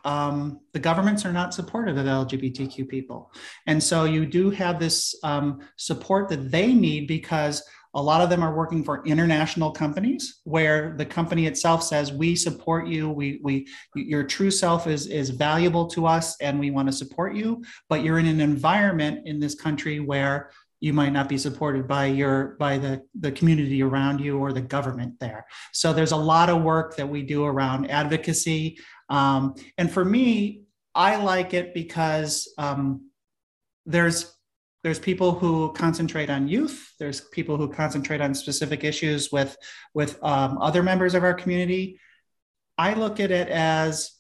um, 0.05 0.61
the 0.73 0.79
governments 0.79 1.27
are 1.27 1.33
not 1.33 1.53
supportive 1.53 1.97
of 1.97 2.07
LGBTQ 2.07 2.89
people. 2.89 3.33
And 3.67 3.83
so 3.83 4.05
you 4.05 4.25
do 4.25 4.51
have 4.51 4.79
this 4.79 5.17
um, 5.25 5.59
support 5.77 6.29
that 6.29 6.53
they 6.53 6.73
need 6.73 7.09
because 7.09 7.61
a 7.95 8.01
lot 8.01 8.21
of 8.21 8.31
them 8.31 8.45
are 8.45 8.55
working 8.55 8.85
for 8.85 9.05
international 9.05 9.73
companies 9.73 10.43
where 10.45 10.95
the 10.97 11.05
company 11.05 11.47
itself 11.47 11.83
says, 11.83 12.13
we 12.13 12.37
support 12.37 12.87
you. 12.87 13.11
We, 13.11 13.41
we, 13.43 13.67
your 13.97 14.23
true 14.23 14.53
self 14.53 14.87
is, 14.87 15.09
is 15.09 15.31
valuable 15.31 15.89
to 15.89 16.07
us 16.07 16.37
and 16.41 16.61
we 16.61 16.71
want 16.71 16.87
to 16.87 16.93
support 16.93 17.35
you. 17.35 17.65
But 17.89 18.05
you're 18.05 18.21
in 18.21 18.27
an 18.27 18.41
environment 18.41 19.27
in 19.27 19.41
this 19.41 19.57
country 19.57 19.99
where 19.99 20.51
you 20.81 20.93
might 20.93 21.13
not 21.13 21.29
be 21.29 21.39
supported 21.39 21.89
by 21.89 22.07
your 22.07 22.57
by 22.59 22.79
the 22.79 23.03
the 23.19 23.33
community 23.33 23.83
around 23.83 24.21
you 24.21 24.39
or 24.39 24.53
the 24.53 24.61
government 24.61 25.19
there. 25.21 25.47
So 25.73 25.93
there's 25.93 26.13
a 26.13 26.17
lot 26.17 26.51
of 26.51 26.63
work 26.63 26.97
that 26.97 27.09
we 27.09 27.23
do 27.23 27.45
around 27.45 27.91
advocacy. 27.91 28.79
Um, 29.09 29.55
and 29.79 29.91
for 29.91 30.05
me 30.05 30.67
i 30.97 31.17
like 31.17 31.53
it 31.53 31.75
because 31.75 32.53
um, 32.57 33.11
there's 33.85 34.33
there's 34.83 34.99
people 34.99 35.33
who 35.33 35.73
concentrate 35.73 36.31
on 36.31 36.47
youth. 36.47 36.95
There's 37.01 37.21
people 37.21 37.57
who 37.57 37.69
concentrate 37.69 38.21
on 38.21 38.35
specific 38.35 38.85
issues 38.85 39.31
with 39.31 39.57
with 39.95 40.23
um, 40.25 40.59
other 40.59 40.83
members 40.83 41.15
of 41.15 41.25
our 41.25 41.35
community. 41.35 42.01
I 42.79 42.95
look 42.95 43.21
at 43.21 43.31
it 43.31 43.49
as 43.49 44.13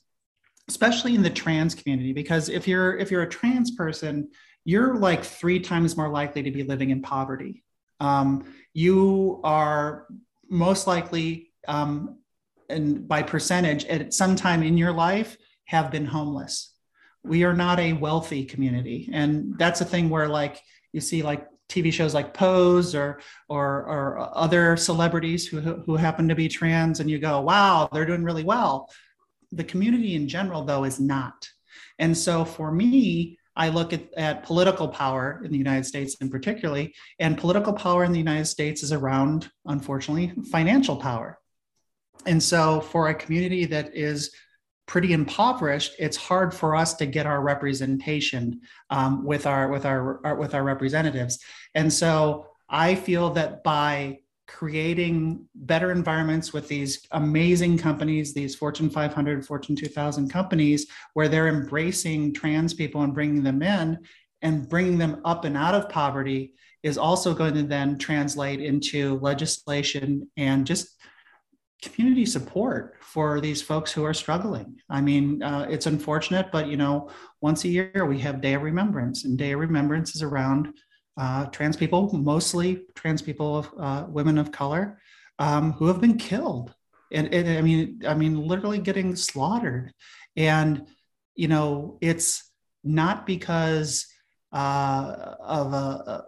especially 0.68 1.14
in 1.14 1.22
the 1.22 1.30
trans 1.30 1.74
community 1.74 2.12
because 2.12 2.48
if 2.48 2.66
you're 2.66 2.96
if 2.98 3.10
you're 3.10 3.22
a 3.22 3.28
trans 3.28 3.70
person 3.70 4.28
you're 4.66 4.96
like 4.96 5.24
three 5.24 5.60
times 5.60 5.96
more 5.96 6.08
likely 6.08 6.42
to 6.42 6.50
be 6.50 6.64
living 6.64 6.90
in 6.90 7.00
poverty. 7.00 7.62
Um, 8.00 8.52
you 8.74 9.40
are 9.44 10.08
most 10.50 10.88
likely, 10.88 11.52
um, 11.68 12.18
and 12.68 13.06
by 13.06 13.22
percentage, 13.22 13.84
at 13.84 14.12
some 14.12 14.34
time 14.34 14.64
in 14.64 14.76
your 14.76 14.92
life, 14.92 15.36
have 15.66 15.92
been 15.92 16.04
homeless. 16.04 16.74
We 17.22 17.44
are 17.44 17.54
not 17.54 17.78
a 17.78 17.92
wealthy 17.92 18.44
community, 18.44 19.08
and 19.12 19.56
that's 19.56 19.80
a 19.80 19.84
thing 19.84 20.10
where 20.10 20.28
like 20.28 20.60
you 20.92 21.00
see 21.00 21.22
like 21.22 21.46
TV 21.68 21.92
shows 21.92 22.12
like 22.12 22.34
Pose 22.34 22.92
or 22.92 23.20
or, 23.48 23.84
or 23.86 24.36
other 24.36 24.76
celebrities 24.76 25.46
who 25.46 25.60
who 25.60 25.94
happen 25.94 26.28
to 26.28 26.34
be 26.34 26.48
trans, 26.48 26.98
and 26.98 27.08
you 27.08 27.20
go, 27.20 27.40
wow, 27.40 27.88
they're 27.92 28.04
doing 28.04 28.24
really 28.24 28.44
well. 28.44 28.90
The 29.52 29.64
community 29.64 30.16
in 30.16 30.26
general, 30.26 30.64
though, 30.64 30.82
is 30.82 30.98
not. 30.98 31.48
And 32.00 32.18
so 32.18 32.44
for 32.44 32.72
me, 32.72 33.38
I 33.56 33.70
look 33.70 33.92
at, 33.92 34.12
at 34.16 34.42
political 34.42 34.88
power 34.88 35.40
in 35.44 35.50
the 35.50 35.58
United 35.58 35.86
States 35.86 36.16
in 36.20 36.28
particularly, 36.28 36.94
and 37.18 37.38
political 37.38 37.72
power 37.72 38.04
in 38.04 38.12
the 38.12 38.18
United 38.18 38.46
States 38.46 38.82
is 38.82 38.92
around, 38.92 39.50
unfortunately, 39.64 40.32
financial 40.50 40.96
power. 40.96 41.38
And 42.26 42.42
so 42.42 42.80
for 42.80 43.08
a 43.08 43.14
community 43.14 43.64
that 43.66 43.96
is 43.96 44.32
pretty 44.86 45.12
impoverished, 45.12 45.94
it's 45.98 46.16
hard 46.16 46.54
for 46.54 46.76
us 46.76 46.94
to 46.94 47.06
get 47.06 47.26
our 47.26 47.40
representation 47.40 48.60
um, 48.90 49.24
with 49.24 49.46
our 49.46 49.68
with 49.68 49.84
our, 49.84 50.24
our 50.24 50.36
with 50.36 50.54
our 50.54 50.62
representatives. 50.62 51.38
And 51.74 51.92
so 51.92 52.46
I 52.68 52.94
feel 52.94 53.30
that 53.30 53.62
by 53.64 54.20
creating 54.46 55.44
better 55.54 55.90
environments 55.90 56.52
with 56.52 56.68
these 56.68 57.06
amazing 57.12 57.78
companies, 57.78 58.32
these 58.32 58.54
Fortune 58.54 58.88
500, 58.88 59.46
Fortune 59.46 59.76
2000 59.76 60.30
companies, 60.30 60.86
where 61.14 61.28
they're 61.28 61.48
embracing 61.48 62.32
trans 62.32 62.72
people 62.72 63.02
and 63.02 63.14
bringing 63.14 63.42
them 63.42 63.62
in 63.62 63.98
and 64.42 64.68
bringing 64.68 64.98
them 64.98 65.20
up 65.24 65.44
and 65.44 65.56
out 65.56 65.74
of 65.74 65.88
poverty 65.88 66.54
is 66.82 66.98
also 66.98 67.34
going 67.34 67.54
to 67.54 67.64
then 67.64 67.98
translate 67.98 68.60
into 68.60 69.18
legislation 69.18 70.28
and 70.36 70.66
just 70.66 70.96
community 71.82 72.24
support 72.24 72.96
for 73.00 73.40
these 73.40 73.60
folks 73.60 73.92
who 73.92 74.04
are 74.04 74.14
struggling. 74.14 74.76
I 74.88 75.00
mean, 75.00 75.42
uh, 75.42 75.66
it's 75.68 75.86
unfortunate, 75.86 76.50
but 76.52 76.68
you 76.68 76.76
know, 76.76 77.10
once 77.40 77.64
a 77.64 77.68
year 77.68 78.06
we 78.06 78.18
have 78.20 78.40
Day 78.40 78.54
of 78.54 78.62
Remembrance, 78.62 79.24
and 79.24 79.36
Day 79.36 79.52
of 79.52 79.60
Remembrance 79.60 80.14
is 80.14 80.22
around 80.22 80.68
uh, 81.16 81.46
trans 81.46 81.76
people, 81.76 82.10
mostly 82.16 82.82
trans 82.94 83.22
people 83.22 83.58
of 83.58 83.70
uh, 83.78 84.06
women 84.08 84.38
of 84.38 84.52
color, 84.52 85.00
um, 85.38 85.72
who 85.72 85.86
have 85.86 86.00
been 86.00 86.18
killed, 86.18 86.74
and, 87.12 87.32
and, 87.32 87.48
I 87.48 87.62
mean, 87.62 88.02
I 88.06 88.14
mean, 88.14 88.40
literally 88.46 88.78
getting 88.78 89.16
slaughtered, 89.16 89.92
and 90.36 90.86
you 91.34 91.48
know, 91.48 91.98
it's 92.00 92.50
not 92.82 93.26
because 93.26 94.06
uh, 94.52 95.34
of 95.40 95.72
a, 95.72 96.24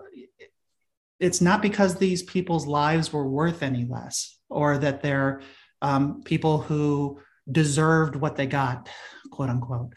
it's 1.19 1.41
not 1.41 1.63
because 1.63 1.97
these 1.97 2.23
people's 2.23 2.67
lives 2.67 3.13
were 3.13 3.29
worth 3.29 3.63
any 3.63 3.85
less, 3.85 4.39
or 4.49 4.79
that 4.79 5.03
they're 5.03 5.43
um, 5.83 6.23
people 6.23 6.59
who 6.59 7.21
deserved 7.51 8.17
what 8.17 8.37
they 8.37 8.47
got, 8.47 8.89
quote 9.31 9.51
unquote. 9.51 9.95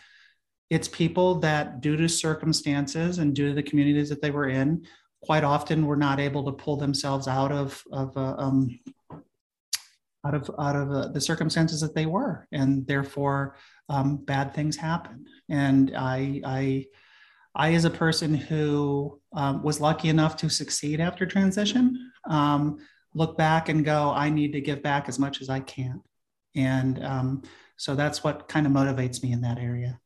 It's 0.72 0.88
people 0.88 1.36
that, 1.42 1.82
due 1.82 1.98
to 1.98 2.08
circumstances 2.08 3.20
and 3.20 3.36
due 3.36 3.50
to 3.50 3.54
the 3.54 3.62
communities 3.70 4.10
that 4.10 4.22
they 4.22 4.32
were 4.32 4.50
in, 4.50 4.86
quite 5.22 5.44
often 5.44 5.86
were 5.86 5.98
not 6.08 6.20
able 6.20 6.44
to 6.46 6.52
pull 6.64 6.78
themselves 6.78 7.28
out 7.28 7.52
of 7.52 7.84
of 7.92 8.16
uh, 8.18 8.36
um, 8.38 8.80
out 10.26 10.34
of 10.34 10.50
out 10.58 10.76
of 10.76 10.92
uh, 10.92 11.08
the 11.10 11.22
circumstances 11.22 11.82
that 11.82 11.94
they 11.94 12.08
were, 12.08 12.48
and 12.52 12.88
therefore 12.88 13.58
um, 13.90 14.18
bad 14.18 14.54
things 14.56 14.78
happen. 14.78 15.26
And 15.50 15.92
I 15.96 16.42
I 16.46 16.86
I, 17.54 17.74
as 17.74 17.86
a 17.86 17.90
person 17.90 18.34
who 18.34 19.20
um, 19.36 19.62
was 19.64 19.82
lucky 19.82 20.10
enough 20.10 20.38
to 20.38 20.50
succeed 20.50 21.02
after 21.02 21.26
transition, 21.26 22.12
um, 22.30 22.78
look 23.14 23.38
back 23.38 23.68
and 23.68 23.84
go, 23.84 24.12
I 24.12 24.30
need 24.30 24.54
to 24.54 24.62
give 24.62 24.82
back 24.82 25.10
as 25.10 25.20
much 25.20 25.42
as 25.42 25.50
I 25.50 25.60
can. 25.60 26.02
And 26.56 27.04
um, 27.04 27.44
so 27.76 27.96
that's 27.96 28.24
what 28.24 28.48
kind 28.48 28.66
of 28.66 28.72
motivates 28.72 29.22
me 29.22 29.34
in 29.34 29.42
that 29.42 29.58
area. 29.58 30.00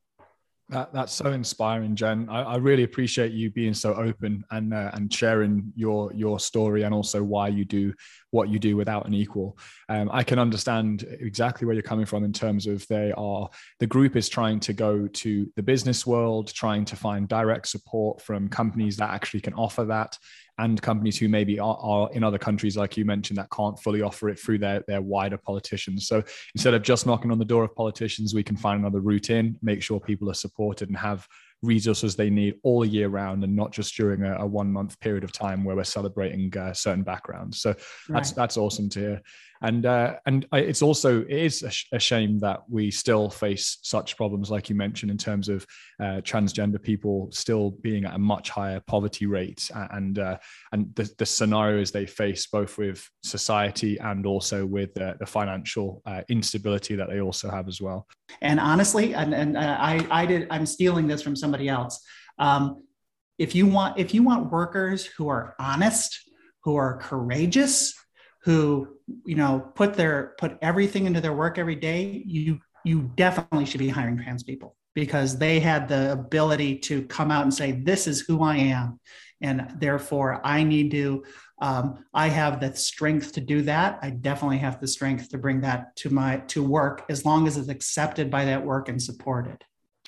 That, 0.69 0.91
that's 0.93 1.13
so 1.13 1.32
inspiring, 1.32 1.95
Jen. 1.95 2.28
I, 2.28 2.41
I, 2.41 2.56
really 2.56 2.82
appreciate 2.82 3.32
you 3.32 3.51
being 3.51 3.75
so 3.75 3.93
open 3.93 4.43
and 4.49 4.73
uh, 4.73 4.89
and 4.93 5.13
sharing 5.13 5.71
your 5.75 6.12
your 6.13 6.39
story 6.39 6.82
and 6.82 6.93
also 6.93 7.21
why 7.23 7.49
you 7.49 7.65
do 7.65 7.93
what 8.32 8.49
you 8.49 8.58
do 8.58 8.75
with 8.75 8.89
Out 8.89 9.08
& 9.10 9.13
Equal. 9.13 9.60
Um, 9.89 10.10
I 10.12 10.23
can 10.23 10.39
understand 10.39 11.06
exactly 11.19 11.68
where 11.68 11.76
you're 11.76 11.84
coming 11.84 12.07
from 12.07 12.24
in 12.24 12.34
terms 12.34 12.66
of 12.66 12.86
they 12.88 13.13
are 13.16 13.47
the 13.80 13.86
group 13.86 14.16
is 14.16 14.28
trying 14.28 14.59
to 14.61 14.74
go 14.74 15.07
to 15.07 15.47
the 15.55 15.61
business 15.61 16.03
world, 16.07 16.51
trying 16.51 16.84
to 16.86 16.95
find 16.95 17.28
direct 17.28 17.68
support 17.68 18.20
from 18.20 18.49
companies 18.49 18.97
that 18.97 19.11
actually 19.11 19.41
can 19.41 19.53
offer 19.53 19.86
that, 19.86 20.18
and 20.58 20.82
companies 20.82 21.18
who 21.18 21.28
maybe 21.28 21.60
are, 21.60 21.78
are, 21.82 22.10
in 22.14 22.24
other 22.24 22.38
countries, 22.38 22.78
like 22.78 22.95
you 22.95 23.06
mentioned, 23.06 23.38
that 23.38 23.49
can't 23.49 23.78
fully 23.80 24.01
offer 24.01 24.30
it 24.30 24.39
through 24.39 24.60
their, 24.60 24.84
their 24.88 25.01
wider 25.01 25.38
politicians. 25.38 26.08
So 26.08 26.24
instead 26.53 26.74
of 26.74 26.82
just 26.82 27.06
knocking 27.06 27.32
on 27.32 27.39
the 27.39 27.45
door 27.45 27.64
of 27.64 27.76
politicians, 27.76 28.34
we 28.34 28.43
can 28.43 28.56
find 28.56 28.80
another 28.80 29.01
route 29.01 29.30
in, 29.30 29.58
make 29.62 29.84
sure 29.84 29.99
people 29.99 30.30
are 30.30 30.36
supported 30.36 30.89
and 30.89 30.97
have 30.97 31.28
resources 31.62 32.16
they 32.16 32.30
need 32.30 32.56
all 32.64 32.86
year 32.86 33.10
round 33.10 33.43
and 33.43 33.56
not 33.56 33.72
just 33.72 33.95
during 33.95 34.24
a, 34.24 34.38
a 34.38 34.45
one 34.45 34.72
month 34.72 34.99
period 34.99 35.24
of 35.24 35.32
time 35.32 35.64
where 35.64 35.76
we're 35.76 35.84
celebrating 35.84 36.56
uh, 36.58 36.74
certain 36.74 37.03
backgrounds. 37.03 37.60
So 37.60 37.74
that's 38.08 38.30
right. 38.30 38.36
that's 38.36 38.58
awesome 38.58 38.89
to 38.89 38.99
hear 38.99 39.22
and 39.62 39.86
uh, 39.86 40.16
and 40.26 40.45
it's 40.53 40.82
also 40.82 41.22
it 41.22 41.30
is 41.30 41.64
a, 41.64 41.72
sh- 41.72 41.88
a, 41.93 41.99
shame 41.99 42.39
that 42.39 42.62
we 42.70 42.91
still 42.91 43.30
face 43.30 43.78
such 43.82 44.18
problems 44.18 44.51
like 44.51 44.70
you 44.70 44.76
mentioned 44.76 45.12
in 45.12 45.18
terms 45.18 45.49
of 45.49 45.66
uh, 45.99 46.22
transgender 46.22 46.82
people 46.82 47.30
still 47.32 47.72
being 47.72 48.06
at 48.06 48.16
a 48.16 48.20
much 48.20 48.49
higher 48.49 48.82
poverty 48.86 49.26
rate. 49.26 49.70
And 49.91 50.20
uh, 50.20 50.38
and 50.72 50.93
the, 50.95 51.10
the, 51.18 51.26
scenarios 51.26 51.91
they 51.91 52.06
face 52.06 52.47
both 52.47 52.78
with 52.78 53.08
society 53.24 53.97
and 53.97 54.26
also 54.26 54.66
with 54.66 54.93
the 54.93 55.26
financial 55.26 56.01
uh, 56.06 56.22
instability 56.30 56.95
that 56.95 57.10
they 57.10 57.22
also 57.22 57.49
have 57.49 57.68
as 57.68 57.82
well. 57.82 58.08
And 58.41 58.60
honestly 58.60 59.14
and, 59.14 59.34
and 59.34 59.58
uh, 59.58 59.78
I, 59.80 60.06
I 60.12 60.26
did 60.26 60.47
i'm 60.49 60.66
stealing 60.66 61.08
this 61.08 61.22
from 61.22 61.36
somebody 61.36 61.70
else. 61.70 62.01
Um, 62.39 62.84
if 63.38 63.56
you 63.56 63.68
want 63.68 63.99
if 63.99 64.14
you 64.14 64.24
want 64.24 64.51
workers 64.51 65.06
who 65.06 65.28
are 65.30 65.56
honest 65.60 66.20
who 66.64 66.76
are 66.76 66.97
courageous 66.97 67.93
who 68.46 68.88
you 69.26 69.36
know 69.36 69.72
put 69.76 69.96
their 69.96 70.36
put 70.38 70.58
everything 70.62 71.06
into 71.06 71.20
their 71.20 71.34
work 71.34 71.58
every 71.58 71.76
day 71.76 72.24
you 72.26 72.60
you 72.86 73.12
definitely 73.16 73.66
should 73.66 73.80
be 73.80 73.89
hiring 73.89 74.18
trans 74.18 74.43
people 74.43 74.76
because 74.93 75.38
they 75.38 75.60
had 75.60 75.88
the 75.89 76.12
ability 76.12 76.78
to 76.78 77.04
come 77.06 77.32
out 77.32 77.43
and 77.43 77.54
say 77.54 77.72
this 77.72 78.08
is 78.08 78.22
who 78.22 78.43
i 78.43 78.56
am 78.56 79.00
and 79.41 79.68
therefore 79.80 80.39
i 80.46 80.64
need 80.64 80.91
to 80.91 81.24
um, 81.62 82.06
i 82.14 82.28
have 82.28 82.60
the 82.60 82.76
strength 82.76 83.32
to 83.34 83.41
do 83.41 83.62
that. 83.62 84.00
I 84.02 84.10
definitely 84.10 84.58
have 84.58 84.82
the 84.82 84.88
strength 84.88 85.30
to 85.30 85.38
bring 85.38 85.62
that 85.62 85.96
to 85.98 86.10
my 86.10 86.38
to 86.48 86.62
work 86.62 87.06
as 87.10 87.26
long 87.26 87.48
as 87.48 87.56
it's 87.56 87.70
accepted 87.70 88.30
by 88.30 88.43
that 88.46 88.66
work 88.66 88.89
and 88.89 89.02
supported. 89.02 89.64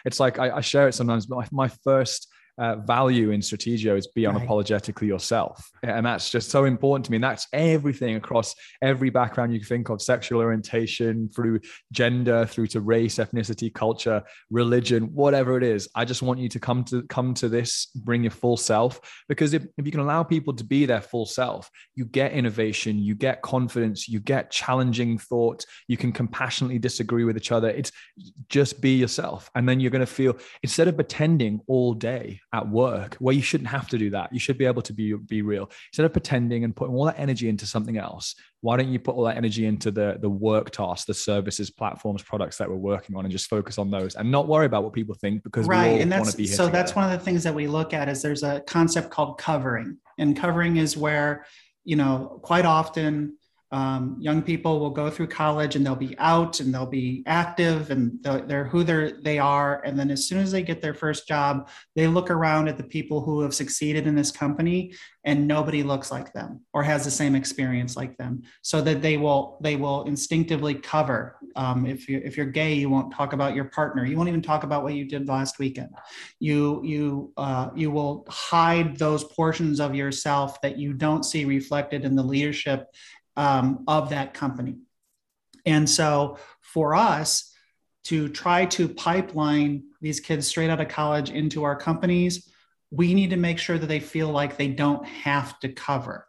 It's 0.06 0.20
like 0.20 0.40
i, 0.40 0.58
I 0.58 0.62
share 0.62 0.90
it 0.90 0.94
sometimes 0.94 1.26
but 1.26 1.38
my, 1.38 1.48
my 1.52 1.68
first 1.84 2.28
uh, 2.58 2.78
value 2.78 3.32
in 3.32 3.40
Strategio 3.40 3.98
is 3.98 4.08
be 4.08 4.24
unapologetically 4.24 5.08
yourself. 5.08 5.70
And 5.84 6.06
that's 6.06 6.30
just 6.30 6.50
so 6.50 6.66
important 6.66 7.06
to 7.06 7.12
me. 7.12 7.18
And 7.18 7.24
that's 7.24 7.48
everything 7.54 8.16
across 8.16 8.56
every 8.82 9.10
background 9.10 9.54
you 9.54 9.60
can 9.60 9.68
think 9.68 9.90
of 9.90 10.02
sexual 10.02 10.42
orientation, 10.42 11.30
through 11.30 11.60
gender, 11.92 12.46
through 12.46 12.68
to 12.68 12.82
race, 12.82 13.16
ethnicity, 13.16 13.74
culture, 13.74 14.24
religion, 14.50 15.04
whatever 15.14 15.58
it 15.58 15.64
is. 15.64 15.88
I 15.96 16.06
just 16.06 16.22
want 16.22 16.40
you 16.40 16.50
to 16.50 16.60
come 16.60 16.84
to 16.86 17.04
come 17.04 17.34
to 17.36 17.50
this, 17.50 17.88
bring 17.96 18.24
your 18.24 18.32
full 18.32 18.58
self. 18.58 19.00
Because 19.30 19.54
if, 19.54 19.64
if 19.78 19.86
you 19.86 19.92
can 19.92 20.02
allow 20.02 20.24
people 20.24 20.54
to 20.56 20.64
be 20.64 20.86
their 20.86 21.02
full 21.02 21.26
self, 21.26 21.70
you 21.96 22.06
get 22.06 22.32
innovation, 22.32 22.98
you 22.98 23.16
get 23.16 23.42
confidence, 23.42 24.08
you 24.08 24.20
get 24.20 24.52
challenging 24.52 25.18
thought, 25.18 25.66
you 25.88 25.98
can 25.98 26.12
compassionately 26.12 26.80
disagree 26.80 27.24
with 27.24 27.38
each 27.38 27.52
other. 27.52 27.70
It's 27.70 27.92
just 28.50 28.82
be 28.82 28.96
yourself. 28.96 29.50
And 29.56 29.68
then 29.68 29.80
you're 29.80 29.92
going 29.92 30.00
to 30.00 30.06
feel 30.06 30.38
instead 30.64 30.88
of 30.88 30.96
pretending 30.96 31.62
all 31.68 31.94
day 31.94 32.40
at 32.54 32.68
work 32.68 33.16
where 33.16 33.36
you 33.36 33.42
shouldn't 33.42 33.70
have 33.70 33.90
to 33.90 33.98
do 33.98 34.10
that. 34.12 34.32
You 34.32 34.40
should 34.40 34.58
be 34.58 34.66
able 34.66 34.82
to 34.84 34.94
be 34.94 35.14
be 35.14 35.42
real. 35.42 35.70
Instead 35.92 36.06
of 36.06 36.14
pretending 36.14 36.64
and 36.64 36.76
putting 36.76 36.96
all 36.96 37.06
that 37.06 37.20
energy 37.20 37.50
into 37.50 37.66
something 37.66 37.98
else, 37.98 38.36
why 38.62 38.78
don't 38.78 38.92
you 38.92 39.00
put 39.00 39.16
all 39.16 39.26
that 39.26 39.38
energy 39.38 39.66
into 39.66 39.92
the 39.92 40.18
the 40.20 40.30
work 40.30 40.72
tasks, 40.72 41.06
the 41.06 41.14
services, 41.14 41.70
platforms, 41.70 42.24
products 42.24 42.58
that 42.58 42.70
we're 42.70 42.76
working 42.76 43.16
on 43.16 43.26
and 43.26 43.32
just 43.32 43.50
focus 43.50 43.78
on 43.78 43.92
those 43.92 44.16
and 44.16 44.32
not 44.32 44.48
worry 44.48 44.66
about 44.66 44.84
what 44.84 44.94
people 44.94 45.16
think 45.16 45.44
because 45.44 45.68
right. 45.68 46.00
and 46.00 46.12
that's, 46.12 46.32
so 46.32 46.38
together. 46.38 46.72
that's 46.72 46.96
one 46.96 47.06
of 47.06 47.12
the 47.12 47.24
things 47.24 47.44
that 47.44 47.54
we 47.54 47.68
look 47.68 47.94
at 47.94 48.08
is 48.08 48.22
there's 48.22 48.44
a 48.44 48.62
concept 48.62 49.10
called 49.10 49.38
covering. 49.38 49.98
And 50.18 50.36
covering 50.36 50.78
is 50.78 50.98
where, 50.98 51.46
you 51.84 51.96
know, 51.96 52.40
quite 52.42 52.66
often 52.66 53.38
um, 53.72 54.16
young 54.20 54.42
people 54.42 54.80
will 54.80 54.90
go 54.90 55.10
through 55.10 55.28
college 55.28 55.76
and 55.76 55.86
they'll 55.86 55.96
be 55.96 56.18
out 56.20 56.62
and 56.62 56.74
they'll 56.74 56.86
be 56.86 57.24
active 57.26 57.92
and 57.92 58.18
they're 58.24 58.66
who 58.66 58.84
they're, 58.84 59.22
they 59.22 59.40
are. 59.40 59.82
And 59.84 60.00
then 60.00 60.10
as 60.10 60.26
soon 60.26 60.40
as 60.40 60.52
they 60.52 60.62
get 60.62 60.82
their 60.82 60.94
first 60.94 61.28
job, 61.28 61.70
they 61.96 62.08
look 62.08 62.32
around 62.32 62.70
at 62.70 62.78
the 62.78 62.84
people 62.84 63.22
who 63.22 63.42
have 63.42 63.54
succeeded 63.54 64.08
in 64.08 64.16
this 64.16 64.32
company 64.32 64.94
and 65.26 65.46
nobody 65.46 65.84
looks 65.84 66.10
like 66.10 66.32
them 66.32 66.62
or 66.72 66.82
has 66.84 67.04
the 67.04 67.12
same 67.12 67.36
experience 67.36 67.98
like 67.98 68.16
them. 68.18 68.42
So 68.62 68.80
that 68.82 69.02
they 69.02 69.18
will 69.18 69.60
they 69.62 69.76
will 69.76 70.04
instinctively 70.04 70.74
cover. 70.74 71.36
Um, 71.58 71.86
if 71.86 72.08
you 72.08 72.22
if 72.24 72.38
you're 72.38 72.46
gay, 72.46 72.76
you 72.76 72.90
won't 72.90 73.14
talk 73.14 73.34
about 73.34 73.54
your 73.54 73.66
partner. 73.66 74.06
You 74.06 74.16
won't 74.16 74.30
even 74.30 74.42
talk 74.42 74.64
about 74.64 74.84
what 74.84 74.94
you 74.94 75.04
did 75.04 75.28
last 75.28 75.60
weekend. 75.60 75.90
You 76.40 76.82
you 76.86 77.34
uh, 77.36 77.72
you 77.76 77.92
will 77.92 78.26
hide 78.30 78.96
those 78.96 79.26
portions 79.26 79.82
of 79.82 79.94
yourself 79.94 80.62
that 80.62 80.78
you 80.78 80.94
don't 80.94 81.26
see 81.26 81.44
reflected 81.44 82.06
in 82.06 82.16
the 82.16 82.24
leadership 82.24 82.88
um, 83.38 83.86
of 83.88 84.10
that 84.10 84.34
company. 84.34 84.80
And 85.66 85.90
so 85.90 86.40
for 86.62 86.96
us 86.96 87.54
to 88.06 88.30
try 88.30 88.66
to 88.66 88.90
pipeline 88.90 89.84
these 90.02 90.20
kids 90.20 90.48
straight 90.48 90.70
out 90.70 90.82
of 90.82 90.88
college 90.88 91.30
into 91.30 91.64
our 91.64 91.76
companies, 91.76 92.50
we 92.90 93.14
need 93.14 93.30
to 93.30 93.38
make 93.38 93.60
sure 93.60 93.78
that 93.78 93.88
they 93.88 94.00
feel 94.00 94.30
like 94.30 94.58
they 94.58 94.70
don't 94.70 95.06
have 95.06 95.60
to 95.60 95.70
cover. 95.70 96.28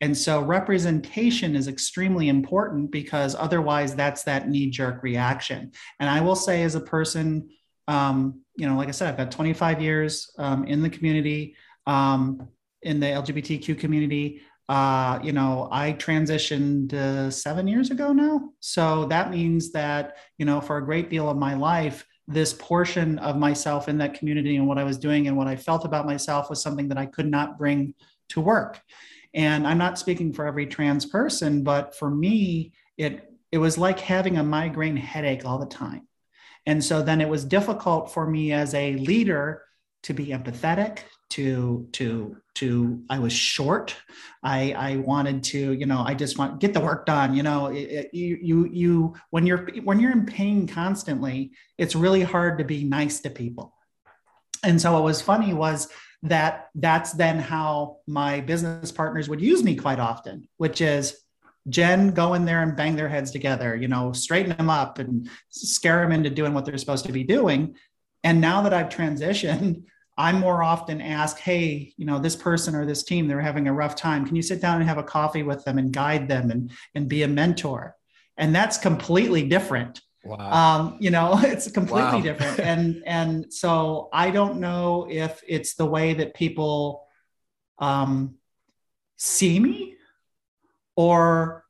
And 0.00 0.16
so 0.16 0.40
representation 0.40 1.56
is 1.56 1.68
extremely 1.68 2.28
important 2.28 2.90
because 2.90 3.34
otherwise 3.34 3.94
that's 3.94 4.24
that 4.24 4.48
knee 4.48 4.70
jerk 4.70 5.02
reaction. 5.02 5.72
And 5.98 6.08
I 6.08 6.20
will 6.20 6.36
say, 6.36 6.62
as 6.62 6.74
a 6.74 6.80
person, 6.80 7.48
um, 7.88 8.42
you 8.56 8.68
know, 8.68 8.76
like 8.76 8.88
I 8.88 8.92
said, 8.92 9.08
I've 9.08 9.16
got 9.16 9.30
25 9.30 9.80
years 9.80 10.30
um, 10.38 10.64
in 10.64 10.82
the 10.82 10.90
community, 10.90 11.56
um, 11.86 12.48
in 12.82 13.00
the 13.00 13.06
LGBTQ 13.06 13.78
community 13.78 14.42
uh, 14.68 15.20
you 15.22 15.32
know, 15.32 15.68
I 15.70 15.92
transitioned 15.92 16.92
uh, 16.92 17.30
seven 17.30 17.68
years 17.68 17.90
ago 17.90 18.12
now. 18.12 18.50
So 18.60 19.06
that 19.06 19.30
means 19.30 19.70
that, 19.72 20.16
you 20.38 20.44
know, 20.44 20.60
for 20.60 20.78
a 20.78 20.84
great 20.84 21.08
deal 21.08 21.28
of 21.28 21.36
my 21.36 21.54
life, 21.54 22.04
this 22.26 22.52
portion 22.52 23.18
of 23.20 23.36
myself 23.36 23.88
in 23.88 23.98
that 23.98 24.14
community 24.14 24.56
and 24.56 24.66
what 24.66 24.78
I 24.78 24.84
was 24.84 24.98
doing 24.98 25.28
and 25.28 25.36
what 25.36 25.46
I 25.46 25.54
felt 25.54 25.84
about 25.84 26.06
myself 26.06 26.50
was 26.50 26.60
something 26.60 26.88
that 26.88 26.98
I 26.98 27.06
could 27.06 27.28
not 27.28 27.58
bring 27.58 27.94
to 28.30 28.40
work. 28.40 28.80
And 29.34 29.66
I'm 29.66 29.78
not 29.78 29.98
speaking 29.98 30.32
for 30.32 30.46
every 30.46 30.66
trans 30.66 31.06
person, 31.06 31.62
but 31.62 31.94
for 31.94 32.10
me, 32.10 32.72
it 32.96 33.30
it 33.52 33.58
was 33.58 33.78
like 33.78 34.00
having 34.00 34.38
a 34.38 34.42
migraine 34.42 34.96
headache 34.96 35.44
all 35.44 35.58
the 35.58 35.66
time. 35.66 36.08
And 36.66 36.84
so 36.84 37.00
then 37.00 37.20
it 37.20 37.28
was 37.28 37.44
difficult 37.44 38.12
for 38.12 38.28
me 38.28 38.52
as 38.52 38.74
a 38.74 38.96
leader 38.96 39.62
to 40.06 40.14
be 40.14 40.26
empathetic, 40.26 41.00
to 41.30 41.88
to 41.92 42.36
to 42.54 43.02
i 43.10 43.18
was 43.18 43.32
short. 43.32 43.96
I 44.42 44.72
i 44.72 44.96
wanted 44.96 45.42
to 45.44 45.72
you 45.72 45.86
know 45.86 46.02
i 46.06 46.14
just 46.14 46.38
want 46.38 46.60
get 46.60 46.72
the 46.72 46.80
work 46.80 47.04
done 47.04 47.34
you 47.34 47.42
know 47.42 47.66
it, 47.66 47.76
it, 47.98 48.14
you 48.14 48.38
you 48.40 48.68
you 48.72 49.14
when 49.30 49.44
you're 49.46 49.68
when 49.82 49.98
you're 50.00 50.12
in 50.12 50.24
pain 50.24 50.66
constantly 50.66 51.52
it's 51.78 51.94
really 51.94 52.22
hard 52.22 52.58
to 52.58 52.64
be 52.64 52.84
nice 52.84 53.20
to 53.20 53.30
people. 53.30 53.74
And 54.62 54.80
so 54.80 54.94
what 54.94 55.04
was 55.04 55.20
funny 55.20 55.52
was 55.52 55.88
that 56.22 56.70
that's 56.74 57.12
then 57.12 57.38
how 57.38 57.98
my 58.06 58.40
business 58.40 58.90
partners 58.90 59.28
would 59.28 59.40
use 59.40 59.62
me 59.62 59.76
quite 59.76 60.00
often 60.00 60.48
which 60.56 60.80
is 60.80 61.16
jen 61.68 62.12
go 62.12 62.34
in 62.34 62.44
there 62.44 62.62
and 62.62 62.76
bang 62.76 62.96
their 62.96 63.08
heads 63.08 63.30
together 63.32 63.76
you 63.76 63.88
know 63.88 64.12
straighten 64.12 64.56
them 64.56 64.70
up 64.70 64.98
and 64.98 65.28
scare 65.50 66.00
them 66.00 66.12
into 66.12 66.30
doing 66.30 66.54
what 66.54 66.64
they're 66.64 66.78
supposed 66.78 67.06
to 67.06 67.12
be 67.12 67.24
doing. 67.24 67.74
And 68.22 68.40
now 68.40 68.62
that 68.62 68.72
i've 68.72 68.88
transitioned 68.88 69.84
I'm 70.18 70.40
more 70.40 70.62
often 70.62 71.00
asked, 71.00 71.38
hey, 71.38 71.92
you 71.96 72.06
know, 72.06 72.18
this 72.18 72.36
person 72.36 72.74
or 72.74 72.86
this 72.86 73.02
team, 73.02 73.28
they're 73.28 73.40
having 73.40 73.68
a 73.68 73.72
rough 73.72 73.94
time. 73.94 74.26
Can 74.26 74.34
you 74.34 74.42
sit 74.42 74.62
down 74.62 74.80
and 74.80 74.88
have 74.88 74.98
a 74.98 75.02
coffee 75.02 75.42
with 75.42 75.64
them 75.64 75.78
and 75.78 75.92
guide 75.92 76.26
them 76.28 76.50
and, 76.50 76.70
and 76.94 77.08
be 77.08 77.22
a 77.22 77.28
mentor? 77.28 77.96
And 78.38 78.54
that's 78.54 78.78
completely 78.78 79.46
different. 79.46 80.00
Wow. 80.24 80.50
Um, 80.50 80.96
you 81.00 81.10
know, 81.10 81.38
it's 81.42 81.70
completely 81.70 82.00
wow. 82.00 82.20
different. 82.20 82.58
And 82.66 83.02
and 83.06 83.52
so 83.52 84.08
I 84.12 84.30
don't 84.30 84.58
know 84.58 85.06
if 85.10 85.42
it's 85.46 85.74
the 85.74 85.86
way 85.86 86.14
that 86.14 86.34
people 86.34 87.06
um, 87.78 88.36
see 89.16 89.60
me 89.60 89.96
or 90.96 91.64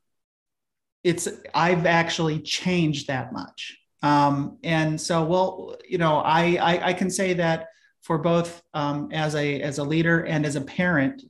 it's 1.02 1.28
I've 1.54 1.86
actually 1.86 2.40
changed 2.40 3.08
that 3.08 3.32
much. 3.32 3.78
Um, 4.02 4.58
and 4.62 5.00
so, 5.00 5.24
well, 5.24 5.76
you 5.88 5.98
know, 5.98 6.18
I, 6.18 6.56
I, 6.60 6.88
I 6.88 6.92
can 6.92 7.10
say 7.10 7.34
that 7.34 7.68
for 8.06 8.18
both 8.18 8.62
um, 8.72 9.10
as 9.12 9.34
a 9.34 9.60
as 9.60 9.78
a 9.78 9.84
leader 9.84 10.24
and 10.24 10.46
as 10.46 10.54
a 10.56 10.60
parent 10.60 11.22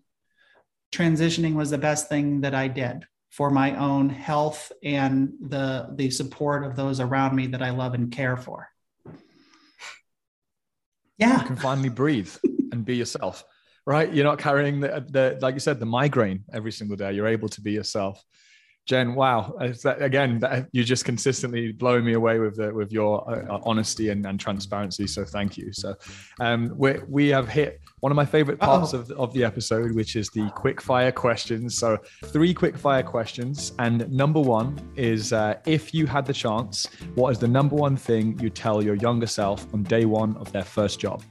transitioning 0.93 1.55
was 1.55 1.71
the 1.71 1.79
best 1.79 2.09
thing 2.09 2.43
that 2.43 2.55
i 2.55 2.69
did 2.69 3.07
for 3.31 3.51
my 3.51 3.75
own 3.77 4.09
health 4.09 4.71
and 4.83 5.33
the 5.41 5.89
the 5.97 6.11
support 6.11 6.65
of 6.65 6.77
those 6.77 7.01
around 7.01 7.35
me 7.35 7.47
that 7.47 7.63
i 7.63 7.71
love 7.71 7.95
and 7.95 8.13
care 8.13 8.37
for 8.37 8.69
Yeah. 11.19 11.41
You 11.41 11.47
can 11.47 11.57
finally 11.57 11.89
breathe 11.89 12.35
and 12.73 12.85
be 12.85 12.97
yourself, 12.97 13.45
right? 13.87 14.13
You're 14.13 14.25
not 14.25 14.39
carrying 14.39 14.81
the, 14.81 15.05
the, 15.09 15.39
like 15.41 15.55
you 15.55 15.61
said, 15.61 15.81
the 15.81 15.87
migraine 15.87 16.45
every 16.53 16.73
single 16.73 16.97
day. 16.97 17.13
You're 17.13 17.27
able 17.27 17.49
to 17.51 17.61
be 17.61 17.73
yourself. 17.73 18.23
Jen, 18.87 19.17
wow! 19.17 19.53
That, 19.83 20.01
again, 20.01 20.39
that, 20.39 20.69
you 20.71 20.85
just 20.85 21.05
consistently 21.05 21.73
blowing 21.73 22.05
me 22.05 22.13
away 22.13 22.39
with 22.39 22.55
the, 22.55 22.73
with 22.73 22.93
your 22.93 23.29
uh, 23.29 23.59
honesty 23.65 24.11
and, 24.11 24.25
and, 24.25 24.39
transparency. 24.39 25.09
So 25.09 25.25
thank 25.25 25.59
you. 25.59 25.73
So 25.73 25.97
um, 26.39 26.73
we 26.77 27.01
we 27.09 27.29
have 27.29 27.49
hit 27.49 27.81
one 27.99 28.13
of 28.13 28.17
my 28.17 28.25
favorite 28.25 28.61
parts 28.61 28.93
of, 28.93 29.11
of 29.13 29.33
the 29.35 29.43
episode, 29.43 29.93
which 29.93 30.15
is 30.15 30.29
the 30.31 30.49
quick 30.51 30.81
fire 30.81 31.11
questions. 31.11 31.77
So 31.77 31.99
three 32.27 32.55
quick 32.55 32.77
fire 32.77 33.03
questions, 33.03 33.73
and 33.81 34.09
number 34.09 34.41
one 34.41 34.79
is 34.95 35.33
uh, 35.33 35.57
if 35.67 35.93
you 35.93 36.07
had 36.07 36.25
the 36.25 36.33
chance, 36.33 36.87
what 37.17 37.31
is 37.31 37.41
the 37.41 37.49
number 37.49 37.75
one 37.75 37.97
thing 37.97 38.39
you 38.41 38.51
tell 38.51 38.85
your 38.85 38.95
younger 38.95 39.27
self 39.27 39.67
on 39.75 39.83
day 39.83 40.05
one 40.05 40.37
of 40.37 40.53
their 40.53 40.65
first 40.65 41.01
job? 41.01 41.25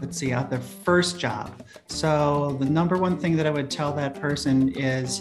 Let's 0.00 0.16
see, 0.16 0.32
out 0.32 0.48
their 0.48 0.60
first 0.60 1.18
job. 1.18 1.62
So 1.86 2.56
the 2.60 2.66
number 2.66 2.96
one 2.96 3.18
thing 3.18 3.36
that 3.36 3.46
I 3.46 3.50
would 3.50 3.70
tell 3.70 3.92
that 3.94 4.14
person 4.14 4.70
is 4.70 5.20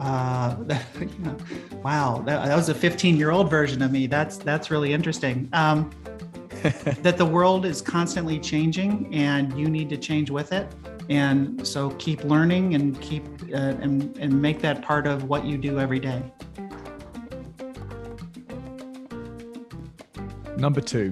uh, 0.00 0.56
you 1.00 1.08
know, 1.18 1.36
wow, 1.84 2.22
that, 2.26 2.46
that, 2.46 2.56
was 2.56 2.68
a 2.70 2.74
15 2.74 3.16
year 3.16 3.30
old 3.30 3.50
version 3.50 3.82
of 3.82 3.92
me. 3.92 4.06
That's 4.06 4.38
that's 4.38 4.70
really 4.70 4.92
interesting. 4.92 5.48
Um, 5.52 5.90
that 7.02 7.16
the 7.16 7.24
world 7.24 7.64
is 7.66 7.80
constantly 7.80 8.38
changing, 8.38 9.14
and 9.14 9.56
you 9.58 9.68
need 9.68 9.88
to 9.90 9.96
change 9.96 10.30
with 10.30 10.52
it. 10.52 10.66
And 11.08 11.66
so 11.66 11.90
keep 11.92 12.24
learning 12.24 12.74
and 12.74 12.98
keep 13.00 13.24
uh, 13.52 13.76
and 13.82 14.16
and 14.16 14.40
make 14.40 14.60
that 14.60 14.82
part 14.82 15.06
of 15.06 15.24
what 15.24 15.44
you 15.44 15.58
do 15.58 15.78
every 15.78 16.00
day. 16.00 16.22
Number 20.56 20.80
two, 20.80 21.10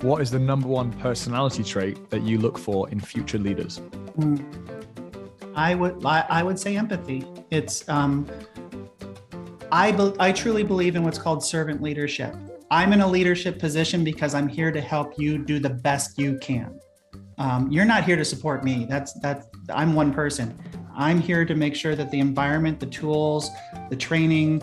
what 0.00 0.20
is 0.22 0.30
the 0.30 0.38
number 0.38 0.68
one 0.68 0.92
personality 0.92 1.64
trait 1.64 2.10
that 2.10 2.22
you 2.22 2.38
look 2.38 2.58
for 2.58 2.88
in 2.90 3.00
future 3.00 3.38
leaders? 3.38 3.80
Mm. 4.18 4.44
I 5.54 5.74
would 5.74 6.04
I, 6.04 6.24
I 6.28 6.42
would 6.42 6.58
say 6.58 6.76
empathy. 6.76 7.24
It's 7.52 7.86
um, 7.86 8.26
I 9.70 9.92
be, 9.92 10.14
I 10.18 10.32
truly 10.32 10.62
believe 10.62 10.96
in 10.96 11.02
what's 11.02 11.18
called 11.18 11.44
servant 11.44 11.82
leadership. 11.82 12.34
I'm 12.70 12.94
in 12.94 13.02
a 13.02 13.06
leadership 13.06 13.58
position 13.58 14.02
because 14.02 14.34
I'm 14.34 14.48
here 14.48 14.72
to 14.72 14.80
help 14.80 15.18
you 15.18 15.36
do 15.36 15.58
the 15.58 15.68
best 15.68 16.18
you 16.18 16.38
can. 16.38 16.80
Um, 17.36 17.70
you're 17.70 17.84
not 17.84 18.04
here 18.04 18.16
to 18.16 18.24
support 18.24 18.64
me. 18.64 18.86
That's 18.88 19.12
that's 19.20 19.46
I'm 19.68 19.92
one 19.92 20.14
person. 20.14 20.58
I'm 20.96 21.20
here 21.20 21.44
to 21.44 21.54
make 21.54 21.74
sure 21.74 21.94
that 21.94 22.10
the 22.10 22.20
environment, 22.20 22.80
the 22.80 22.86
tools, 22.86 23.50
the 23.90 23.96
training, 23.96 24.60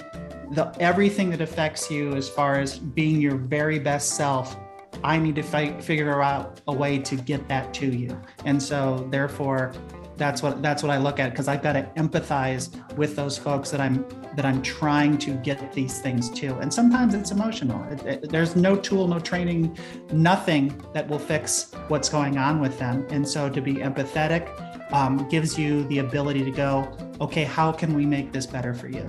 the 0.54 0.76
everything 0.80 1.30
that 1.30 1.42
affects 1.42 1.92
you 1.92 2.16
as 2.16 2.28
far 2.28 2.60
as 2.60 2.80
being 2.80 3.22
your 3.22 3.38
very 3.38 3.78
best 3.78 4.16
self 4.16 4.58
I 5.04 5.18
need 5.18 5.36
to 5.36 5.44
fight, 5.44 5.82
figure 5.82 6.22
out 6.22 6.62
a 6.68 6.74
way 6.74 7.00
to 7.00 7.16
get 7.16 7.48
that 7.48 7.74
to 7.76 7.86
you. 7.86 8.20
And 8.46 8.62
so 8.62 9.08
therefore 9.10 9.74
that's 10.20 10.44
what 10.44 10.62
that's 10.62 10.84
what 10.84 10.92
I 10.92 10.98
look 10.98 11.20
at 11.20 11.32
because 11.32 11.48
I've 11.48 11.64
got 11.64 11.74
to 11.74 11.84
empathize 11.96 12.70
with 12.96 13.16
those 13.16 13.38
folks 13.38 13.72
that 13.72 13.80
I'm 13.82 14.06
that 14.36 14.46
I'm 14.46 14.62
trying 14.62 15.18
to 15.20 15.32
get 15.32 15.74
these 15.74 16.00
things 16.00 16.30
to. 16.32 16.58
And 16.60 16.72
sometimes 16.72 17.16
it's 17.16 17.32
emotional. 17.32 17.84
It, 17.92 18.06
it, 18.06 18.30
there's 18.30 18.56
no 18.56 18.76
tool, 18.76 19.08
no 19.08 19.20
training, 19.20 19.78
nothing 20.12 20.80
that 20.94 21.08
will 21.08 21.20
fix 21.20 21.72
what's 21.88 22.10
going 22.10 22.38
on 22.38 22.60
with 22.60 22.78
them. 22.78 23.08
And 23.10 23.28
so 23.28 23.50
to 23.50 23.62
be 23.62 23.76
empathetic 23.76 24.48
um, 24.94 25.28
gives 25.30 25.58
you 25.58 25.84
the 25.86 26.00
ability 26.00 26.44
to 26.44 26.52
go, 26.52 26.96
okay, 27.22 27.44
how 27.44 27.72
can 27.72 27.94
we 27.94 28.06
make 28.06 28.32
this 28.32 28.46
better 28.46 28.74
for 28.74 28.88
you? 28.88 29.08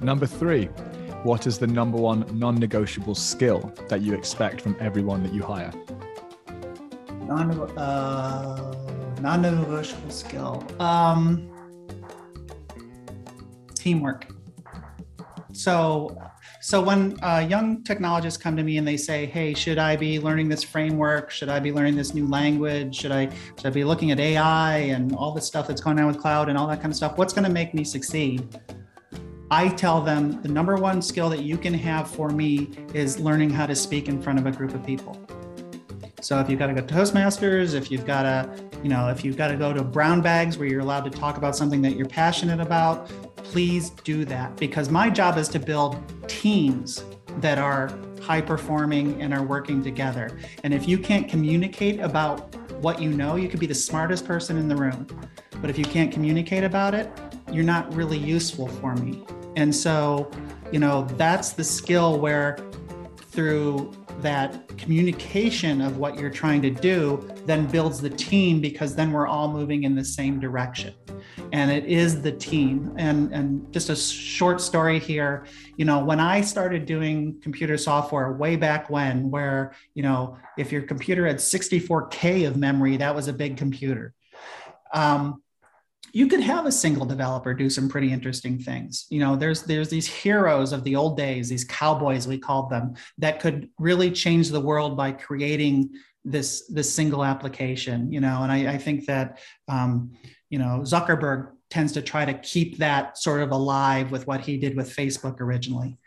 Number 0.00 0.26
three, 0.26 0.66
what 1.24 1.46
is 1.48 1.58
the 1.58 1.66
number 1.66 1.98
one 1.98 2.24
non 2.32 2.54
negotiable 2.54 3.16
skill 3.16 3.72
that 3.88 4.00
you 4.00 4.14
expect 4.14 4.60
from 4.60 4.76
everyone 4.78 5.24
that 5.24 5.34
you 5.34 5.42
hire? 5.42 5.72
Non 7.28 7.52
uh, 7.78 9.20
non-negotiable 9.20 10.10
skill. 10.10 10.64
Um, 10.80 11.50
teamwork. 13.74 14.26
So, 15.52 16.20
so 16.60 16.80
when 16.82 17.18
uh, 17.22 17.46
young 17.48 17.82
technologists 17.82 18.40
come 18.40 18.56
to 18.56 18.62
me 18.62 18.78
and 18.78 18.86
they 18.86 18.96
say, 18.96 19.26
"Hey, 19.26 19.54
should 19.54 19.78
I 19.78 19.96
be 19.96 20.18
learning 20.18 20.48
this 20.48 20.62
framework? 20.62 21.30
Should 21.30 21.48
I 21.48 21.60
be 21.60 21.72
learning 21.72 21.96
this 21.96 22.14
new 22.14 22.26
language? 22.26 22.94
Should 22.96 23.12
I 23.12 23.28
should 23.56 23.66
I 23.66 23.70
be 23.70 23.84
looking 23.84 24.10
at 24.10 24.20
AI 24.20 24.78
and 24.78 25.14
all 25.14 25.32
the 25.32 25.40
stuff 25.40 25.66
that's 25.66 25.80
going 25.80 25.98
on 25.98 26.06
with 26.06 26.18
cloud 26.18 26.48
and 26.48 26.56
all 26.58 26.66
that 26.68 26.80
kind 26.80 26.92
of 26.92 26.96
stuff? 26.96 27.18
What's 27.18 27.32
going 27.32 27.44
to 27.44 27.52
make 27.52 27.74
me 27.74 27.84
succeed?" 27.84 28.60
I 29.50 29.68
tell 29.68 30.02
them 30.02 30.42
the 30.42 30.48
number 30.48 30.76
one 30.76 31.00
skill 31.00 31.30
that 31.30 31.42
you 31.42 31.56
can 31.56 31.72
have 31.72 32.10
for 32.10 32.28
me 32.28 32.68
is 32.92 33.18
learning 33.18 33.48
how 33.48 33.64
to 33.64 33.74
speak 33.74 34.06
in 34.06 34.20
front 34.20 34.38
of 34.38 34.44
a 34.44 34.52
group 34.52 34.74
of 34.74 34.84
people. 34.84 35.18
So 36.20 36.40
if 36.40 36.50
you've 36.50 36.58
got 36.58 36.66
to 36.66 36.74
go 36.74 36.80
to 36.80 36.94
Toastmasters, 36.94 37.74
if 37.74 37.90
you've 37.90 38.06
got 38.06 38.22
to, 38.22 38.64
you 38.82 38.88
know, 38.88 39.08
if 39.08 39.24
you've 39.24 39.36
got 39.36 39.48
to 39.48 39.56
go 39.56 39.72
to 39.72 39.82
brown 39.82 40.20
bags 40.20 40.58
where 40.58 40.66
you're 40.66 40.80
allowed 40.80 41.04
to 41.04 41.10
talk 41.10 41.36
about 41.36 41.54
something 41.54 41.80
that 41.82 41.94
you're 41.94 42.08
passionate 42.08 42.60
about, 42.60 43.06
please 43.36 43.90
do 43.90 44.24
that 44.24 44.56
because 44.56 44.90
my 44.90 45.08
job 45.08 45.38
is 45.38 45.48
to 45.48 45.58
build 45.58 46.02
teams 46.28 47.04
that 47.38 47.58
are 47.58 47.90
high 48.20 48.40
performing 48.40 49.20
and 49.22 49.32
are 49.32 49.42
working 49.42 49.82
together. 49.82 50.38
And 50.64 50.74
if 50.74 50.88
you 50.88 50.98
can't 50.98 51.28
communicate 51.28 52.00
about 52.00 52.54
what 52.82 53.00
you 53.00 53.10
know, 53.10 53.36
you 53.36 53.48
could 53.48 53.60
be 53.60 53.66
the 53.66 53.74
smartest 53.74 54.26
person 54.26 54.58
in 54.58 54.68
the 54.68 54.76
room. 54.76 55.06
But 55.60 55.70
if 55.70 55.78
you 55.78 55.84
can't 55.84 56.12
communicate 56.12 56.64
about 56.64 56.94
it, 56.94 57.10
you're 57.50 57.64
not 57.64 57.92
really 57.94 58.18
useful 58.18 58.68
for 58.68 58.94
me. 58.96 59.24
And 59.56 59.74
so, 59.74 60.30
you 60.72 60.78
know, 60.78 61.04
that's 61.16 61.52
the 61.52 61.64
skill 61.64 62.18
where 62.18 62.58
through 63.16 63.92
that 64.22 64.76
communication 64.76 65.80
of 65.80 65.98
what 65.98 66.18
you're 66.18 66.30
trying 66.30 66.62
to 66.62 66.70
do 66.70 67.28
then 67.46 67.66
builds 67.66 68.00
the 68.00 68.10
team 68.10 68.60
because 68.60 68.94
then 68.94 69.12
we're 69.12 69.26
all 69.26 69.48
moving 69.50 69.84
in 69.84 69.94
the 69.94 70.04
same 70.04 70.40
direction. 70.40 70.94
And 71.52 71.70
it 71.70 71.84
is 71.86 72.20
the 72.20 72.32
team. 72.32 72.94
And 72.96 73.32
and 73.32 73.72
just 73.72 73.90
a 73.90 73.96
short 73.96 74.60
story 74.60 74.98
here 74.98 75.46
you 75.76 75.84
know 75.84 76.04
when 76.04 76.20
i 76.20 76.40
started 76.40 76.84
doing 76.84 77.38
computer 77.40 77.78
software 77.78 78.32
way 78.32 78.56
back 78.56 78.90
when 78.90 79.30
where 79.30 79.74
you 79.94 80.02
know 80.02 80.36
if 80.56 80.72
your 80.72 80.82
computer 80.82 81.26
had 81.26 81.36
64k 81.36 82.46
of 82.46 82.56
memory 82.56 82.96
that 82.96 83.14
was 83.14 83.28
a 83.28 83.32
big 83.32 83.56
computer. 83.56 84.14
Um, 84.92 85.42
you 86.18 86.26
could 86.26 86.40
have 86.40 86.66
a 86.66 86.72
single 86.72 87.06
developer 87.06 87.54
do 87.54 87.70
some 87.70 87.88
pretty 87.88 88.12
interesting 88.12 88.58
things. 88.58 89.06
You 89.08 89.20
know 89.20 89.36
there's 89.36 89.62
there's 89.62 89.88
these 89.88 90.08
heroes 90.08 90.72
of 90.72 90.82
the 90.82 90.96
old 90.96 91.16
days 91.16 91.48
these 91.48 91.64
cowboys 91.64 92.26
we 92.26 92.38
called 92.38 92.70
them 92.70 92.94
that 93.18 93.38
could 93.38 93.68
really 93.78 94.10
change 94.10 94.48
the 94.48 94.60
world 94.60 94.96
by 94.96 95.12
creating 95.12 95.90
this 96.24 96.66
this 96.66 96.92
single 96.92 97.24
application 97.24 98.10
you 98.10 98.20
know? 98.20 98.42
And 98.42 98.50
i, 98.50 98.74
I 98.74 98.78
think 98.78 99.06
that 99.06 99.38
um, 99.68 100.10
you 100.50 100.58
know 100.58 100.80
zuckerberg 100.82 101.52
tends 101.70 101.92
to 101.92 102.02
try 102.02 102.24
to 102.24 102.34
keep 102.34 102.78
that 102.78 103.16
sort 103.16 103.40
of 103.40 103.52
alive 103.52 104.10
with 104.10 104.26
what 104.26 104.40
he 104.40 104.56
did 104.56 104.76
with 104.76 104.96
facebook 105.00 105.40
originally. 105.40 105.98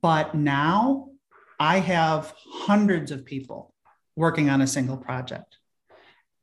But 0.00 0.34
now 0.34 1.10
i 1.58 1.80
have 1.80 2.32
hundreds 2.66 3.10
of 3.10 3.26
people 3.26 3.74
working 4.16 4.48
on 4.48 4.62
a 4.62 4.66
single 4.66 4.96
project. 4.96 5.58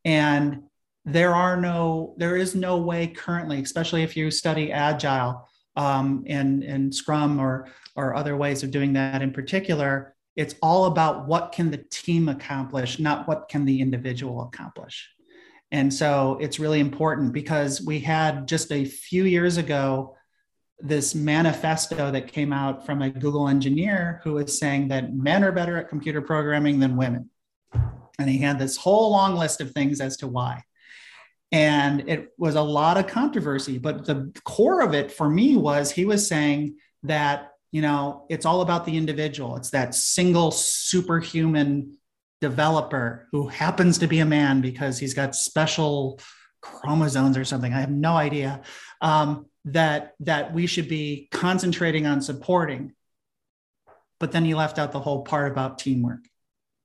And 0.05 0.67
there 1.07 1.33
are 1.33 1.55
no 1.55 2.13
there 2.17 2.35
is 2.35 2.53
no 2.53 2.77
way 2.77 3.07
currently 3.07 3.61
especially 3.61 4.03
if 4.03 4.17
you 4.17 4.29
study 4.29 4.73
agile 4.73 5.47
um, 5.77 6.23
and 6.27 6.63
and 6.63 6.93
scrum 6.93 7.39
or 7.39 7.67
or 7.95 8.13
other 8.13 8.35
ways 8.35 8.61
of 8.61 8.71
doing 8.71 8.91
that 8.93 9.21
in 9.21 9.31
particular 9.31 10.13
it's 10.35 10.53
all 10.61 10.85
about 10.85 11.27
what 11.27 11.51
can 11.51 11.71
the 11.71 11.83
team 11.89 12.27
accomplish 12.27 12.99
not 12.99 13.27
what 13.27 13.49
can 13.49 13.65
the 13.65 13.81
individual 13.81 14.43
accomplish. 14.43 15.09
And 15.71 15.93
so 15.93 16.37
it's 16.39 16.59
really 16.59 16.79
important 16.79 17.33
because 17.33 17.81
we 17.81 17.99
had 17.99 18.47
just 18.47 18.71
a 18.71 18.85
few 18.85 19.25
years 19.25 19.57
ago 19.57 20.15
this 20.79 21.15
manifesto 21.15 22.11
that 22.11 22.31
came 22.31 22.53
out 22.53 22.85
from 22.85 23.01
a 23.01 23.09
google 23.09 23.49
engineer 23.49 24.21
who 24.23 24.33
was 24.33 24.57
saying 24.57 24.89
that 24.89 25.13
men 25.13 25.43
are 25.43 25.51
better 25.51 25.75
at 25.77 25.89
computer 25.89 26.21
programming 26.21 26.79
than 26.79 26.95
women. 26.95 27.29
And 28.19 28.29
he 28.29 28.37
had 28.37 28.59
this 28.59 28.77
whole 28.77 29.11
long 29.11 29.35
list 29.35 29.59
of 29.59 29.71
things 29.71 29.99
as 29.99 30.17
to 30.17 30.27
why 30.27 30.63
and 31.51 32.09
it 32.09 32.33
was 32.37 32.55
a 32.55 32.61
lot 32.61 32.97
of 32.97 33.07
controversy. 33.07 33.77
But 33.77 34.05
the 34.05 34.31
core 34.43 34.81
of 34.81 34.93
it 34.93 35.11
for 35.11 35.29
me 35.29 35.55
was 35.55 35.91
he 35.91 36.05
was 36.05 36.27
saying 36.27 36.77
that, 37.03 37.51
you 37.71 37.81
know, 37.81 38.25
it's 38.29 38.45
all 38.45 38.61
about 38.61 38.85
the 38.85 38.97
individual. 38.97 39.55
It's 39.55 39.69
that 39.71 39.95
single 39.95 40.51
superhuman 40.51 41.97
developer 42.41 43.27
who 43.31 43.47
happens 43.47 43.97
to 43.99 44.07
be 44.07 44.19
a 44.19 44.25
man 44.25 44.61
because 44.61 44.99
he's 44.99 45.13
got 45.13 45.35
special 45.35 46.19
chromosomes 46.61 47.37
or 47.37 47.45
something. 47.45 47.73
I 47.73 47.79
have 47.79 47.91
no 47.91 48.13
idea. 48.13 48.61
Um, 49.01 49.45
that 49.67 50.13
that 50.21 50.53
we 50.53 50.65
should 50.65 50.87
be 50.87 51.27
concentrating 51.31 52.05
on 52.05 52.21
supporting. 52.21 52.93
But 54.19 54.31
then 54.31 54.45
he 54.45 54.55
left 54.55 54.79
out 54.79 54.91
the 54.91 54.99
whole 54.99 55.23
part 55.23 55.51
about 55.51 55.77
teamwork. 55.77 56.21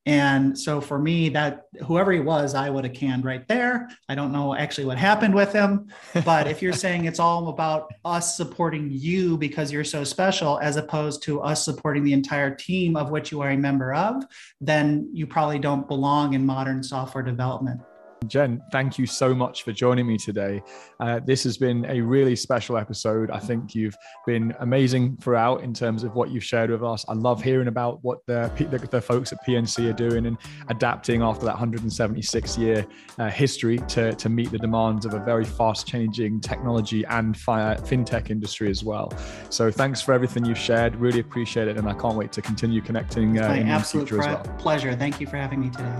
And 0.04 0.58
so 0.58 0.80
for 0.80 0.98
me, 0.98 1.28
that 1.28 1.66
whoever 1.86 2.10
he 2.10 2.18
was, 2.18 2.54
I 2.54 2.70
would 2.70 2.84
have 2.84 2.92
canned 2.92 3.24
right 3.24 3.46
there. 3.46 3.88
I 4.08 4.16
don't 4.16 4.32
know 4.32 4.54
actually 4.54 4.86
what 4.86 4.98
happened 4.98 5.32
with 5.32 5.52
him. 5.52 5.88
But 6.24 6.48
if 6.48 6.60
you're 6.60 6.72
saying 6.72 7.04
it's 7.04 7.20
all 7.20 7.48
about 7.48 7.92
us 8.04 8.36
supporting 8.36 8.88
you 8.90 9.38
because 9.38 9.70
you're 9.70 9.84
so 9.84 10.02
special, 10.02 10.58
as 10.58 10.76
opposed 10.76 11.22
to 11.24 11.40
us 11.40 11.64
supporting 11.64 12.02
the 12.02 12.12
entire 12.12 12.52
team 12.52 12.96
of 12.96 13.10
which 13.10 13.30
you 13.30 13.40
are 13.42 13.50
a 13.50 13.56
member 13.56 13.94
of, 13.94 14.24
then 14.60 15.08
you 15.12 15.26
probably 15.26 15.60
don't 15.60 15.86
belong 15.86 16.34
in 16.34 16.44
modern 16.44 16.82
software 16.82 17.22
development. 17.22 17.80
Jen, 18.28 18.62
thank 18.70 18.98
you 18.98 19.06
so 19.06 19.34
much 19.34 19.62
for 19.62 19.72
joining 19.72 20.06
me 20.06 20.16
today. 20.16 20.62
Uh, 21.00 21.20
this 21.24 21.44
has 21.44 21.56
been 21.56 21.84
a 21.86 22.00
really 22.00 22.36
special 22.36 22.76
episode. 22.76 23.30
I 23.30 23.38
think 23.38 23.74
you've 23.74 23.96
been 24.26 24.54
amazing 24.60 25.16
throughout 25.18 25.62
in 25.62 25.72
terms 25.72 26.04
of 26.04 26.14
what 26.14 26.30
you've 26.30 26.44
shared 26.44 26.70
with 26.70 26.82
us. 26.82 27.04
I 27.08 27.14
love 27.14 27.42
hearing 27.42 27.68
about 27.68 28.02
what 28.02 28.24
the, 28.26 28.50
the, 28.56 28.78
the 28.78 29.00
folks 29.00 29.32
at 29.32 29.44
PNC 29.46 29.90
are 29.90 29.92
doing 29.92 30.26
and 30.26 30.38
adapting 30.68 31.22
after 31.22 31.44
that 31.44 31.52
176 31.52 32.58
year 32.58 32.86
uh, 33.18 33.28
history 33.30 33.78
to, 33.88 34.12
to 34.14 34.28
meet 34.28 34.50
the 34.50 34.58
demands 34.58 35.04
of 35.04 35.14
a 35.14 35.18
very 35.18 35.44
fast 35.44 35.86
changing 35.86 36.40
technology 36.40 37.04
and 37.06 37.36
fi- 37.36 37.76
fintech 37.76 38.30
industry 38.30 38.70
as 38.70 38.84
well. 38.84 39.12
So 39.50 39.70
thanks 39.70 40.00
for 40.00 40.12
everything 40.12 40.44
you've 40.44 40.58
shared. 40.58 40.96
Really 40.96 41.20
appreciate 41.20 41.68
it. 41.68 41.76
And 41.76 41.88
I 41.88 41.94
can't 41.94 42.16
wait 42.16 42.32
to 42.32 42.42
continue 42.42 42.80
connecting 42.80 43.38
uh, 43.38 43.52
in 43.52 43.68
the 43.68 43.80
future 43.80 44.20
as 44.20 44.26
well. 44.26 44.56
pleasure. 44.58 44.94
Thank 44.94 45.20
you 45.20 45.26
for 45.26 45.36
having 45.36 45.60
me 45.60 45.70
today. 45.70 45.92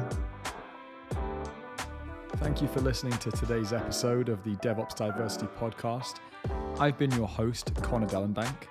Thank 2.43 2.61
you 2.61 2.67
for 2.67 2.81
listening 2.81 3.17
to 3.19 3.31
today's 3.31 3.73
episode 3.73 4.29
of 4.29 4.43
the 4.43 4.57
DevOps 4.57 4.97
Diversity 4.97 5.47
Podcast. 5.59 6.17
I've 6.81 6.99
been 6.99 7.13
your 7.13 7.29
host, 7.29 7.73
Connor 7.83 8.09
Dellenbank, 8.09 8.67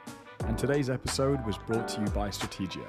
and 0.46 0.58
today's 0.58 0.90
episode 0.90 1.44
was 1.46 1.58
brought 1.58 1.88
to 1.88 2.02
you 2.02 2.08
by 2.08 2.28
Strategio. 2.28 2.86